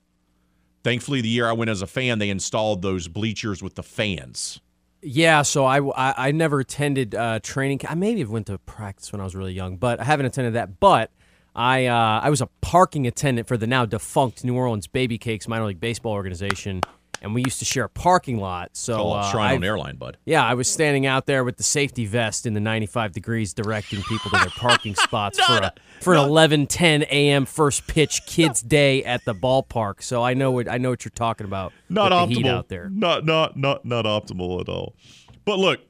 [0.84, 4.62] Thankfully, the year I went as a fan, they installed those bleachers with the fans.
[5.02, 7.82] Yeah, so I, I, I never attended uh, training.
[7.88, 10.80] I maybe went to practice when I was really young, but I haven't attended that.
[10.80, 11.12] But
[11.60, 15.46] I uh, I was a parking attendant for the now defunct New Orleans Baby Cakes
[15.46, 16.80] minor league baseball organization,
[17.22, 18.70] and we used to share a parking lot.
[18.78, 20.16] So uh, Shrine on Airline, bud.
[20.24, 24.02] Yeah, I was standing out there with the safety vest in the 95 degrees, directing
[24.04, 27.46] people to their parking spots for a for an 11:10 a.m.
[27.46, 30.02] first pitch kids day at the ballpark.
[30.02, 31.74] So I know what I know what you're talking about.
[31.90, 32.90] Not optimal out there.
[32.90, 34.96] Not not not not optimal at all.
[35.44, 35.82] But look,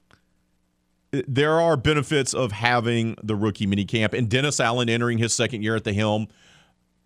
[1.12, 5.76] there are benefits of having the rookie minicamp and Dennis Allen entering his second year
[5.76, 6.28] at the helm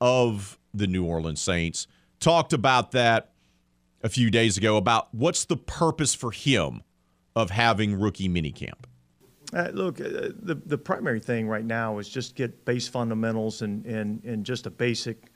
[0.01, 1.87] of the New Orleans Saints.
[2.19, 3.31] Talked about that
[4.01, 6.83] a few days ago about what's the purpose for him
[7.35, 8.85] of having rookie minicamp.
[9.53, 13.85] Uh, look, uh, the the primary thing right now is just get base fundamentals and
[13.85, 15.31] and and just a basic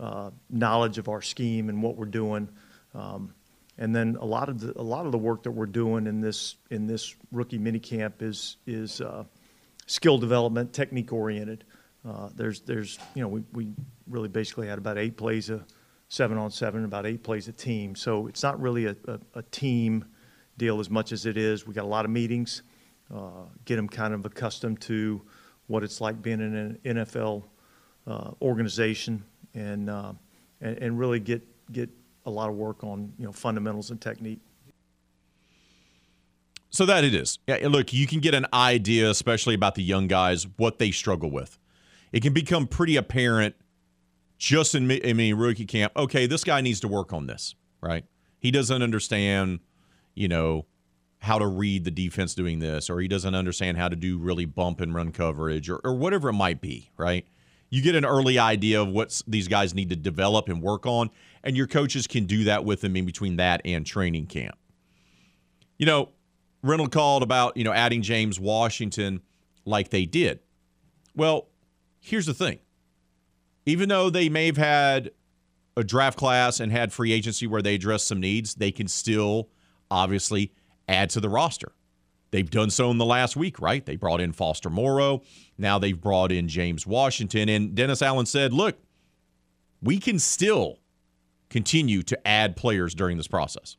[0.00, 2.48] uh, knowledge of our scheme and what we're doing,
[2.94, 3.34] um,
[3.78, 6.20] and then a lot of the a lot of the work that we're doing in
[6.20, 9.24] this in this rookie minicamp is is uh,
[9.86, 11.64] skill development, technique oriented.
[12.08, 13.68] Uh, there's there's you know we we
[14.08, 15.64] really basically had about eight plays a
[16.08, 17.94] seven on seven, about eight plays a team.
[17.94, 20.04] So it's not really a, a, a team
[20.56, 21.66] deal as much as it is.
[21.66, 22.62] We got a lot of meetings
[23.14, 25.22] uh, get them kind of accustomed to
[25.66, 27.44] what it's like being in an NFL
[28.06, 29.24] uh, organization,
[29.54, 30.12] and, uh,
[30.60, 31.42] and and really get
[31.72, 31.90] get
[32.26, 34.40] a lot of work on you know fundamentals and technique.
[36.70, 37.38] So that it is.
[37.46, 41.30] Yeah, look, you can get an idea, especially about the young guys, what they struggle
[41.30, 41.58] with.
[42.12, 43.54] It can become pretty apparent
[44.36, 45.92] just in I mean, rookie camp.
[45.96, 48.04] Okay, this guy needs to work on this, right?
[48.38, 49.60] He doesn't understand,
[50.14, 50.66] you know,
[51.20, 54.44] how to read the defense doing this, or he doesn't understand how to do really
[54.44, 57.26] bump and run coverage, or, or whatever it might be, right?
[57.70, 61.10] You get an early idea of what these guys need to develop and work on,
[61.44, 64.56] and your coaches can do that with them in between that and training camp.
[65.78, 66.10] You know,
[66.62, 69.20] Reynolds called about, you know, adding James Washington
[69.64, 70.40] like they did.
[71.14, 71.48] Well,
[72.00, 72.58] here's the thing.
[73.66, 75.10] Even though they may have had
[75.76, 79.50] a draft class and had free agency where they addressed some needs, they can still
[79.90, 80.52] obviously
[80.88, 81.72] add to the roster.
[82.30, 83.84] They've done so in the last week, right?
[83.84, 85.22] They brought in Foster Moreau.
[85.56, 87.48] Now they've brought in James Washington.
[87.48, 88.78] And Dennis Allen said, look,
[89.82, 90.78] we can still
[91.48, 93.76] continue to add players during this process.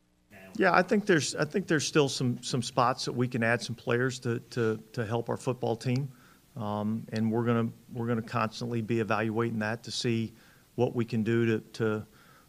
[0.56, 3.62] Yeah, I think there's I think there's still some some spots that we can add
[3.62, 6.10] some players to to, to help our football team,
[6.56, 10.32] um, and we're gonna we're gonna constantly be evaluating that to see
[10.74, 12.06] what we can do to to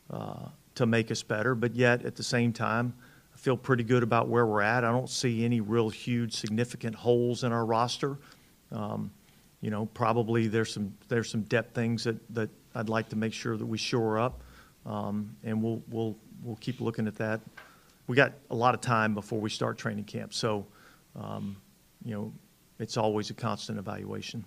[0.10, 1.54] uh, to make us better.
[1.54, 2.94] But yet at the same time,
[3.42, 4.86] feel pretty good about where we're at.
[4.86, 8.20] I don't see any real huge significant holes in our roster.
[8.72, 9.12] Um,
[9.62, 13.34] you know, probably there's some there's some depth things that, that I'd like to make
[13.34, 14.44] sure that we shore up,
[14.86, 17.42] um, and we'll we'll we'll keep looking at that.
[18.08, 20.68] We got a lot of time before we start training camp, so
[21.20, 21.58] um,
[22.06, 22.32] you know,
[22.80, 24.46] it's always a constant evaluation.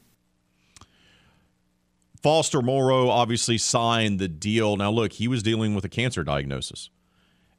[2.23, 4.77] Foster Moreau obviously signed the deal.
[4.77, 6.89] Now, look, he was dealing with a cancer diagnosis.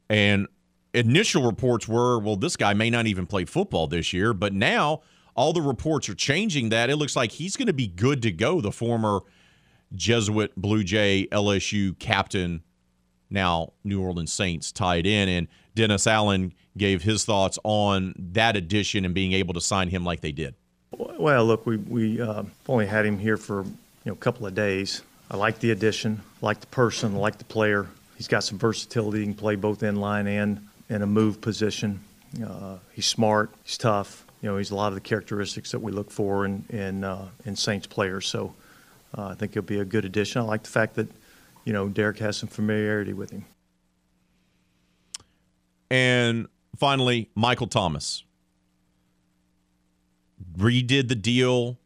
[0.08, 0.48] And
[0.96, 4.32] initial reports were, well, this guy may not even play football this year.
[4.32, 5.02] But now
[5.34, 6.90] all the reports are changing that.
[6.90, 8.60] It looks like he's going to be good to go.
[8.60, 9.20] The former
[9.94, 12.62] Jesuit Blue Jay LSU captain,
[13.30, 15.30] now New Orleans Saints tight end.
[15.30, 20.04] And Dennis Allen gave his thoughts on that addition and being able to sign him
[20.04, 20.54] like they did.
[20.92, 23.74] Well, look, we we uh, only had him here for you
[24.04, 27.88] know a couple of days, I like the addition, like the person, like the player.
[28.16, 29.20] He's got some versatility.
[29.20, 32.00] He can play both in line and in a move position.
[32.44, 33.50] Uh, he's smart.
[33.64, 34.24] He's tough.
[34.42, 37.28] You know, he's a lot of the characteristics that we look for in in, uh,
[37.44, 38.26] in Saints players.
[38.26, 38.54] So
[39.16, 40.42] uh, I think he'll be a good addition.
[40.42, 41.08] I like the fact that
[41.64, 43.44] you know Derek has some familiarity with him.
[45.90, 48.24] And finally, Michael Thomas
[50.56, 51.78] redid the deal.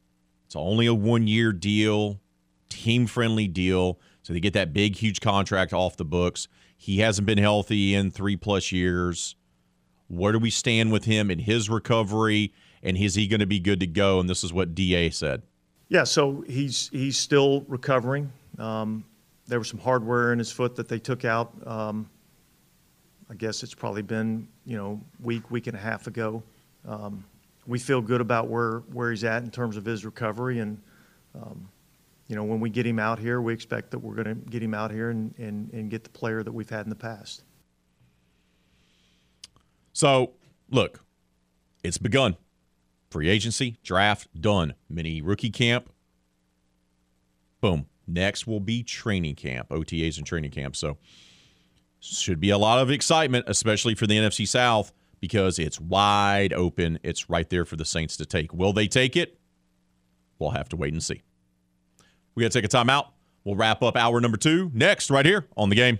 [0.47, 2.21] It's only a one year deal,
[2.69, 3.99] team friendly deal.
[4.23, 6.49] So they get that big, huge contract off the books.
[6.83, 9.37] He hasn't been healthy in three plus years.
[10.09, 12.55] Where do we stand with him in his recovery?
[12.83, 14.19] And is he going to be good to go?
[14.19, 15.43] And this is what DA said.
[15.91, 18.33] Yeah, so he's he's still recovering.
[18.59, 19.05] Um,
[19.47, 21.53] there was some hardware in his foot that they took out.
[21.67, 22.09] Um,
[23.29, 26.43] I guess it's probably been you know week week and a half ago.
[26.89, 27.23] Um,
[27.67, 30.81] we feel good about where where he's at in terms of his recovery, and
[31.35, 31.69] um,
[32.31, 34.63] you know when we get him out here, we expect that we're going to get
[34.63, 37.43] him out here and, and and get the player that we've had in the past.
[39.93, 40.35] So
[40.71, 41.03] look,
[41.83, 42.37] it's begun.
[43.11, 44.75] Free agency, draft, done.
[44.89, 45.91] Mini rookie camp.
[47.61, 47.87] Boom.
[48.07, 50.77] Next will be training camp, OTAs and training camp.
[50.77, 50.99] So
[51.99, 57.01] should be a lot of excitement, especially for the NFC South, because it's wide open.
[57.03, 58.55] It's right there for the Saints to take.
[58.55, 59.41] Will they take it?
[60.39, 61.23] We'll have to wait and see.
[62.35, 63.09] We got to take a timeout.
[63.45, 65.99] We'll wrap up hour number two next, right here on the game.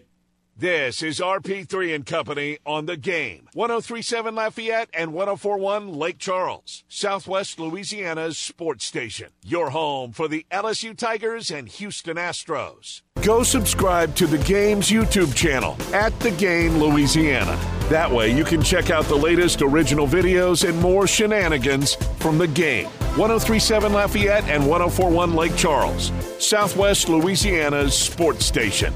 [0.61, 3.49] This is RP3 and Company on the game.
[3.55, 9.31] 1037 Lafayette and 1041 Lake Charles, Southwest Louisiana's sports station.
[9.43, 13.01] Your home for the LSU Tigers and Houston Astros.
[13.23, 17.59] Go subscribe to the game's YouTube channel at The Game Louisiana.
[17.89, 22.49] That way you can check out the latest original videos and more shenanigans from the
[22.49, 22.91] game.
[23.21, 28.95] 1037 Lafayette and 1041 Lake Charles, Southwest Louisiana's sports station.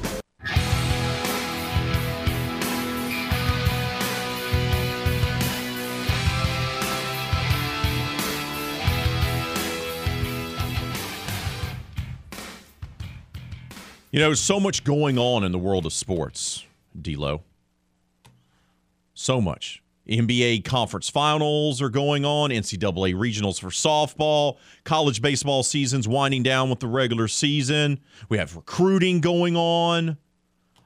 [14.11, 16.65] You know, so much going on in the world of sports,
[16.99, 17.43] D'Lo.
[19.13, 19.84] So much.
[20.09, 26.69] NBA conference finals are going on, NCAA regionals for softball, college baseball season's winding down
[26.69, 28.01] with the regular season.
[28.29, 30.19] We have recruiting going on,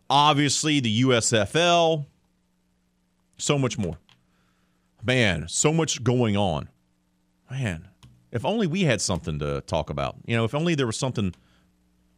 [0.08, 2.06] obviously, the USFL,
[3.38, 3.98] so much more.
[5.02, 6.68] Man, so much going on.
[7.50, 7.88] Man,
[8.30, 10.16] if only we had something to talk about.
[10.26, 11.34] You know, if only there was something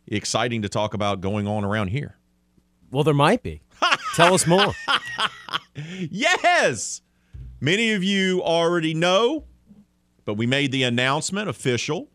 [0.07, 2.17] exciting to talk about going on around here.
[2.91, 3.63] Well, there might be.
[4.17, 4.75] Tell us more.
[5.75, 7.03] Yes.
[7.61, 9.45] Many of you already know,
[10.25, 12.09] but we made the announcement official.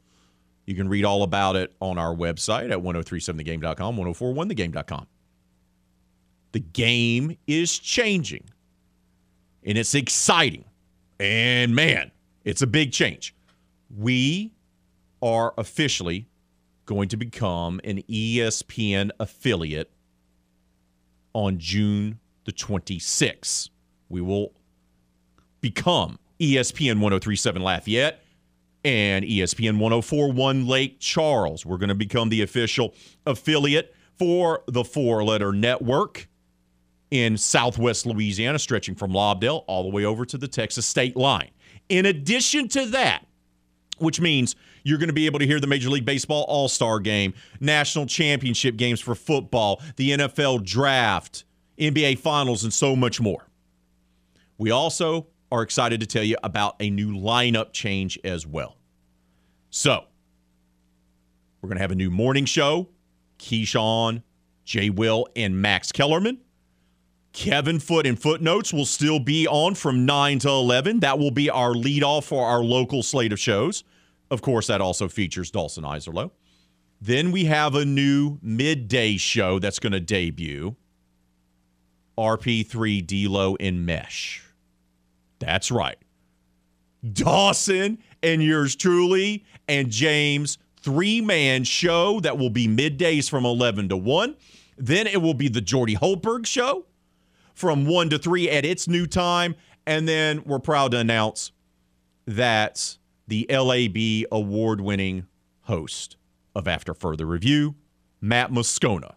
[0.65, 5.07] You can read all about it on our website at 1037thegame.com, 1041thegame.com.
[6.51, 8.45] The game is changing,
[9.63, 10.65] and it's exciting.
[11.19, 12.11] And man,
[12.43, 13.35] it's a big change.
[13.95, 14.53] We
[15.21, 16.27] are officially
[16.85, 19.91] going to become an ESPN affiliate
[21.33, 23.69] on June the 26th.
[24.09, 24.53] We will
[25.61, 28.21] become ESPN 1037 Lafayette
[28.83, 31.65] and ESPN 1041 Lake Charles.
[31.65, 32.93] We're going to become the official
[33.25, 36.27] affiliate for the four letter network
[37.11, 41.49] in southwest Louisiana, stretching from Lobdell all the way over to the Texas state line.
[41.89, 43.25] In addition to that,
[43.97, 46.99] which means you're going to be able to hear the Major League Baseball All Star
[46.99, 51.45] game, national championship games for football, the NFL draft,
[51.77, 53.47] NBA finals, and so much more.
[54.57, 58.77] We also are excited to tell you about a new lineup change as well.
[59.69, 60.05] So,
[61.61, 62.89] we're going to have a new morning show.
[63.39, 64.23] Keyshawn,
[64.63, 66.39] Jay Will, and Max Kellerman.
[67.33, 71.01] Kevin Foot and Footnotes will still be on from 9 to 11.
[71.01, 73.83] That will be our lead off for our local slate of shows.
[74.31, 76.31] Of course, that also features Dawson Iserlo.
[77.01, 80.77] Then we have a new midday show that's going to debut
[82.17, 84.43] RP3 D'Lo in Mesh.
[85.39, 85.97] That's right.
[87.13, 93.89] Dawson and yours truly and James three man show that will be middays from 11
[93.89, 94.35] to 1.
[94.77, 96.85] Then it will be the Jordy Hultberg show
[97.53, 99.55] from 1 to 3 at its new time.
[99.85, 101.51] And then we're proud to announce
[102.25, 102.97] that
[103.27, 105.27] the LAB award winning
[105.61, 106.17] host
[106.55, 107.75] of After Further Review,
[108.21, 109.15] Matt Moscona,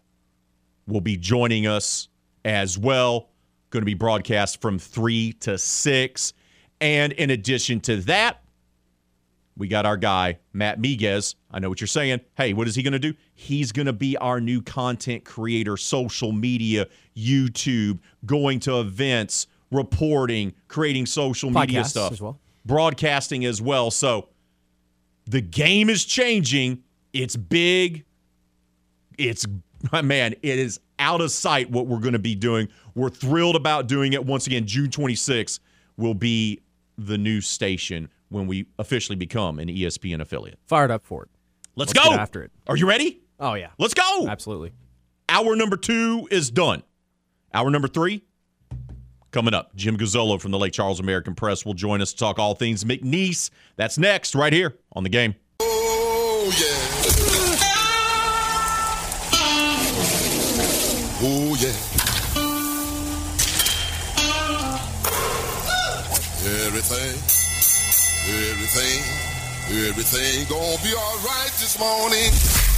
[0.87, 2.08] will be joining us
[2.45, 3.29] as well.
[3.69, 6.33] Going to be broadcast from 3 to 6.
[6.81, 8.41] And in addition to that,
[9.59, 11.35] we got our guy, Matt Miguez.
[11.51, 12.21] I know what you're saying.
[12.35, 13.13] Hey, what is he going to do?
[13.35, 20.53] He's going to be our new content creator, social media, YouTube, going to events, reporting,
[20.69, 22.39] creating social media stuff, as well.
[22.65, 23.91] broadcasting as well.
[23.91, 24.29] So
[25.25, 26.81] the game is changing.
[27.11, 28.05] It's big.
[29.17, 29.45] It's,
[30.03, 32.67] man, it is out of sight what we're going to be doing.
[32.95, 34.25] We're thrilled about doing it.
[34.25, 35.59] Once again, June 26th
[35.97, 36.61] will be
[36.97, 40.59] the new station when we officially become an ESPN affiliate.
[40.67, 41.29] Fired up for it.
[41.75, 42.11] Let's, Let's go.
[42.11, 42.51] get after it.
[42.67, 43.21] Are you ready?
[43.39, 43.69] Oh yeah.
[43.77, 44.27] Let's go.
[44.27, 44.73] Absolutely.
[45.29, 46.83] Hour number two is done.
[47.53, 48.23] Hour number three
[49.31, 49.75] coming up.
[49.75, 52.83] Jim Gazzolo from the Lake Charles American Press will join us to talk all things
[52.83, 53.49] McNeese.
[53.75, 55.35] That's next, right here on the game.
[55.61, 57.48] Oh, yeah.
[66.79, 67.19] Everything,
[68.51, 72.31] everything, everything gonna be all right this morning.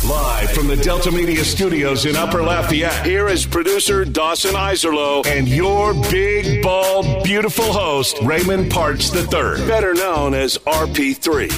[0.10, 5.48] Live from the Delta Media Studios in Upper Lafayette, here is producer Dawson Iserlo and
[5.48, 11.52] your big, bald, beautiful host, Raymond Partsch III, better known as RP3.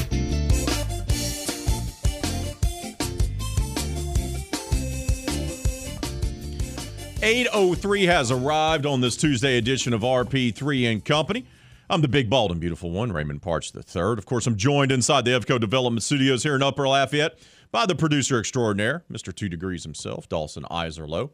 [7.24, 11.45] 803 has arrived on this Tuesday edition of RP3 and Company.
[11.89, 14.14] I'm the big, bald, and beautiful one, Raymond Partsch III.
[14.18, 17.38] Of course, I'm joined inside the EVCO Development Studios here in Upper Lafayette
[17.72, 19.35] by the producer extraordinaire, Mr.
[19.35, 21.31] Two Degrees himself, Dawson Iserlo.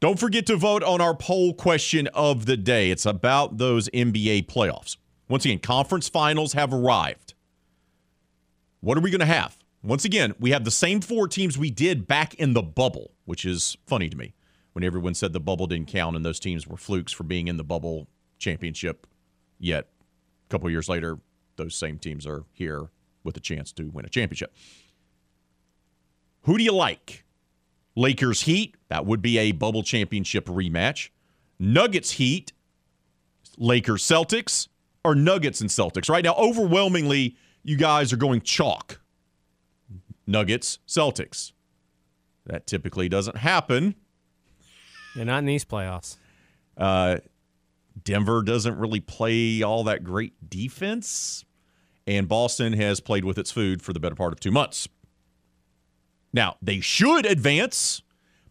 [0.00, 2.90] Don't forget to vote on our poll question of the day.
[2.90, 4.96] It's about those NBA playoffs.
[5.28, 7.34] Once again, conference finals have arrived.
[8.80, 9.58] What are we going to have?
[9.82, 13.44] Once again, we have the same four teams we did back in the bubble, which
[13.44, 14.34] is funny to me
[14.72, 17.56] when everyone said the bubble didn't count and those teams were flukes for being in
[17.56, 18.06] the bubble
[18.38, 19.07] championship.
[19.58, 19.88] Yet,
[20.46, 21.18] a couple years later,
[21.56, 22.90] those same teams are here
[23.24, 24.54] with a chance to win a championship.
[26.42, 27.24] Who do you like?
[27.96, 31.10] Lakers Heat, that would be a bubble championship rematch.
[31.58, 32.52] Nuggets Heat,
[33.56, 34.68] Lakers Celtics,
[35.04, 36.08] or Nuggets and Celtics.
[36.08, 39.00] Right now, overwhelmingly, you guys are going chalk.
[40.26, 41.52] Nuggets, Celtics.
[42.46, 43.94] That typically doesn't happen.
[45.16, 46.16] Yeah, not in these playoffs.
[46.76, 47.16] Uh,
[48.08, 51.44] Denver doesn't really play all that great defense,
[52.06, 54.88] and Boston has played with its food for the better part of two months.
[56.32, 58.00] Now, they should advance,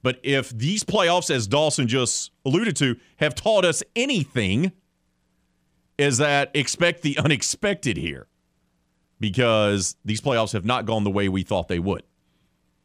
[0.04, 4.74] but if these playoffs, as Dawson just alluded to, have taught us anything,
[5.98, 8.28] is that expect the unexpected here
[9.20, 12.04] because these playoffs have not gone the way we thought they would.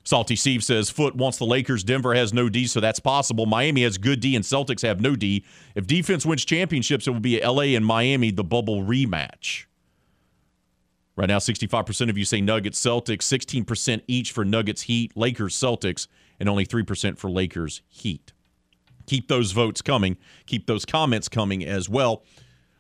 [0.05, 1.85] Salty Steve says Foot wants the Lakers.
[1.85, 3.47] Denver has no D, so that's possible.
[3.47, 5.45] Miami has good D, and Celtics have no D.
[5.75, 9.67] If defense wins championships, it will be LA and Miami, the bubble rematch.
[11.15, 16.09] Right now, 65% of you say Nuggets, Celtics, 16% each for Nuggets, Heat, Lakers, Celtics,
[16.41, 18.33] and only 3% for Lakers, Heat.
[19.07, 20.17] Keep those votes coming.
[20.47, 22.25] Keep those comments coming as well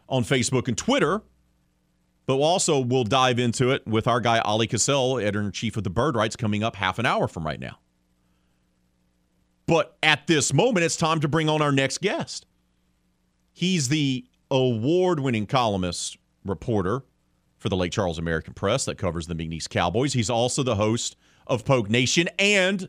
[0.08, 1.22] on Facebook and Twitter.
[2.26, 5.84] But also, we'll dive into it with our guy, Ali Cassell, editor in chief of
[5.84, 7.78] the Bird Writes, coming up half an hour from right now.
[9.66, 12.46] But at this moment, it's time to bring on our next guest.
[13.52, 17.04] He's the award winning columnist, reporter
[17.58, 20.12] for the Lake Charles American Press that covers the McNeese Cowboys.
[20.12, 21.16] He's also the host
[21.46, 22.88] of Poke Nation and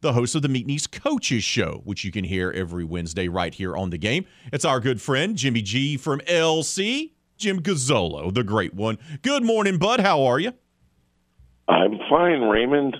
[0.00, 3.76] the host of the McNeese Coaches Show, which you can hear every Wednesday right here
[3.76, 4.24] on the game.
[4.52, 7.12] It's our good friend, Jimmy G from LC.
[7.38, 8.98] Jim Gazzolo, the great one.
[9.22, 10.00] Good morning, bud.
[10.00, 10.52] How are you?
[11.68, 12.96] I'm fine, Raymond.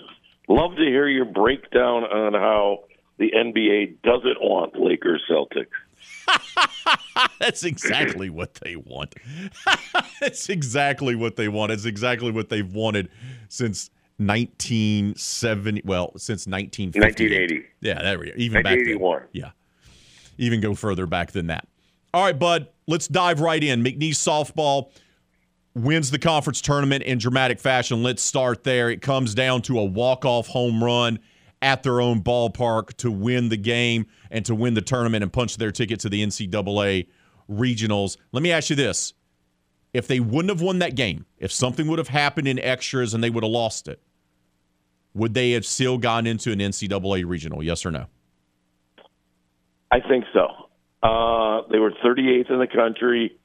[0.48, 2.84] Love to hear your breakdown on how
[3.18, 5.66] the NBA doesn't want Lakers Celtics.
[7.40, 9.16] That's exactly what they want.
[10.20, 11.72] That's exactly what they want.
[11.72, 13.10] It's exactly what they've wanted
[13.48, 15.82] since 1970.
[15.84, 17.24] Well, since 1950.
[17.24, 17.66] 1980.
[17.80, 18.32] Yeah, there we go.
[18.36, 18.98] Even back then.
[19.00, 19.22] 1981.
[19.32, 19.50] Yeah.
[20.38, 21.66] Even go further back than that.
[22.14, 23.84] All right, bud, let's dive right in.
[23.84, 24.90] McNeese softball
[25.74, 28.02] wins the conference tournament in dramatic fashion.
[28.02, 28.90] Let's start there.
[28.90, 31.20] It comes down to a walk-off home run
[31.62, 35.56] at their own ballpark to win the game and to win the tournament and punch
[35.56, 37.06] their ticket to the NCAA
[37.48, 38.16] regionals.
[38.32, 39.14] Let me ask you this.
[39.94, 43.24] If they wouldn't have won that game, if something would have happened in extras and
[43.24, 44.00] they would have lost it,
[45.14, 47.62] would they have still gone into an NCAA regional?
[47.62, 48.06] Yes or no?
[49.90, 50.67] I think so.
[51.02, 53.38] Uh, they were 38th in the country.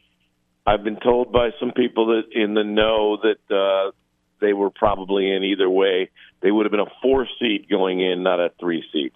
[0.65, 3.91] I've been told by some people that in the know that uh,
[4.39, 6.09] they were probably in either way.
[6.41, 9.11] They would have been a four seed going in, not a three seed,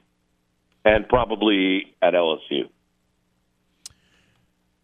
[0.86, 2.70] and probably at LSU.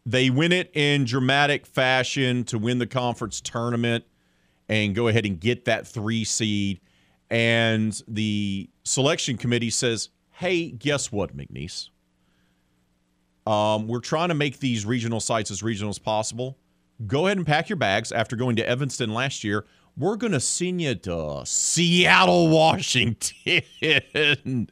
[0.05, 4.05] They win it in dramatic fashion to win the conference tournament.
[4.69, 6.79] and go ahead and get that three seed.
[7.29, 11.89] And the selection committee says, hey, guess what, McNeese?
[13.45, 16.57] Um, we're trying to make these regional sites as regional as possible.
[17.07, 19.65] Go ahead and pack your bags after going to Evanston last year.
[19.97, 23.61] We're going to send you to Seattle, Washington.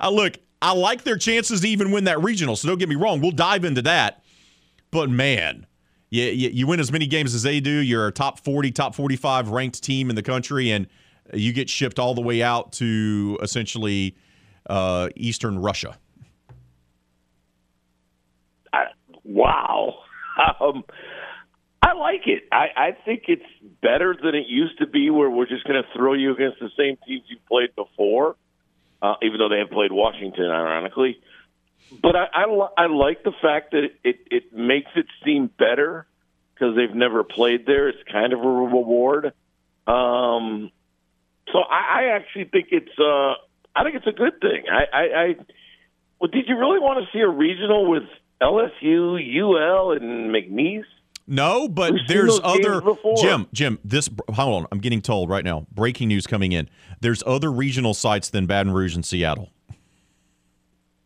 [0.00, 2.56] I look, I like their chances to even win that regional.
[2.56, 3.20] So don't get me wrong.
[3.20, 4.22] We'll dive into that.
[4.90, 5.66] But man,
[6.10, 7.70] you, you, you win as many games as they do.
[7.70, 10.86] You're a top 40, top 45 ranked team in the country, and
[11.32, 14.16] you get shipped all the way out to essentially
[14.68, 15.98] uh, Eastern Russia.
[19.28, 19.94] Wow.
[20.60, 20.84] Um,
[21.82, 22.44] I like it.
[22.52, 23.42] I, I think it's
[23.82, 26.70] better than it used to be, where we're just going to throw you against the
[26.78, 28.36] same teams you played before,
[29.02, 31.18] uh, even though they have played Washington, ironically.
[32.02, 36.06] But I, I, I like the fact that it, it, makes it seem better
[36.54, 37.88] because they've never played there.
[37.88, 39.32] It's kind of a reward.
[39.86, 40.70] Um,
[41.52, 43.34] so I, I actually think it's uh,
[43.74, 44.64] I think it's a good thing.
[44.70, 45.34] I, I, I
[46.20, 48.02] well, did you really want to see a regional with
[48.42, 50.84] LSU, UL, and McNeese?
[51.26, 52.80] No, but We've there's other.
[53.20, 53.46] Jim.
[53.52, 54.68] Jim, this hold on.
[54.72, 55.66] I'm getting told right now.
[55.72, 56.70] Breaking news coming in.
[57.00, 59.50] There's other regional sites than Baton Rouge and Seattle.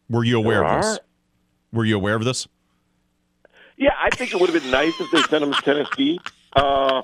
[0.08, 0.98] Were you aware There of this?
[0.98, 1.00] are?
[1.72, 2.46] Were you aware of this?
[3.76, 6.20] Yeah, I think it would have been nice if they sent them to Tennessee.
[6.54, 7.02] Uh,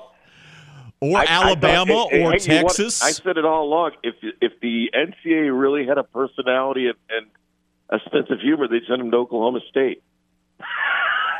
[1.01, 2.75] or I- I Alabama hey, or hey, you know what?
[2.75, 3.01] Texas?
[3.03, 3.91] I said it all along.
[4.03, 7.27] If if the NCAA really had a personality and, and
[7.89, 10.03] a sense of humor, they'd send them to Oklahoma State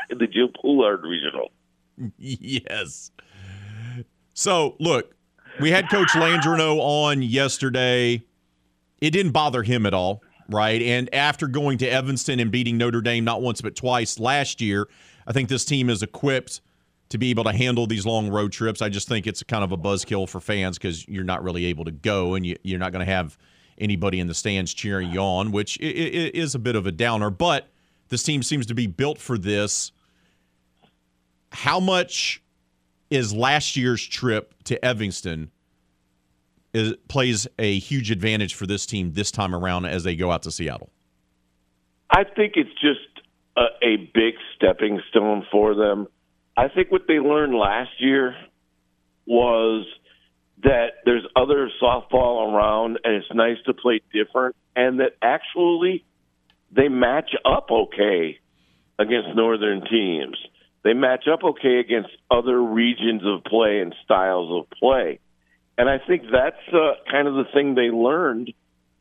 [0.09, 1.51] in the Jim Poulard Regional.
[2.17, 3.11] yes.
[4.33, 5.15] So look,
[5.59, 8.23] we had Coach Landreneau on yesterday.
[9.01, 10.81] It didn't bother him at all, right?
[10.81, 14.87] And after going to Evanston and beating Notre Dame not once but twice last year,
[15.27, 16.61] I think this team is equipped
[17.09, 18.81] to be able to handle these long road trips.
[18.81, 21.85] I just think it's kind of a buzzkill for fans because you're not really able
[21.85, 23.37] to go and you, you're not going to have
[23.79, 27.29] anybody in the stands cheering you on, which is a bit of a downer.
[27.29, 27.67] But
[28.09, 29.91] this team seems to be built for this.
[31.51, 32.43] How much
[33.09, 35.51] is last year's trip to Evanston
[36.73, 40.43] is, plays a huge advantage for this team this time around as they go out
[40.43, 40.89] to Seattle?
[42.09, 43.25] I think it's just
[43.55, 46.07] a, a big stepping stone for them.
[46.57, 48.35] I think what they learned last year
[49.25, 49.85] was
[50.63, 56.03] that there's other softball around and it's nice to play different and that actually
[56.71, 58.39] they match up okay
[58.97, 60.37] against northern teams.
[60.83, 65.19] They match up okay against other regions of play and styles of play.
[65.77, 68.53] And I think that's uh, kind of the thing they learned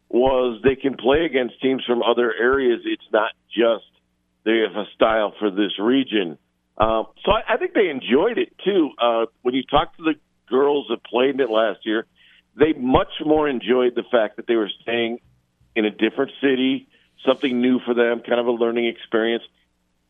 [0.09, 2.81] was they can play against teams from other areas.
[2.85, 3.85] It's not just
[4.45, 6.39] they have a style for this region.
[6.77, 8.90] Uh, so I, I think they enjoyed it too.
[9.01, 10.15] Uh, when you talk to the
[10.49, 12.07] girls that played in it last year,
[12.59, 15.19] they much more enjoyed the fact that they were staying
[15.77, 16.89] in a different city,
[17.27, 19.45] something new for them, kind of a learning experience.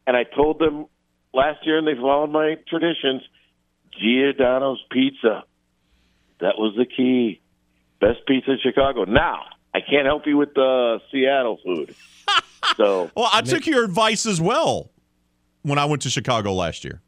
[0.06, 0.86] And I told them
[1.34, 3.22] last year, and they followed my traditions.
[4.00, 5.44] Giordano's Pizza,
[6.40, 7.40] that was the key.
[8.00, 9.04] Best pizza in Chicago.
[9.04, 9.42] Now
[9.74, 11.94] I can't help you with the Seattle food.
[12.76, 14.90] So Well, I took your advice as well
[15.62, 17.00] when I went to Chicago last year.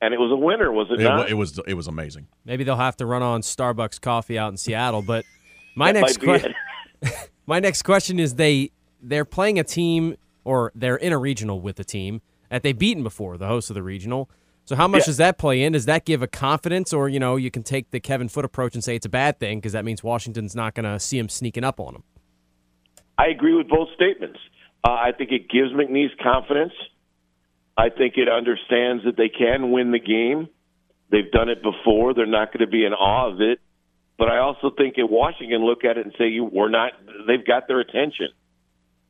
[0.00, 1.28] and it was a winner, was it, it not?
[1.30, 2.26] it was it was amazing.
[2.44, 5.02] Maybe they'll have to run on Starbucks coffee out in Seattle.
[5.02, 5.24] But
[5.76, 6.54] my next might question,
[7.46, 11.78] my next question is they they're playing a team or they're in a regional with
[11.80, 14.30] a team that they've beaten before, the host of the regional.
[14.64, 15.06] So how much Yeah.
[15.06, 15.72] does that play in?
[15.72, 18.74] Does that give a confidence, or you know, you can take the Kevin Foot approach
[18.74, 21.28] and say it's a bad thing because that means Washington's not going to see him
[21.28, 22.04] sneaking up on them.
[23.18, 24.38] I agree with both statements.
[24.84, 26.72] Uh, I think it gives McNeese confidence.
[27.76, 30.48] I think it understands that they can win the game.
[31.10, 32.14] They've done it before.
[32.14, 33.60] They're not going to be in awe of it.
[34.18, 36.92] But I also think that Washington look at it and say, "You, we're not."
[37.26, 38.28] They've got their attention.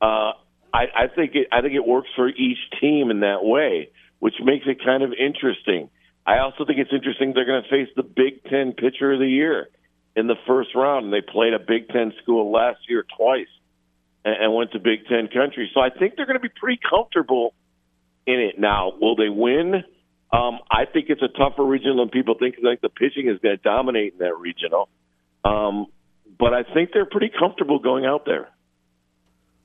[0.01, 0.33] Uh,
[0.73, 1.47] I, I think it.
[1.51, 5.11] I think it works for each team in that way, which makes it kind of
[5.13, 5.89] interesting.
[6.25, 9.27] I also think it's interesting they're going to face the Big Ten Pitcher of the
[9.27, 9.69] Year
[10.15, 13.47] in the first round, and they played a Big Ten school last year twice
[14.23, 15.69] and, and went to Big Ten country.
[15.73, 17.53] So I think they're going to be pretty comfortable
[18.25, 18.59] in it.
[18.59, 19.83] Now, will they win?
[20.31, 22.55] Um, I think it's a tougher regional than people think.
[22.57, 24.89] I think the pitching is going to dominate in that regional.
[25.43, 25.87] Um,
[26.39, 28.49] but I think they're pretty comfortable going out there.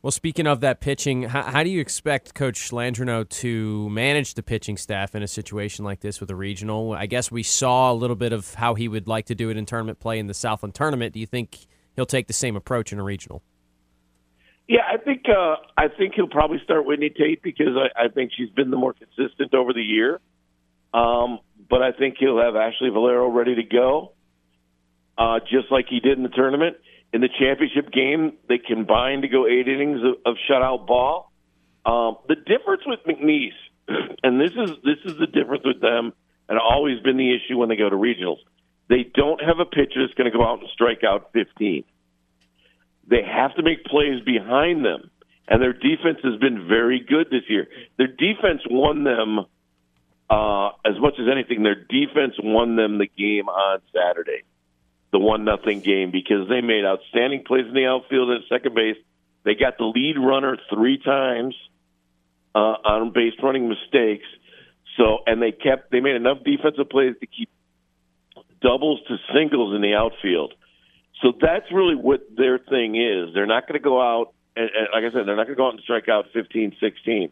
[0.06, 4.42] Well, speaking of that pitching, how, how do you expect Coach Landreneau to manage the
[4.44, 6.92] pitching staff in a situation like this with a regional?
[6.92, 9.56] I guess we saw a little bit of how he would like to do it
[9.56, 11.12] in tournament play in the Southland tournament.
[11.12, 11.66] Do you think
[11.96, 13.42] he'll take the same approach in a regional?
[14.68, 18.30] Yeah, I think uh, I think he'll probably start Whitney Tate because I, I think
[18.36, 20.20] she's been the more consistent over the year.
[20.94, 24.12] Um, but I think he'll have Ashley Vallejo ready to go,
[25.18, 26.76] uh, just like he did in the tournament.
[27.12, 31.32] In the championship game, they combined to go eight innings of, of shutout ball.
[31.84, 33.56] Um, the difference with McNeese,
[34.22, 36.12] and this is this is the difference with them,
[36.48, 38.38] and always been the issue when they go to regionals.
[38.88, 41.84] They don't have a pitcher that's going to go out and strike out 15.
[43.08, 45.10] They have to make plays behind them,
[45.48, 47.68] and their defense has been very good this year.
[47.98, 49.46] Their defense won them
[50.28, 51.62] uh, as much as anything.
[51.62, 54.42] Their defense won them the game on Saturday,
[55.12, 58.96] the one nothing game, because they made outstanding plays in the outfield and second base.
[59.44, 61.54] They got the lead runner three times
[62.54, 64.26] uh, on base running mistakes.
[64.96, 67.50] So, and they kept they made enough defensive plays to keep
[68.60, 70.54] doubles to singles in the outfield.
[71.22, 73.34] So that's really what their thing is.
[73.34, 75.60] They're not going to go out, and, and like I said, they're not going to
[75.60, 77.30] go out and strike out 15, 16,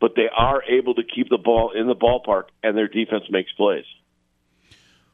[0.00, 3.52] but they are able to keep the ball in the ballpark, and their defense makes
[3.52, 3.84] plays.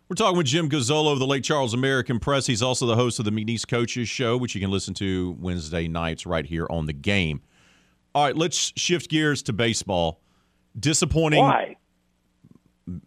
[0.09, 2.47] We're talking with Jim Gazzolo of the Lake Charles American Press.
[2.47, 5.89] He's also the host of the McNeese Coaches Show, which you can listen to Wednesday
[5.89, 7.43] nights right here on the game.
[8.15, 10.21] All right, let's shift gears to baseball.
[10.79, 11.41] Disappointing.
[11.41, 11.77] Why?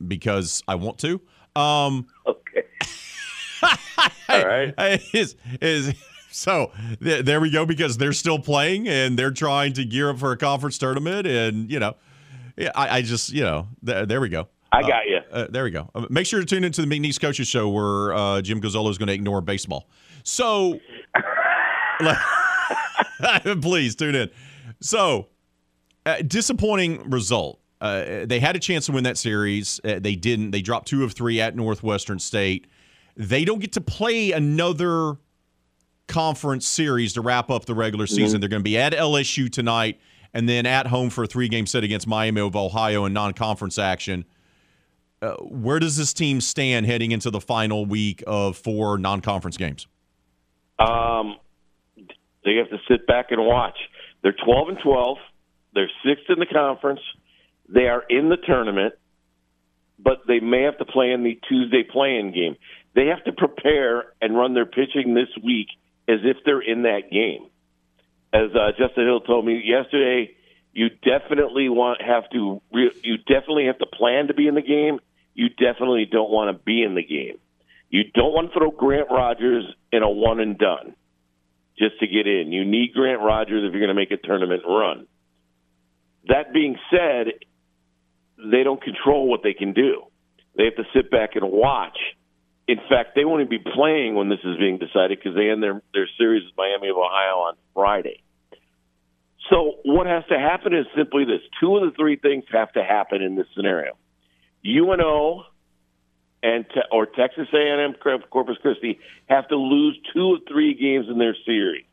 [0.06, 1.22] Because I want to.
[1.56, 2.64] Um, okay.
[4.30, 4.74] All right.
[5.14, 5.94] Is is
[6.32, 10.20] so th- there we go because they're still playing and they're trying to gear up
[10.20, 11.96] for a conference tournament and you know,
[12.76, 14.50] I, I just you know th- there we go.
[14.72, 15.20] I got you.
[15.32, 15.90] Uh, there we go.
[15.96, 18.98] Uh, make sure to tune into the McNeese Coaches Show where uh, Jim Gazzolo is
[18.98, 19.90] going to ignore baseball.
[20.24, 20.80] So,
[23.62, 24.30] please tune in.
[24.82, 25.28] So,
[26.06, 27.60] uh, disappointing result.
[27.82, 29.80] Uh, they had a chance to win that series.
[29.84, 30.52] Uh, they didn't.
[30.52, 32.68] They dropped two of three at Northwestern State.
[33.16, 35.16] They don't get to play another
[36.08, 38.26] conference series to wrap up the regular season.
[38.26, 38.40] Mm-hmm.
[38.42, 40.00] They're going to be at LSU tonight
[40.34, 43.34] and then at home for a three game set against Miami of Ohio in non
[43.34, 44.26] conference action.
[45.22, 49.58] Uh, where does this team stand heading into the final week of four non conference
[49.58, 49.88] games?
[50.78, 51.36] Um,
[52.46, 53.78] they have to sit back and watch.
[54.22, 55.18] They're 12 and 12.
[55.74, 57.02] They're sixth in the conference.
[57.68, 58.96] They are in the tournament,
[60.00, 62.56] but they may have to play in the Tuesday playing game.
[62.96, 65.68] They have to prepare and run their pitching this week
[66.08, 67.48] as if they're in that game.
[68.34, 70.36] As uh, Justin Hill told me yesterday,
[70.74, 74.62] you definitely want have to re- you definitely have to plan to be in the
[74.62, 75.00] game.
[75.40, 77.38] You definitely don't want to be in the game.
[77.90, 80.96] You don't want to throw Grant Rogers in a one and done
[81.78, 82.52] just to get in.
[82.52, 85.08] You need Grant Rogers if you're going to make a tournament run.
[86.28, 87.28] That being said,
[88.52, 90.04] they don't control what they can do.
[90.58, 91.98] They have to sit back and watch.
[92.68, 95.64] In fact, they won't even be playing when this is being decided because they end
[95.64, 98.24] their, their series with Miami of Ohio on Friday.
[99.50, 102.84] So what has to happen is simply this: two of the three things have to
[102.84, 103.96] happen in this scenario.
[104.66, 105.44] UNO
[106.42, 107.96] and te- or Texas A&M
[108.30, 111.86] Corpus Christi have to lose two of three games in their series.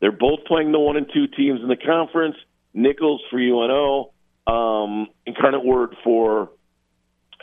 [0.00, 2.36] They're both playing the one and two teams in the conference.
[2.74, 4.12] Nicholls for UNO,
[4.46, 6.50] um, Incarnate Word for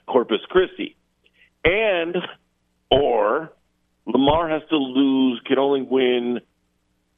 [0.07, 0.97] Corpus Christi,
[1.63, 2.17] and
[2.91, 3.53] or
[4.05, 6.39] Lamar has to lose, can only win.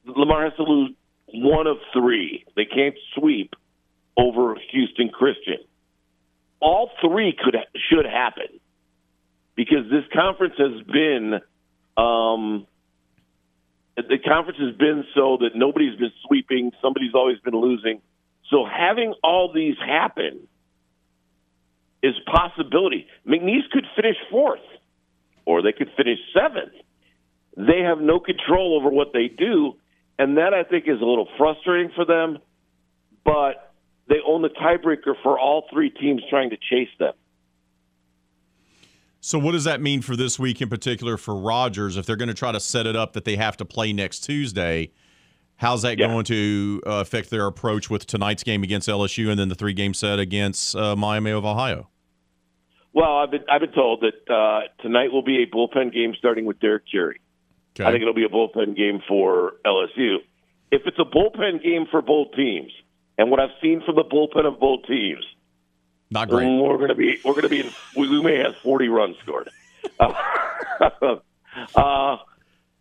[0.04, 0.94] Lamar has to lose
[1.32, 2.44] one of three.
[2.54, 3.54] They can't sweep
[4.16, 5.58] over Houston Christian.
[6.62, 7.56] All three could
[7.90, 8.60] should happen
[9.56, 11.40] because this conference has been
[11.96, 12.66] um,
[13.96, 18.00] the conference has been so that nobody's been sweeping, somebody's always been losing.
[18.48, 20.46] So having all these happen
[22.02, 23.06] is possibility.
[23.26, 24.60] McNeese could finish fourth,
[25.44, 26.72] or they could finish seventh.
[27.56, 29.74] They have no control over what they do,
[30.18, 32.38] and that I think is a little frustrating for them.
[33.24, 33.71] But
[34.08, 37.14] they own the tiebreaker for all three teams trying to chase them.
[39.20, 42.28] So, what does that mean for this week in particular for Rogers if they're going
[42.28, 44.90] to try to set it up that they have to play next Tuesday?
[45.56, 46.08] How's that Yeah.
[46.08, 49.74] going to uh, affect their approach with tonight's game against LSU and then the three
[49.74, 51.88] game set against uh, Miami of Ohio?
[52.92, 56.44] Well, I've been I've been told that uh, tonight will be a bullpen game starting
[56.44, 57.20] with Derek Curie.
[57.76, 57.84] Okay.
[57.88, 60.16] I think it'll be a bullpen game for LSU.
[60.72, 62.72] If it's a bullpen game for both teams,
[63.18, 65.24] and what I've seen from the bullpen of both teams,
[66.10, 66.46] Not great.
[66.46, 69.16] mm, we're going to be we're going to be in, we, may have forty runs
[69.22, 69.50] scored.
[69.98, 70.12] Uh,
[71.74, 72.16] uh,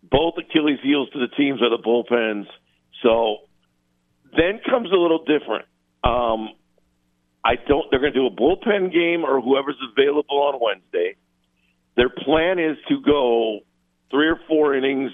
[0.09, 2.47] both Achilles heels to the teams are the bullpens.
[3.03, 3.37] So
[4.35, 5.65] then comes a little different.
[6.03, 6.49] Um,
[7.43, 7.89] I don't.
[7.89, 11.15] They're going to do a bullpen game or whoever's available on Wednesday.
[11.95, 13.59] Their plan is to go
[14.09, 15.11] three or four innings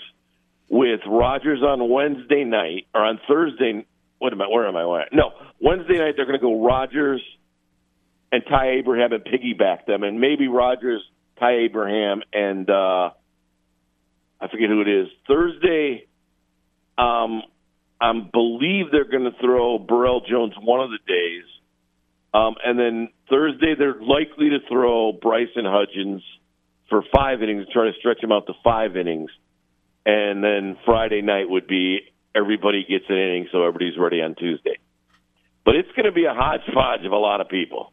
[0.70, 3.86] with Rogers on Wednesday night or on Thursday.
[4.20, 4.48] What am I?
[4.48, 4.86] Where am I?
[4.86, 5.08] Where?
[5.12, 7.22] No, Wednesday night they're going to go Rogers,
[8.32, 11.02] and Ty Abraham and piggyback them, and maybe Rogers,
[11.40, 13.10] Ty Abraham, and uh,
[14.42, 15.08] I forget who it is.
[15.28, 16.08] Thursday,
[16.98, 17.44] um,
[18.02, 21.46] I believe they're going to throw Burrell Jones one of the days,
[22.34, 26.24] um, and then Thursday they're likely to throw Bryson Hudgens
[26.90, 29.30] for five innings, try to stretch him out to five innings,
[30.06, 32.00] and then Friday night would be
[32.38, 34.78] everybody gets an inning, so everybody's ready on Tuesday.
[35.66, 37.92] But it's going to be a hodgepodge of a lot of people.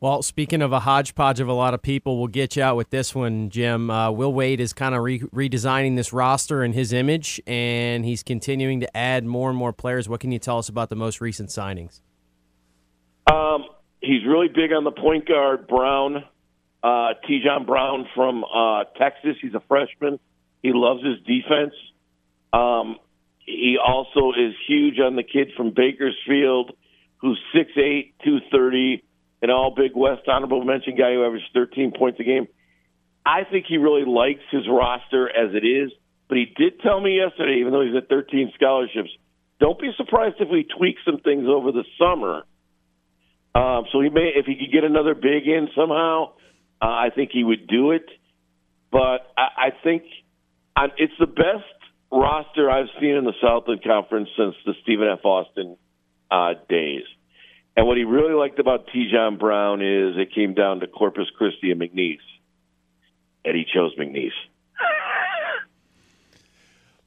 [0.00, 2.88] Well, speaking of a hodgepodge of a lot of people, we'll get you out with
[2.88, 3.90] this one, Jim.
[3.90, 8.22] Uh, Will Wade is kind of re- redesigning this roster and his image, and he's
[8.22, 10.08] continuing to add more and more players.
[10.08, 12.00] What can you tell us about the most recent signings?
[13.30, 13.66] Um,
[14.00, 16.24] he's really big on the point guard, Brown,
[16.82, 17.08] uh,
[17.44, 19.36] John Brown from uh, Texas.
[19.42, 20.18] He's a freshman.
[20.62, 21.74] He loves his defense.
[22.52, 22.96] Um,
[23.46, 26.72] he also is huge on the kid from Bakersfield,
[27.18, 29.02] who's six eight, two thirty
[29.42, 32.46] an all Big West honorable mention guy who averages 13 points a game.
[33.24, 35.90] I think he really likes his roster as it is,
[36.28, 39.10] but he did tell me yesterday, even though he's at 13 scholarships,
[39.58, 42.42] don't be surprised if we tweak some things over the summer.
[43.54, 46.32] Um, so he may, if he could get another big in somehow,
[46.80, 48.06] uh, I think he would do it.
[48.90, 50.04] But I, I think
[50.76, 51.79] i it's the best
[52.10, 55.24] roster I've seen in the Southland Conference since the Stephen F.
[55.24, 55.76] Austin
[56.30, 57.04] uh, days.
[57.76, 59.08] And what he really liked about T.
[59.12, 62.18] John Brown is it came down to Corpus Christi and McNeese,
[63.44, 64.30] and he chose McNeese.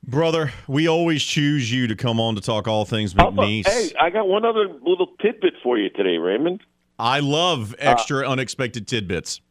[0.06, 3.68] Brother, we always choose you to come on to talk all things McNeese.
[3.68, 6.62] hey, I got one other little tidbit for you today, Raymond.
[7.00, 9.42] I love extra uh, unexpected tidbits.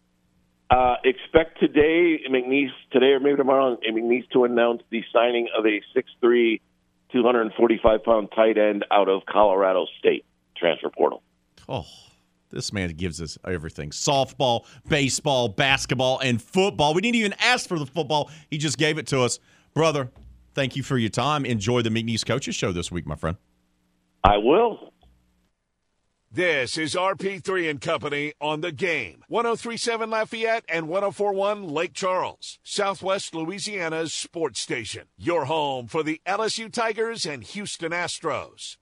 [0.73, 5.83] Uh, expect today, McNeese, today or maybe tomorrow, McNeese to announce the signing of a
[5.95, 6.61] 6'3",
[7.13, 10.25] 245 pound tight end out of Colorado State
[10.57, 11.23] transfer portal.
[11.69, 11.85] Oh,
[12.49, 16.95] this man gives us everything softball, baseball, basketball, and football.
[16.95, 19.41] We didn't even ask for the football, he just gave it to us.
[19.75, 20.11] Brother,
[20.55, 21.45] thank you for your time.
[21.45, 23.37] Enjoy the McNeese Coaches Show this week, my friend.
[24.25, 24.92] I will.
[26.35, 29.23] This is RP3 and Company on the game.
[29.29, 35.09] 1037 Lafayette and 1041 Lake Charles, Southwest Louisiana's sports station.
[35.19, 38.79] Your home for the LSU Tigers and Houston Astros.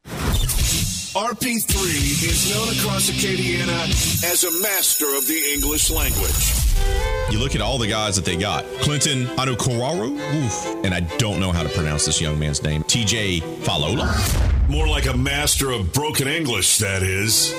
[1.16, 1.74] RP3
[2.22, 3.82] is known across Acadiana
[4.22, 7.32] as a master of the English language.
[7.32, 8.64] You look at all the guys that they got.
[8.80, 12.84] Clinton Anukoraru, oof, and I don't know how to pronounce this young man's name.
[12.84, 14.59] TJ Falola.
[14.70, 17.52] More like a master of broken English, that is.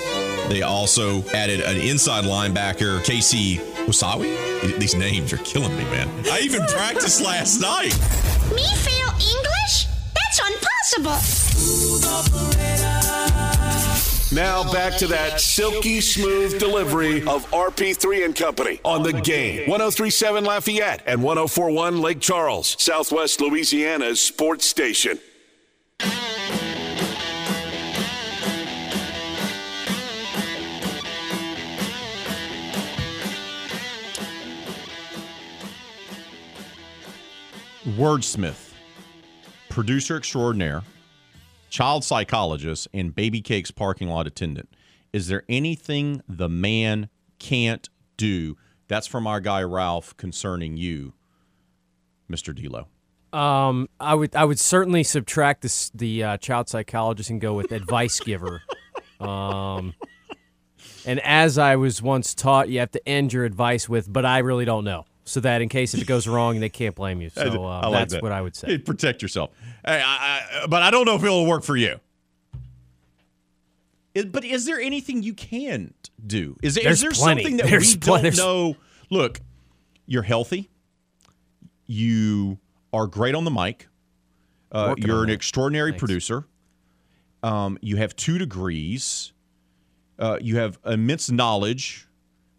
[0.47, 4.79] They also added an inside linebacker, Casey Usawi.
[4.79, 6.07] These names are killing me, man.
[6.31, 7.93] I even practiced last night.
[8.55, 9.87] Me fail English?
[10.15, 10.39] That's
[11.03, 11.19] impossible.
[14.33, 19.69] Now back to that silky smooth delivery of RP3 and Company on the game.
[19.69, 25.19] 1037 Lafayette and 1041 Lake Charles, Southwest Louisiana's sports station.
[37.85, 38.73] Wordsmith,
[39.69, 40.83] producer extraordinaire
[41.71, 44.69] child psychologist, and baby cakes parking lot attendant.
[45.11, 47.09] Is there anything the man
[47.39, 48.57] can't do?
[48.87, 51.13] That's from our guy Ralph concerning you,
[52.29, 52.53] Mr.
[52.53, 52.87] D'Lo.
[53.33, 57.71] Um, I would I would certainly subtract this, the uh, child psychologist and go with
[57.71, 58.61] advice giver.
[59.19, 59.93] Um,
[61.05, 64.39] and as I was once taught, you have to end your advice with, "But I
[64.39, 67.29] really don't know." So that in case if it goes wrong, they can't blame you.
[67.35, 68.23] So uh, like that's that.
[68.23, 68.77] what I would say.
[68.77, 69.51] Protect yourself.
[69.85, 71.99] Hey, I, I, but I don't know if it'll work for you.
[74.27, 76.57] but is there anything you can't do?
[76.61, 78.29] Is, is there something that There's we plenty.
[78.31, 78.75] don't know?
[79.09, 79.39] Look,
[80.05, 80.69] you're healthy.
[81.87, 82.57] You
[82.93, 83.87] are great on the mic.
[84.71, 85.33] Uh, you're an that.
[85.33, 85.99] extraordinary Thanks.
[86.01, 86.45] producer.
[87.43, 89.33] Um, you have two degrees.
[90.19, 92.07] Uh, you have immense knowledge.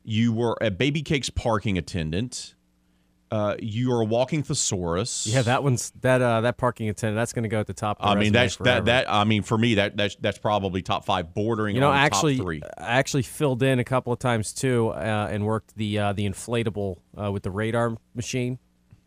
[0.04, 2.54] You were a Baby Cakes parking attendant.
[3.32, 5.26] Uh, you are a walking thesaurus.
[5.26, 7.16] Yeah, that one's that uh, that parking attendant.
[7.16, 7.98] That's going to go at the top.
[7.98, 9.10] The I mean, that's that that.
[9.10, 11.74] I mean, for me, that that's that's probably top five, bordering.
[11.74, 15.74] You know, actually, I actually filled in a couple of times too, uh, and worked
[15.76, 18.58] the uh, the inflatable uh, with the radar machine,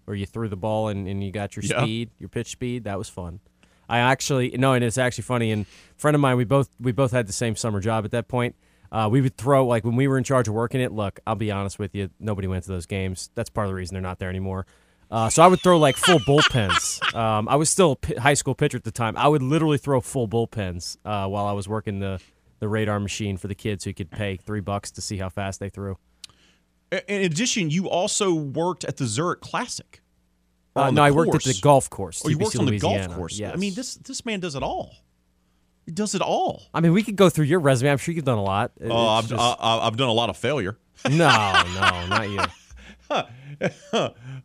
[0.06, 1.82] where you threw the ball and, and you got your yeah.
[1.82, 2.86] speed, your pitch speed.
[2.86, 3.42] That was fun.
[3.88, 5.52] I actually no, and it's actually funny.
[5.52, 5.68] And
[5.98, 8.56] friend of mine, we both we both had the same summer job at that point.
[8.96, 10.92] Uh, we would throw like when we were in charge of working it.
[10.94, 13.30] Look, I'll be honest with you, nobody went to those games.
[13.36, 14.66] That's part of the reason they're not there anymore.
[15.12, 17.02] Uh, so I would throw like full bullpens.
[17.16, 19.16] Um, I was still a high school pitcher at the time.
[19.16, 23.00] I would literally throw full bullpens uh, while I was working the the the radar
[23.00, 25.98] machine for the kids who could pay three bucks to see how fast they threw.
[26.92, 30.02] In addition, you also worked at the Zurich Classic.
[30.76, 32.22] Uh, no, the I worked at the golf course.
[32.26, 33.16] Oh, you worked on the golf Louisiana.
[33.16, 33.38] course.
[33.38, 33.54] Yes.
[33.54, 34.96] I mean, this this man does it all.
[35.94, 36.64] Does it all.
[36.74, 37.92] I mean, we could go through your resume.
[37.92, 38.72] I'm sure you've done a lot.
[38.80, 40.78] It- Oh, I've, just- I, I've done a lot of failure.
[41.06, 42.40] no, no, not you.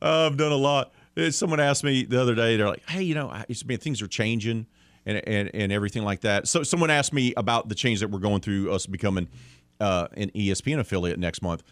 [0.02, 0.92] I've done a lot.
[1.16, 2.56] Uh, Someone asked me the other day.
[2.56, 4.66] They're like, "Hey, you know, I, it's been things are changing
[5.06, 8.18] and, and and everything like that." So someone asked me about the change that we're
[8.20, 9.28] going through, us becoming
[9.80, 11.62] uh, an ESPN affiliate next month,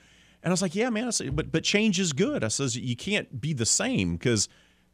[0.42, 2.76] and I was like, "Yeah, man." I said, "But but change is good." I says,
[2.76, 4.48] "You can't be the same because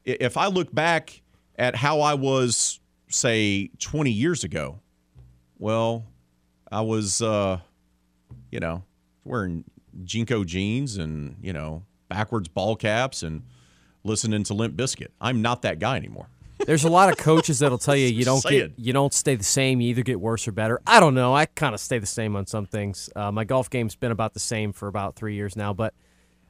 [0.04, 1.22] if I look back
[1.56, 2.80] at how I was,
[3.14, 4.80] say, 20 years ago,
[5.58, 6.04] well,
[6.70, 7.60] I was, uh,
[8.50, 8.82] you know,
[9.24, 9.64] wearing
[10.04, 13.42] JNCO jeans and, you know, backwards ball caps and
[14.02, 15.08] listening to Limp Bizkit.
[15.20, 16.28] I'm not that guy anymore.
[16.66, 18.72] There's a lot of coaches that'll tell you you don't Say get it.
[18.76, 19.80] you don't stay the same.
[19.80, 20.80] You either get worse or better.
[20.86, 21.34] I don't know.
[21.34, 23.08] I kind of stay the same on some things.
[23.16, 25.94] Uh, my golf game's been about the same for about three years now, but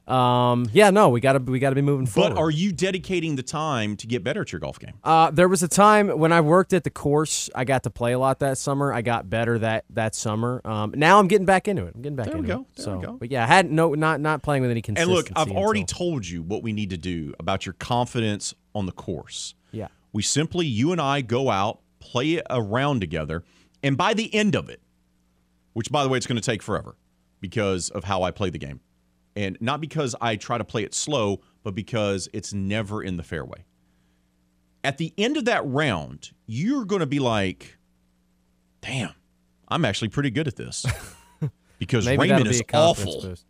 [0.07, 2.35] um, yeah, no, we gotta we gotta be moving forward.
[2.35, 4.93] But are you dedicating the time to get better at your golf game?
[5.03, 7.49] Uh, there was a time when I worked at the course.
[7.55, 8.93] I got to play a lot that summer.
[8.93, 10.61] I got better that that summer.
[10.63, 11.95] Um, now I'm getting back into it.
[11.95, 12.61] I'm getting back There we into go.
[12.61, 12.75] it.
[12.75, 13.13] There so, we go.
[13.13, 15.17] but yeah, I had no not not playing with any consistency.
[15.17, 18.53] And look, I've already until- told you what we need to do about your confidence
[18.73, 19.55] on the course.
[19.71, 19.87] Yeah.
[20.13, 23.43] We simply, you and I, go out, play a round together,
[23.83, 24.81] and by the end of it,
[25.73, 26.95] which by the way, it's going to take forever
[27.41, 28.79] because of how I play the game,
[29.35, 33.23] and not because I try to play it slow, but because it's never in the
[33.23, 33.65] fairway.
[34.83, 37.77] At the end of that round, you're going to be like,
[38.81, 39.11] "Damn,
[39.67, 40.85] I'm actually pretty good at this,"
[41.79, 43.21] because Raymond is awful.
[43.21, 43.45] boost.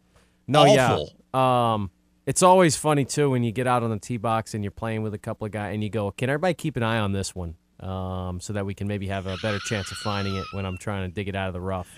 [0.48, 1.14] No, Awful.
[1.34, 1.74] yeah.
[1.74, 1.92] Um,
[2.26, 5.04] it's always funny too when you get out on the tee box and you're playing
[5.04, 7.36] with a couple of guys and you go, "Can everybody keep an eye on this
[7.36, 10.66] one?" Um, so that we can maybe have a better chance of finding it when
[10.66, 11.90] I'm trying to dig it out of the rough.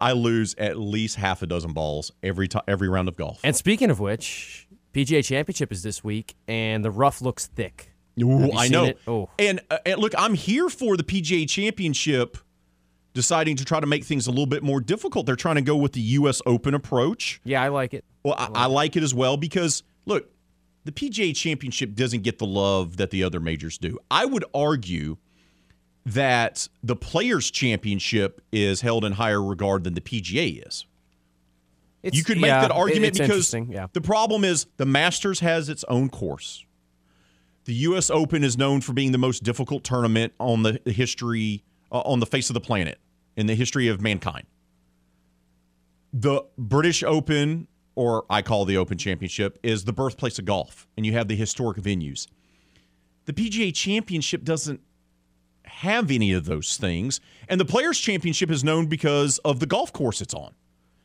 [0.00, 3.40] I lose at least half a dozen balls every time, every round of golf.
[3.44, 7.92] And speaking of which, PGA Championship is this week, and the rough looks thick.
[8.20, 8.84] Ooh, I know.
[8.86, 8.98] it?
[9.06, 12.36] Oh, And, uh, and look, I'm here for the PGA Championship
[13.14, 15.26] deciding to try to make things a little bit more difficult.
[15.26, 16.42] They're trying to go with the U.S.
[16.46, 17.40] Open approach.
[17.44, 18.04] yeah, I like it.
[18.22, 20.28] Well, I, I like it as well because look,
[20.90, 23.98] the PGA Championship doesn't get the love that the other majors do.
[24.10, 25.16] I would argue
[26.04, 30.86] that the Players Championship is held in higher regard than the PGA is.
[32.02, 33.86] It's, you could make yeah, that argument because yeah.
[33.92, 36.64] the problem is the Masters has its own course.
[37.66, 38.10] The U.S.
[38.10, 41.62] Open is known for being the most difficult tournament on the history
[41.92, 42.98] uh, on the face of the planet
[43.36, 44.46] in the history of mankind.
[46.12, 47.68] The British Open,
[48.00, 51.36] or I call the Open Championship, is the birthplace of golf, and you have the
[51.36, 52.26] historic venues.
[53.26, 54.80] The PGA Championship doesn't
[55.64, 59.92] have any of those things, and the Players Championship is known because of the golf
[59.92, 60.54] course it's on.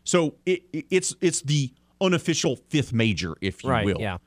[0.06, 4.00] So it, it- it's it's the unofficial fifth major, if you Right, will.
[4.00, 4.18] yeah.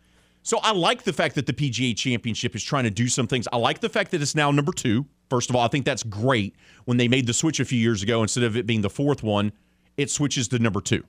[0.42, 3.48] So I like the fact that the PGA Championship is trying to do some things.
[3.50, 5.06] I like the fact that it's now number two.
[5.30, 6.54] First of all, I think that's great.
[6.84, 9.22] When they made the switch a few years ago, instead of it being the fourth
[9.22, 9.52] one,
[9.96, 11.04] it switches to number two.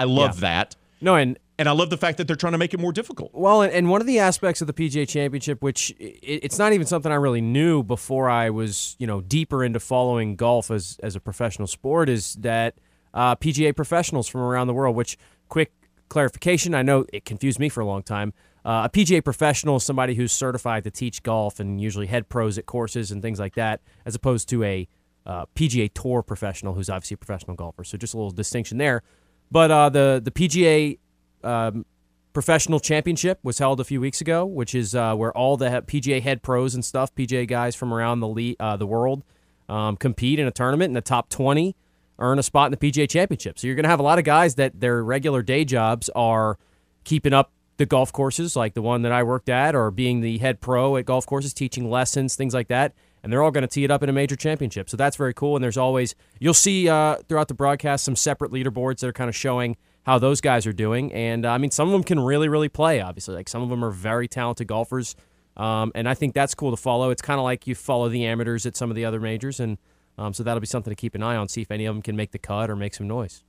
[0.00, 0.40] I love Yeah.
[0.40, 0.76] that.
[1.00, 3.32] No, and And I love the fact that they're trying to make it more difficult.
[3.34, 6.86] Well, and, and one of the aspects of the PGA Championship, which it's not even
[6.86, 11.16] something I really knew before I was, you know, deeper into following golf as as
[11.16, 12.76] a professional sport, is that
[13.12, 14.96] uh, PGA professionals from around the world.
[14.96, 15.18] Which,
[15.50, 15.72] quick
[16.08, 18.32] clarification, I know it confused me for a long time.
[18.64, 22.56] Uh, a PGA professional is somebody who's certified to teach golf and usually head pros
[22.58, 24.88] at courses and things like that, as opposed to a
[25.26, 27.84] uh, PGA Tour professional who's obviously a professional golfer.
[27.84, 29.02] So just a little distinction there.
[29.50, 30.98] But uh, the the PGA
[31.42, 31.84] um,
[32.32, 36.22] professional championship was held a few weeks ago, which is uh, where all the PGA
[36.22, 39.24] head pros and stuff, PGA guys from around the le- uh, the world,
[39.68, 41.74] um, compete in a tournament, and the top twenty
[42.20, 43.58] earn a spot in the PGA championship.
[43.58, 46.58] So you're going to have a lot of guys that their regular day jobs are
[47.02, 50.36] keeping up the golf courses, like the one that I worked at, or being the
[50.36, 52.92] head pro at golf courses, teaching lessons, things like that.
[53.22, 54.88] And they're all going to tee it up in a major championship.
[54.88, 55.56] So that's very cool.
[55.56, 59.28] And there's always, you'll see uh, throughout the broadcast some separate leaderboards that are kind
[59.28, 61.12] of showing how those guys are doing.
[61.12, 63.34] And uh, I mean, some of them can really, really play, obviously.
[63.34, 65.16] Like some of them are very talented golfers.
[65.56, 67.10] Um, and I think that's cool to follow.
[67.10, 69.60] It's kind of like you follow the amateurs at some of the other majors.
[69.60, 69.76] And
[70.16, 72.02] um, so that'll be something to keep an eye on, see if any of them
[72.02, 73.44] can make the cut or make some noise.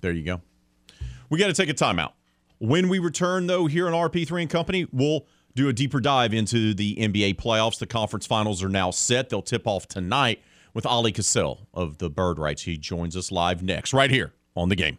[0.00, 0.42] There you go.
[1.30, 2.12] We got to take a timeout.
[2.58, 6.74] When we return, though, here on RP3 and Company, we'll do a deeper dive into
[6.74, 7.78] the NBA playoffs.
[7.78, 9.28] The conference finals are now set.
[9.28, 10.40] They'll tip off tonight
[10.72, 12.62] with Oleh Kosel of the Bird Writes.
[12.62, 14.98] He joins us live next, right here on the game.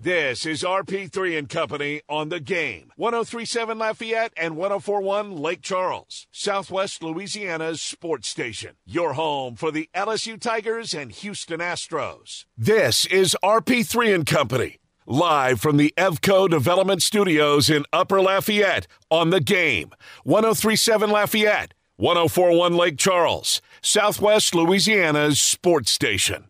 [0.00, 2.92] This is RP3 and Company on the game.
[2.94, 8.76] 1037 Lafayette and 1041 Lake Charles, Southwest Louisiana's sports station.
[8.86, 12.44] Your home for the LSU Tigers and Houston Astros.
[12.56, 14.78] This is RP3 and Company,
[15.08, 19.90] live from the Evco Development Studios in Upper Lafayette on the game.
[20.24, 26.44] 1037 Lafayette, 1041 Lake Charles, Southwest Louisiana's sports station.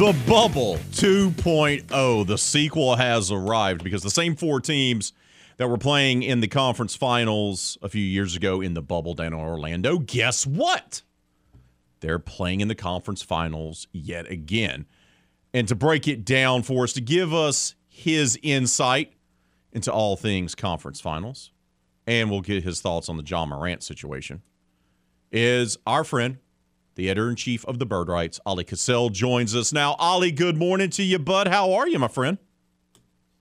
[0.00, 5.12] The Bubble 2.0, the sequel has arrived because the same four teams
[5.58, 9.26] that were playing in the conference finals a few years ago in the bubble down
[9.26, 11.02] in Orlando, guess what?
[12.00, 14.86] They're playing in the conference finals yet again.
[15.52, 19.12] And to break it down for us, to give us his insight
[19.70, 21.50] into all things conference finals,
[22.06, 24.40] and we'll get his thoughts on the Ja Morant situation,
[25.30, 26.38] is our friend,
[26.94, 29.96] the editor in chief of the Bird Writes, Oleh Kosel, joins us now.
[29.98, 31.48] Oleh, good morning to you, bud.
[31.48, 32.38] How are you, my friend?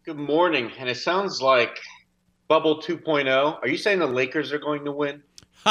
[0.06, 0.72] Good morning.
[0.78, 1.80] And it sounds like
[2.48, 3.60] Bubble 2.0.
[3.62, 5.22] Are you saying the Lakers are going to win?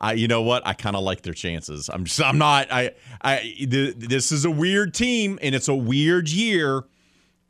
[0.00, 0.66] I, you know what?
[0.66, 1.88] I kind of like their chances.
[1.88, 2.70] I'm just, I'm not.
[2.70, 2.92] I,
[3.22, 3.38] I.
[3.38, 6.84] Th- this is a weird team, and it's a weird year,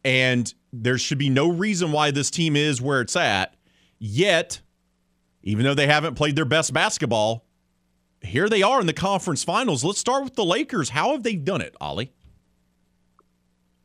[0.05, 3.57] and there should be no reason why this team is where it's at.
[3.99, 4.61] Yet,
[5.43, 7.44] even though they haven't played their best basketball,
[8.25, 9.85] here they are in the conference finals.
[9.85, 10.91] Let's start with the Lakers.
[10.91, 12.09] How have they done it, Oleh?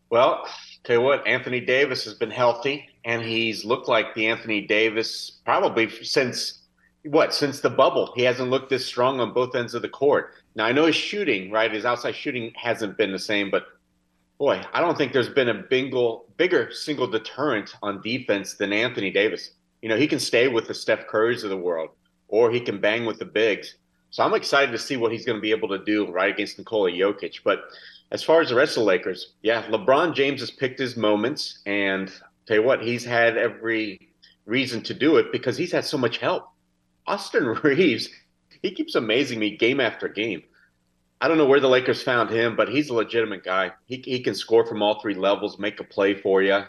[0.10, 0.48] Well,
[0.84, 5.40] tell you what, Anthony Davis has been healthy, and he's looked like the Anthony Davis
[5.46, 6.60] probably since
[7.04, 8.12] what since the bubble.
[8.16, 10.34] He hasn't looked this strong on both ends of the court.
[10.56, 11.72] Now I know his shooting, right?
[11.72, 13.66] His outside shooting hasn't been the same, but
[14.38, 19.12] boy, I don't think there's been a bingle, bigger single deterrent on defense than Anthony
[19.12, 19.52] Davis.
[19.82, 21.92] You know, he can stay with the Steph Currys of the world,
[22.28, 23.76] or he can bang with the bigs.
[24.12, 26.58] So I'm excited to see what he's going to be able to do right against
[26.58, 27.42] Nikola Jokic.
[27.44, 27.60] But
[28.12, 31.60] as far as the rest of the Lakers, yeah, LeBron James has picked his moments,
[31.66, 32.12] and
[32.46, 34.10] tell you what, he's had every
[34.46, 36.50] reason to do it because he's had so much help.
[37.06, 38.10] Austin Reeves,
[38.64, 40.44] he keeps amazing me game after game.
[41.22, 43.74] I don't know where the Lakers found him, but he's a legitimate guy.
[43.86, 46.64] He, he can score from all three levels, make a play for you,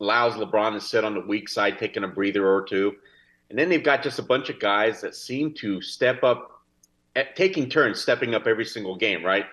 [0.00, 2.94] allows LeBron to sit on the weak side, taking a breather or two.
[3.50, 6.59] And then they've got just a bunch of guys that seem to step up
[7.34, 9.46] taking turns stepping up every single game, right?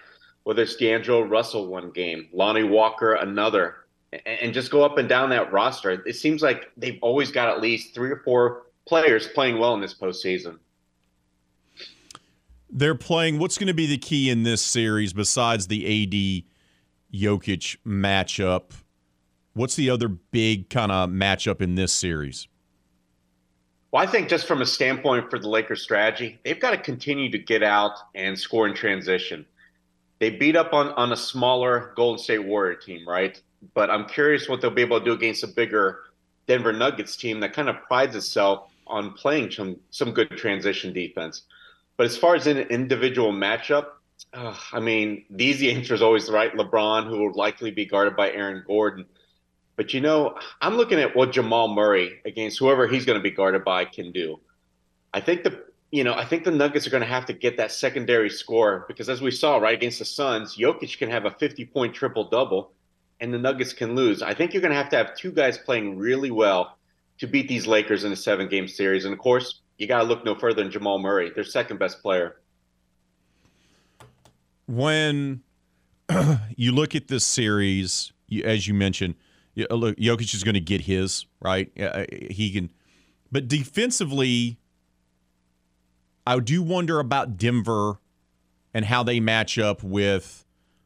[0.44, 3.88] Whether it's D'Angelo Russell one game, Lonnie Walker another,
[4.26, 5.92] and just go up and down that roster.
[6.06, 9.82] It seems like they've always got at least three or four players playing well in
[9.82, 10.58] this postseason.
[12.70, 13.40] They're playing.
[13.40, 18.72] What's going to be the key in this series besides the AD Jokic matchup?
[19.54, 22.48] What's the other big kind of matchup in this series?
[23.92, 27.32] Well, I think just from a standpoint for the Lakers strategy, they've got to continue
[27.32, 29.46] to get out and score in transition.
[30.20, 33.40] They beat up on, on a smaller Golden State Warrior team, right?
[33.74, 36.02] But I'm curious what they'll be able to do against a bigger
[36.48, 41.44] Denver Nuggets team that kind of prides itself on playing some, some good transition defense.
[41.98, 43.88] But as far as an individual matchup,
[44.34, 46.54] uh, I mean, the easy answer is always right.
[46.54, 49.06] LeBron, who will likely be guarded by Aaron Gordon.
[49.78, 53.32] But you know, I'm looking at what Jamal Murray against whoever he's going to be
[53.32, 54.40] guarded by can do.
[55.14, 57.56] I think the you know I think the Nuggets are going to have to get
[57.58, 61.32] that secondary score because as we saw right against the Suns, Jokic can have a
[61.32, 62.72] 50 point triple double,
[63.22, 64.22] and the Nuggets can lose.
[64.24, 66.78] I think you're going to have to have two guys playing really well
[67.20, 70.06] to beat these Lakers in a seven game series, and of course you got to
[70.06, 72.38] look no further than Jamal Murray, their second best player.
[74.66, 75.44] When
[76.56, 79.14] you look at this series, you, as you mentioned
[79.70, 81.72] look, Jokic is going to get his right.
[81.80, 82.72] Uh, he can,
[83.32, 84.58] but defensively,
[86.26, 88.00] I do wonder about Denver
[88.74, 90.46] and how they match up with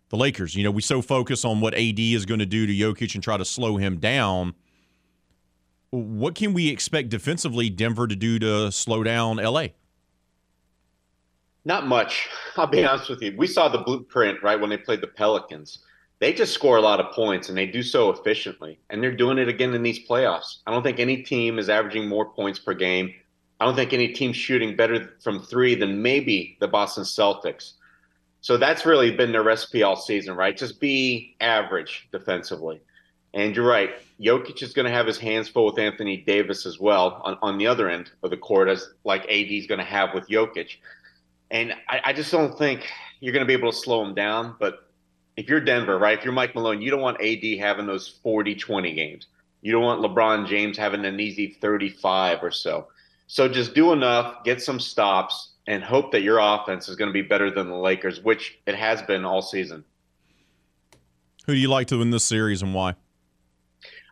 [0.09, 0.55] the Lakers.
[0.55, 3.23] You know, we so focus on what AD is going to do to Jokic and
[3.23, 4.53] try to slow him down.
[5.89, 9.67] What can we expect defensively Denver to do to slow down LA?
[11.65, 12.29] Not much.
[12.55, 13.35] I'll be honest with you.
[13.37, 15.79] We saw the blueprint right when they played the Pelicans
[16.21, 18.79] they just score a lot of points and they do so efficiently.
[18.91, 20.59] And they're doing it again in these playoffs.
[20.67, 23.11] I don't think any team is averaging more points per game.
[23.59, 27.73] I don't think any team shooting better from three than maybe the Boston Celtics.
[28.41, 30.55] So that's really been their recipe all season, right?
[30.55, 32.81] Just be average defensively.
[33.33, 33.91] And you're right.
[34.19, 37.57] Jokic is going to have his hands full with Anthony Davis as well on, on
[37.57, 40.75] the other end of the court, as like AD is going to have with Jokic.
[41.49, 42.87] And I, I just don't think
[43.21, 44.55] you're going to be able to slow them down.
[44.59, 44.90] But
[45.37, 48.55] if you're Denver, right, if you're Mike Malone, you don't want AD having those 40
[48.55, 49.27] 20 games.
[49.61, 52.87] You don't want LeBron James having an easy 35 or so.
[53.27, 57.13] So just do enough, get some stops, and hope that your offense is going to
[57.13, 59.83] be better than the Lakers, which it has been all season.
[61.45, 62.95] Who do you like to win this series and why?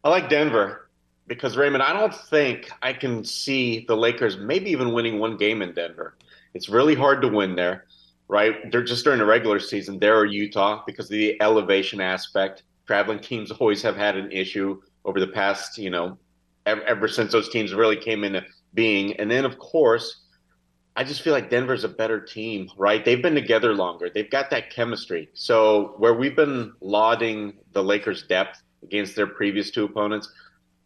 [0.03, 0.89] I like Denver
[1.27, 5.61] because Raymond, I don't think I can see the Lakers maybe even winning one game
[5.61, 6.15] in Denver.
[6.53, 7.85] It's really hard to win there,
[8.29, 8.71] right?
[8.71, 9.99] They're just during the regular season.
[9.99, 12.63] There are Utah because of the elevation aspect.
[12.87, 16.17] Traveling teams always have had an issue over the past, you know,
[16.65, 19.19] ever, ever since those teams really came into being.
[19.19, 20.21] And then, of course,
[20.95, 23.03] I just feel like Denver's a better team, right?
[23.03, 24.09] They've been together longer.
[24.13, 25.29] They've got that chemistry.
[25.33, 30.31] So where we've been lauding the Lakers' depth against their previous two opponents,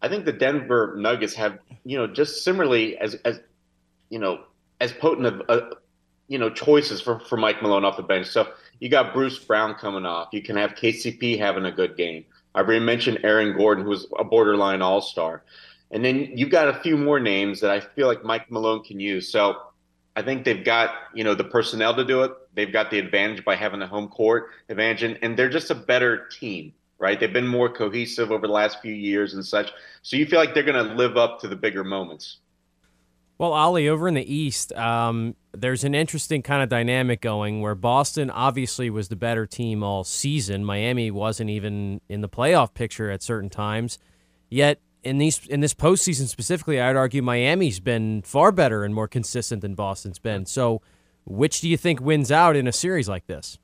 [0.02, 3.40] I think the Denver Nuggets have, you know, just similarly as as
[4.10, 4.44] you know,
[4.80, 5.76] as potent of uh,
[6.28, 8.28] you know choices for for Mike Malone off the bench.
[8.28, 8.48] So
[8.80, 10.30] you got Bruce Brown coming off.
[10.32, 12.26] You can have KCP having a good game.
[12.56, 15.44] I already mentioned Aaron Gordon, who was a borderline All Star,
[15.92, 19.00] and then you've got a few more names that I feel like Mike Malone can
[19.00, 19.32] use.
[19.32, 19.58] So
[20.16, 22.32] I think they've got you know the personnel to do it.
[22.54, 25.76] They've got the advantage by having the home court advantage, and, and they're just a
[25.76, 26.74] better team
[27.04, 27.20] right?
[27.20, 29.74] They've been more cohesive over the last few years and such.
[30.04, 32.38] So you feel like they're going to live up to the bigger moments.
[33.38, 37.76] Well, Oleh, over in the East, um, there's an interesting kind of dynamic going where
[37.76, 40.64] Boston obviously was the better team all season.
[40.64, 43.98] Miami wasn't even in the playoff picture at certain times.
[44.50, 49.08] Yet in these in this postseason specifically, I'd argue Miami's been far better and more
[49.08, 50.46] consistent than Boston's been.
[50.46, 50.82] So,
[51.26, 53.58] which do you think wins out in a series like this?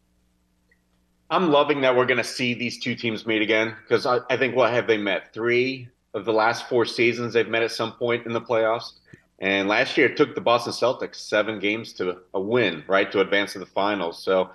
[1.30, 4.38] I'm loving that we're going to see these two teams meet again because I, I,
[4.38, 5.32] think what have they met?
[5.32, 8.94] Three of the last four seasons they've met at some point in the playoffs.
[9.40, 13.22] And last year it took the Boston Celtics seven games to a win, right, to
[13.22, 14.22] advance to the finals.
[14.22, 14.52] So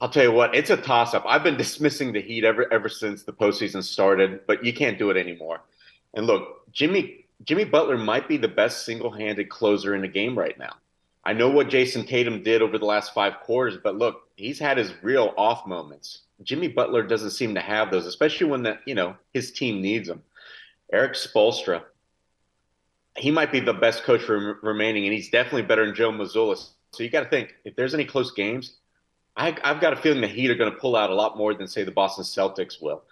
[0.00, 1.24] I'll tell you what, it's a toss up.
[1.26, 5.10] I've been dismissing the Heat ever ever since the postseason started, but you can't do
[5.10, 5.60] it anymore.
[6.14, 10.36] And look, Jimmy Jimmy Butler might be the best single handed closer in the game
[10.36, 10.74] right now.
[11.24, 14.78] I know what Jayson Tatum did over the last five quarters, but look, he's had
[14.78, 16.22] his real off moments.
[16.42, 20.08] Jimmy Butler doesn't seem to have those, especially when that you know his team needs
[20.08, 20.22] him.
[20.92, 21.82] Erik Spoelstra,
[23.18, 26.56] he might be the best coach for remaining, and he's definitely better than Joe Mazzulla.
[26.92, 28.76] So you got to think if there's any close games,
[29.36, 31.54] I, have got a feeling the Heat are going to pull out a lot more
[31.54, 33.02] than say the Boston Celtics will.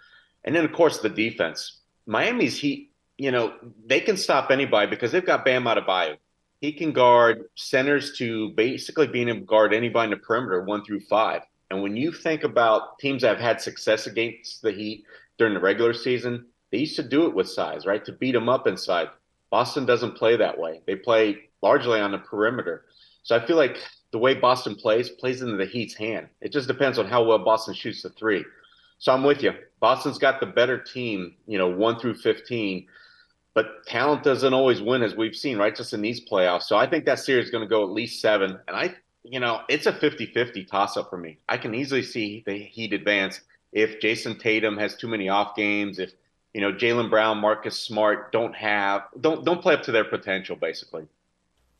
[0.43, 1.79] And then of course the defense.
[2.05, 3.53] Miami's Heat, you know,
[3.85, 6.17] they can stop anybody because they've got Bam Adebayo
[6.61, 10.83] he can guard centers to basically being able to guard anybody in the perimeter one
[10.83, 11.43] through five.
[11.69, 15.05] And when you think about teams that have had success against the Heat
[15.37, 18.03] during the regular season, they used to do it with size, right?
[18.05, 19.09] To beat them up inside.
[19.49, 20.81] Boston doesn't play that way.
[20.85, 22.85] They play largely on the perimeter.
[23.23, 23.77] So I feel like
[24.11, 26.27] the way Boston plays plays into the Heat's hand.
[26.41, 28.45] It just depends on how well Boston shoots the three.
[28.99, 29.53] So I'm with you.
[29.79, 32.87] Boston's got the better team, you know, one through 15
[33.57, 35.75] but talent doesn't always win, as we've seen, right?
[35.75, 36.65] Just in these playoffs.
[36.65, 38.59] So I think that series is going to go at least seven.
[38.67, 38.93] And I,
[39.23, 41.39] you know, it's a 50 50 toss up for me.
[41.49, 43.41] I can easily see the Heat advance
[43.73, 46.11] if Jayson Tatum has too many off games, if,
[46.53, 50.55] you know, Jaylen Brown, Marcus Smart don't have, don't, don't play up to their potential,
[50.55, 51.07] basically.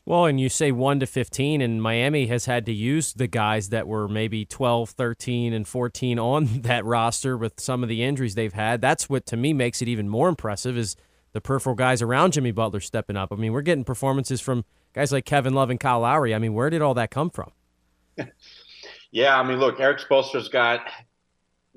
[0.08, 3.68] Well, and you say 1 to 15, and Miami has had to use the guys
[3.68, 8.34] that were maybe 12, 13, and 14 on that roster with some of the injuries
[8.34, 8.80] they've had.
[8.80, 10.96] That's what, to me, makes it even more impressive is
[11.32, 13.32] the peripheral guys around Jimmy Butler stepping up.
[13.32, 14.64] I mean, we're getting performances from
[14.94, 16.34] guys like Kevin Love and Kyle Lowry.
[16.34, 17.52] I mean, where did all that come from?
[19.10, 20.80] yeah, I mean, look, Erik Spoelstra's got.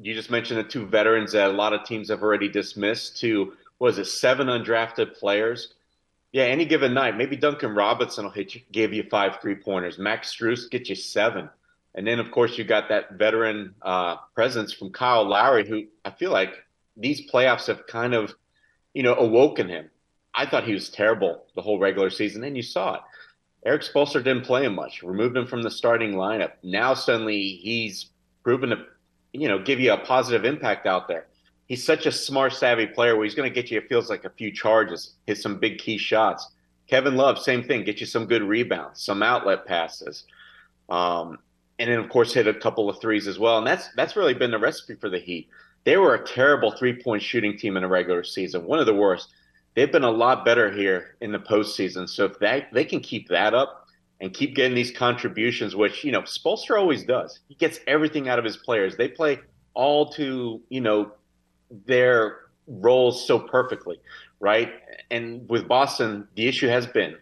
[0.02, 3.20] You just mentioned the two veterans that a lot of teams have already dismissed.
[3.22, 5.74] To was it seven undrafted players?
[6.32, 10.00] Yeah, any given night, maybe Duncan Robinson will hit you, give you five three pointers.
[10.00, 11.50] Max Strus get you seven,
[11.94, 16.12] and then of course you got that veteran uh, presence from Kyle Lowry, who I
[16.12, 16.54] feel like
[16.98, 18.34] these playoffs have kind of
[18.94, 19.90] you know, awoken him.
[20.34, 23.02] I thought he was terrible the whole regular season, and you saw it.
[23.66, 26.54] eric Spoelstra didn't play him much, removed him from the starting lineup.
[26.64, 28.10] Now suddenly he's
[28.44, 28.86] proven to,
[29.34, 31.28] you know, give you a positive impact out there.
[31.68, 34.26] He's such a smart, savvy player where he's going to get you, it feels like,
[34.26, 36.50] a few charges, hit some big key shots.
[36.88, 40.26] Kevin Love, same thing, get you some good rebounds, some outlet passes.
[40.90, 41.40] Um,
[41.80, 43.58] and then, of course, hit a couple of threes as well.
[43.58, 45.48] And that's that's really been the recipe for the Heat.
[45.86, 48.94] They were a terrible three point shooting team in the regular season, one of the
[48.94, 49.30] worst.
[49.74, 52.10] They've been a lot better here in the postseason.
[52.10, 53.81] So if that they can keep that up
[54.22, 58.40] and keep getting these contributions, which you know Spoelstra always does, he gets everything out
[58.40, 58.96] of his players.
[58.96, 59.40] They play
[59.74, 61.12] all to you know
[61.86, 62.38] their
[62.68, 64.00] roles so perfectly,
[64.40, 64.72] right?
[65.10, 67.18] And with Boston, the issue has been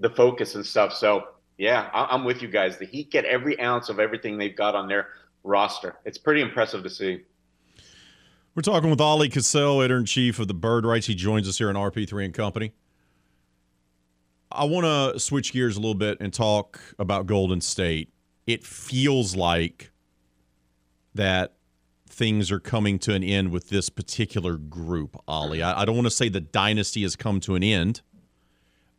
[0.00, 0.92] the focus and stuff.
[0.92, 1.28] So
[1.58, 2.78] Yeah, I- am with you guys.
[2.78, 5.08] The Heat get every ounce of everything they've got on their
[5.44, 5.98] roster.
[6.04, 7.20] It's pretty impressive to see.
[8.54, 11.06] We're talking with Oleh Kosel, editor in chief of the Bird Writes.
[11.06, 12.72] He joins us here on RP3 and Company.
[14.54, 18.12] I want to switch gears a little bit and talk about Golden State.
[18.46, 19.90] It feels like
[21.14, 21.54] that
[22.08, 25.62] things are coming to an end with this particular group, Oleh.
[25.62, 28.02] I, I don't want to say the dynasty has come to an end,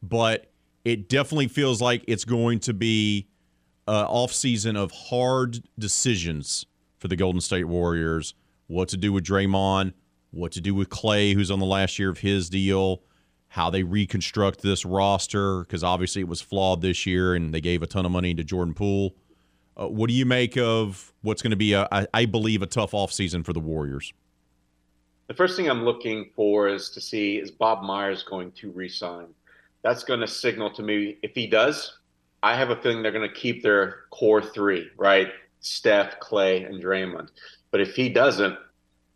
[0.01, 0.51] but
[0.83, 3.27] it definitely feels like it's going to be
[3.87, 6.65] an offseason of hard decisions
[6.97, 8.33] for the Golden State Warriors.
[8.67, 9.93] What to do with Draymond,
[10.31, 13.03] what to do with Klay, who's on the last year of his deal,
[13.53, 17.83] how they reconstruct this roster, because obviously it was flawed this year and they gave
[17.83, 19.13] a ton of money to Jordan Poole.
[19.79, 22.93] Uh, what do you make of what's going to be, a, I believe, a tough
[22.93, 24.11] offseason for the Warriors?
[25.27, 29.27] The first thing I'm looking for is to see is Bob Myers going to resign.
[29.83, 31.99] That's going to signal to me if he does,
[32.41, 35.27] I have a feeling they're going to keep their core three, right?
[35.59, 37.29] Steph, Klay, and Draymond.
[37.69, 38.57] But if he doesn't,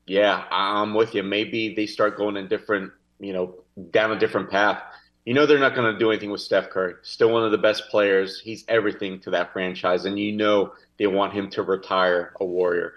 [0.05, 1.23] yeah, I'm with you.
[1.23, 3.55] Maybe they start going in different, you know,
[3.91, 4.81] down a different path
[5.27, 6.93] you know they're not going to do anything with Steph Curry.
[7.01, 8.39] Still one of the best players.
[8.39, 12.93] He's everything to that franchise, and you know they want him to retire a Warrior.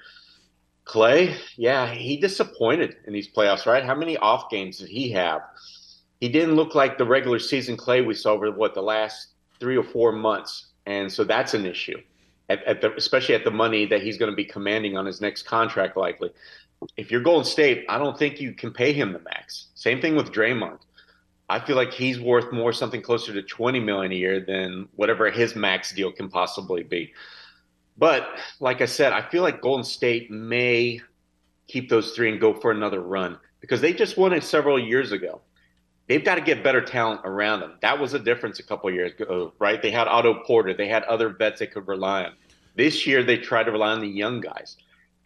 [0.86, 3.84] Klay, yeah, he disappointed in these playoffs, right?
[3.84, 5.42] How many off games did he have?
[6.20, 9.76] He didn't look like the regular season Klay we saw over what the last three
[9.76, 12.00] or four months, and so that's an issue.
[12.48, 15.20] At, at the, especially at the money that he's going to be commanding on his
[15.20, 16.30] next contract, likely.
[16.96, 19.68] If you're Golden State, I don't think you can pay him the max.
[19.74, 20.78] Same thing with Draymond.
[21.48, 25.30] I feel like he's worth more something closer to 20 million a year than whatever
[25.30, 27.12] his max deal can possibly be.
[27.98, 28.28] But
[28.60, 31.00] like I said, I feel like Golden State may
[31.66, 35.12] keep those three and go for another run because they just won it several years
[35.12, 35.40] ago.
[36.08, 37.74] They've got to get better talent around them.
[37.82, 39.82] That was a difference a couple years ago, right?
[39.82, 42.32] They had Otto Porter, they had other vets they could rely on.
[42.76, 44.76] This year, they tried to rely on the young guys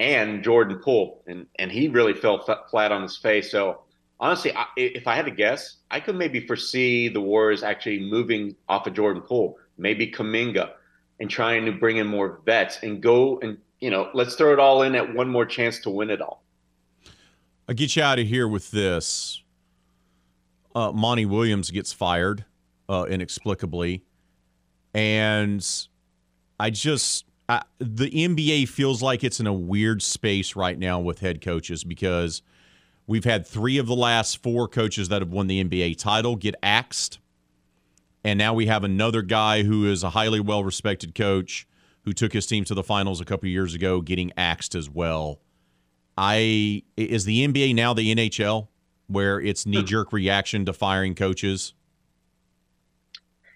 [0.01, 3.51] and Jordan Poole, and and he really fell flat on his face.
[3.51, 3.83] So
[4.21, 8.57] honestly, I, if I had to guess, I could maybe foresee the Warriors actually moving
[8.69, 10.73] off of Jordan Poole, maybe Kuminga,
[11.21, 14.59] and trying to bring in more vets and go and you know let's throw it
[14.59, 16.43] all in at one more chance to win it all.
[17.69, 19.43] I'll get you out of here with this.
[20.75, 22.45] Uh, Monty Williams gets fired
[22.89, 24.03] uh, inexplicably,
[24.93, 25.65] and
[26.59, 31.21] I just I, the NBA feels like it's in a weird space right now with
[31.21, 32.43] head coaches because
[33.07, 36.55] We've had three of the last four coaches that have won the NBA title get
[36.63, 37.19] axed.
[38.23, 41.67] And now we have another guy who is a highly well respected coach
[42.05, 45.41] who took his team to the finals a couple years ago getting axed as well.
[46.17, 48.69] I is the NBA now the NHL
[49.09, 51.75] where it's knee jerk reaction to firing coaches?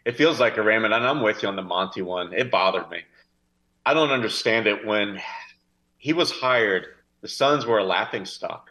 [0.04, 2.32] It feels like a Raymond, and I'm with you on the Monty one.
[2.34, 2.98] It bothered me.
[3.88, 5.20] I don't understand it when
[5.96, 6.86] he was hired.
[7.22, 8.70] The Suns were a laughing stock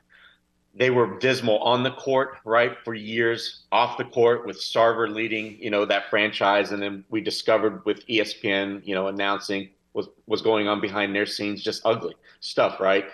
[0.77, 3.63] they were dismal on the court, right, for years.
[3.71, 8.05] Off the court with Sarver leading, you know, that franchise, and then we discovered with
[8.07, 13.05] ESPN, you know, announcing was was going on behind their scenes, just ugly stuff, right?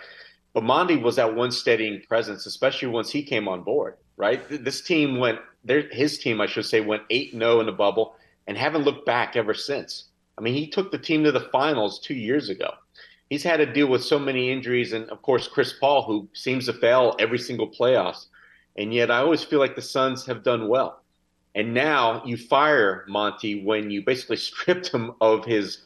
[0.52, 4.42] But Monty was that one steadying presence, especially once he came on board, right?
[4.48, 8.14] This team went, their, his team, I should say, went eight 0 in the bubble
[8.46, 10.04] and haven't looked back ever since.
[10.36, 12.70] I mean, he took the team to the finals two years ago
[13.34, 16.66] he's had to deal with so many injuries, and of course Chris Paul, who seems
[16.66, 18.26] to fail every single playoffs.
[18.76, 21.02] And yet, I always feel like the Suns have done well.
[21.54, 25.82] And now you fire Monty when you basically stripped him of his,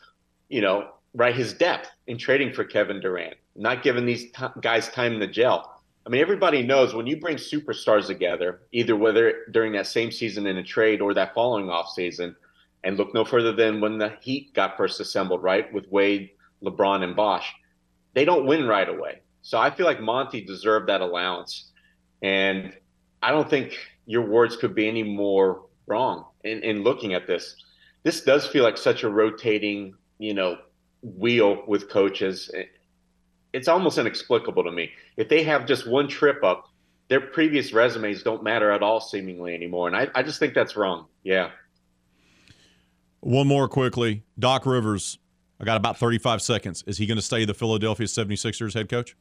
[0.49, 4.89] you know, right his depth in trading for Kevin Durant, not giving these t- guys
[4.89, 5.83] time to gel.
[6.07, 10.47] I mean, everybody knows when you bring superstars together, either whether during that same season
[10.47, 12.35] in a trade or that following off season,
[12.85, 16.31] and look no further than when the Heat got first assembled, right, with Wade,
[16.63, 17.53] LeBron and Bosh,
[18.15, 19.21] they don't win right away.
[19.43, 21.71] So I feel like Monty deserved that allowance.
[22.23, 22.73] And
[23.23, 23.77] I don't think
[24.07, 27.57] your words could be any more wrong in, in looking at this.
[28.03, 30.59] This does feel like such a rotating, you know,
[31.03, 32.51] wheel with coaches.
[33.53, 34.91] It's almost inexplicable to me.
[35.17, 36.67] If they have just one trip up,
[37.09, 39.89] their previous resumes don't matter at all, seemingly anymore.
[39.89, 41.07] And I, I just think that's wrong.
[41.23, 41.51] Yeah.
[43.21, 44.25] One more quickly.
[44.39, 45.19] Doc Rivers
[45.61, 46.85] I got about 35 seconds.
[46.87, 49.17] Is he going to stay the Philadelphia 76ers head coach?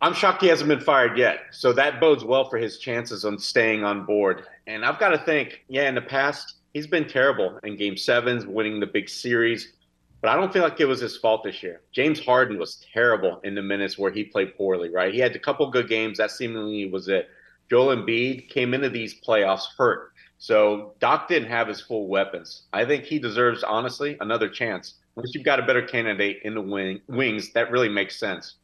[0.00, 1.40] I'm shocked he hasn't been fired yet.
[1.50, 4.44] So that bodes well for his chances on staying on board.
[4.66, 8.46] And I've got to think, yeah, in the past, he's been terrible in game sevens,
[8.46, 9.72] winning the big series.
[10.20, 11.82] But I don't feel like it was his fault this year.
[11.92, 15.14] James Harden was terrible in the minutes where he played poorly, right?
[15.14, 16.18] He had a couple good games.
[16.18, 17.28] That seemingly was it.
[17.70, 20.13] Joel Embiid came into these playoffs hurt.
[20.38, 22.62] So Doc didn't have his full weapons.
[22.72, 24.94] I think he deserves, honestly, another chance.
[25.16, 28.56] Once you've got a better candidate in the wing, wings, that really makes sense.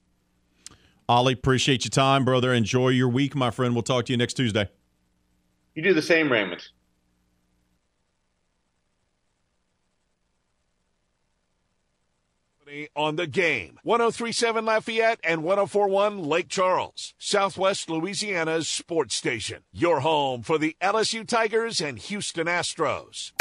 [1.08, 2.52] Oleh, appreciate your time, brother.
[2.52, 3.74] Enjoy your week, my friend.
[3.74, 4.68] We'll talk to you next Tuesday.
[5.74, 6.68] You do the same, Raymond.
[12.94, 13.78] On the game.
[13.82, 19.62] 1037 Lafayette and 1041 Lake Charles, Southwest Louisiana's sports station.
[19.72, 23.32] Your home for the LSU Tigers and Houston Astros.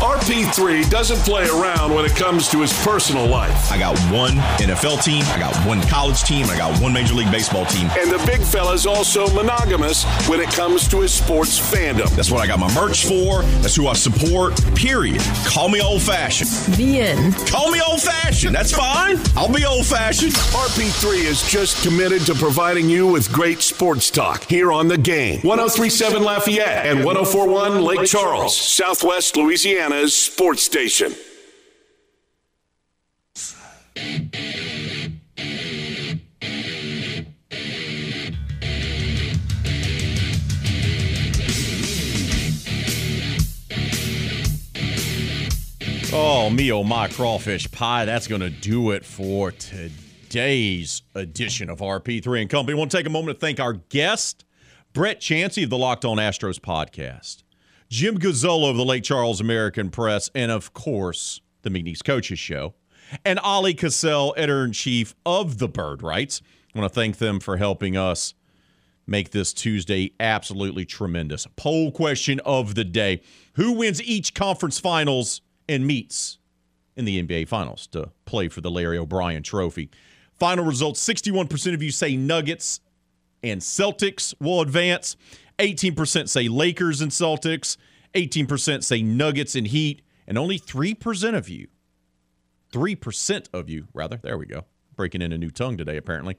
[0.00, 3.72] RP3 doesn't play around when it comes to his personal life.
[3.72, 7.30] I got one NFL team, I got one college team, I got one Major League
[7.30, 7.88] Baseball team.
[7.98, 12.10] And the big fella's also monogamous when it comes to his sports fandom.
[12.10, 13.42] That's what I got my merch for.
[13.62, 15.22] That's who I support, period.
[15.46, 16.50] Call me old fashioned.
[16.76, 17.34] The end.
[17.46, 18.54] Call me old fashioned.
[18.54, 19.18] That's fine.
[19.34, 20.32] I'll be old fashioned.
[20.32, 25.40] RP3 is just committed to providing you with great sports talk here on the game.
[25.40, 29.85] 1037 Lafayette and 1041 Lake Charles, Southwest Louisiana.
[29.88, 31.14] Louisiana's sports station.
[46.18, 48.04] Oh, me, oh, my crawfish pie.
[48.06, 52.76] That's going to do it for today's edition of RP3 and Company.
[52.76, 54.44] I want to take a moment to thank our guest,
[54.92, 57.42] Brett Chancey of the Locked On Astros podcast.
[57.88, 62.74] Jim Gazzolo of the Lake Charles American Press, and of course, the McNeese Coaches Show,
[63.24, 66.42] and Oleh Kosel, editor in chief of the Bird Writes.
[66.74, 68.34] I want to thank them for helping us
[69.06, 71.46] make this Tuesday absolutely tremendous.
[71.54, 73.22] Poll question of the day
[73.54, 76.38] Who wins each conference finals and meets
[76.96, 79.90] in the NBA Finals to play for the Larry O'Brien Trophy?
[80.34, 82.80] Final results 61% of you say Nuggets
[83.42, 85.16] and Celtics will advance.
[85.58, 87.76] 18% say Lakers and Celtics,
[88.14, 91.68] 18% say Nuggets and Heat, and only 3% of you,
[92.72, 94.64] 3% of you, rather, there we go,
[94.96, 96.36] breaking in a new tongue today, apparently,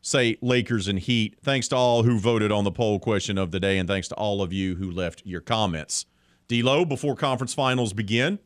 [0.00, 1.36] say Lakers and Heat.
[1.42, 4.14] Thanks to all who voted on the poll question of the day, and thanks to
[4.14, 6.06] all of you who left your comments.
[6.48, 8.38] D'Lo, before conference finals begin,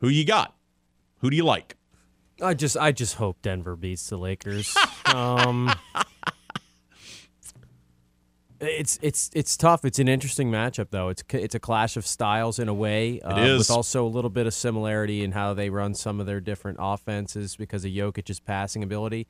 [0.00, 0.54] who you got?
[1.18, 1.76] Who do you like?
[2.40, 4.76] I just, I just hope Denver beats the Lakers.
[5.14, 5.72] um,
[8.60, 9.84] it's it's it's tough.
[9.84, 11.08] It's an interesting matchup, though.
[11.08, 13.58] It's it's a clash of styles in a way, uh, it is.
[13.58, 16.78] with also a little bit of similarity in how they run some of their different
[16.80, 19.26] offenses because of Jokic's passing ability.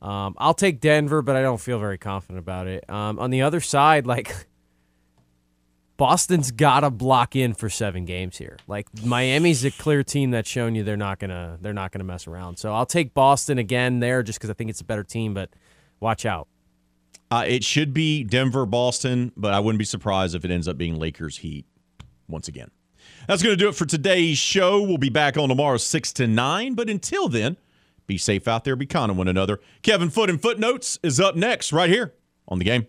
[0.00, 2.88] Um, I'll take Denver, but I don't feel very confident about it.
[2.88, 4.34] Um, on the other side, like
[5.96, 8.56] Boston's got to block in for seven games here.
[8.66, 12.26] Like Miami's a clear team that's shown you they're not gonna they're not gonna mess
[12.26, 12.56] around.
[12.56, 15.50] So I'll take Boston again there just because I think it's a better team, but
[16.00, 16.48] watch out.
[17.30, 20.76] Uh, it should be Denver, Boston, but I wouldn't be surprised if it ends up
[20.76, 21.64] being Lakers Heat
[22.28, 22.70] once again.
[23.28, 24.82] That's going to do it for today's show.
[24.82, 26.74] We'll be back on tomorrow, 6 to 9.
[26.74, 27.56] But until then,
[28.06, 29.60] be safe out there, be kind to one another.
[29.82, 32.12] Kevin Foot and Footnotes is up next, right here
[32.48, 32.86] on the game.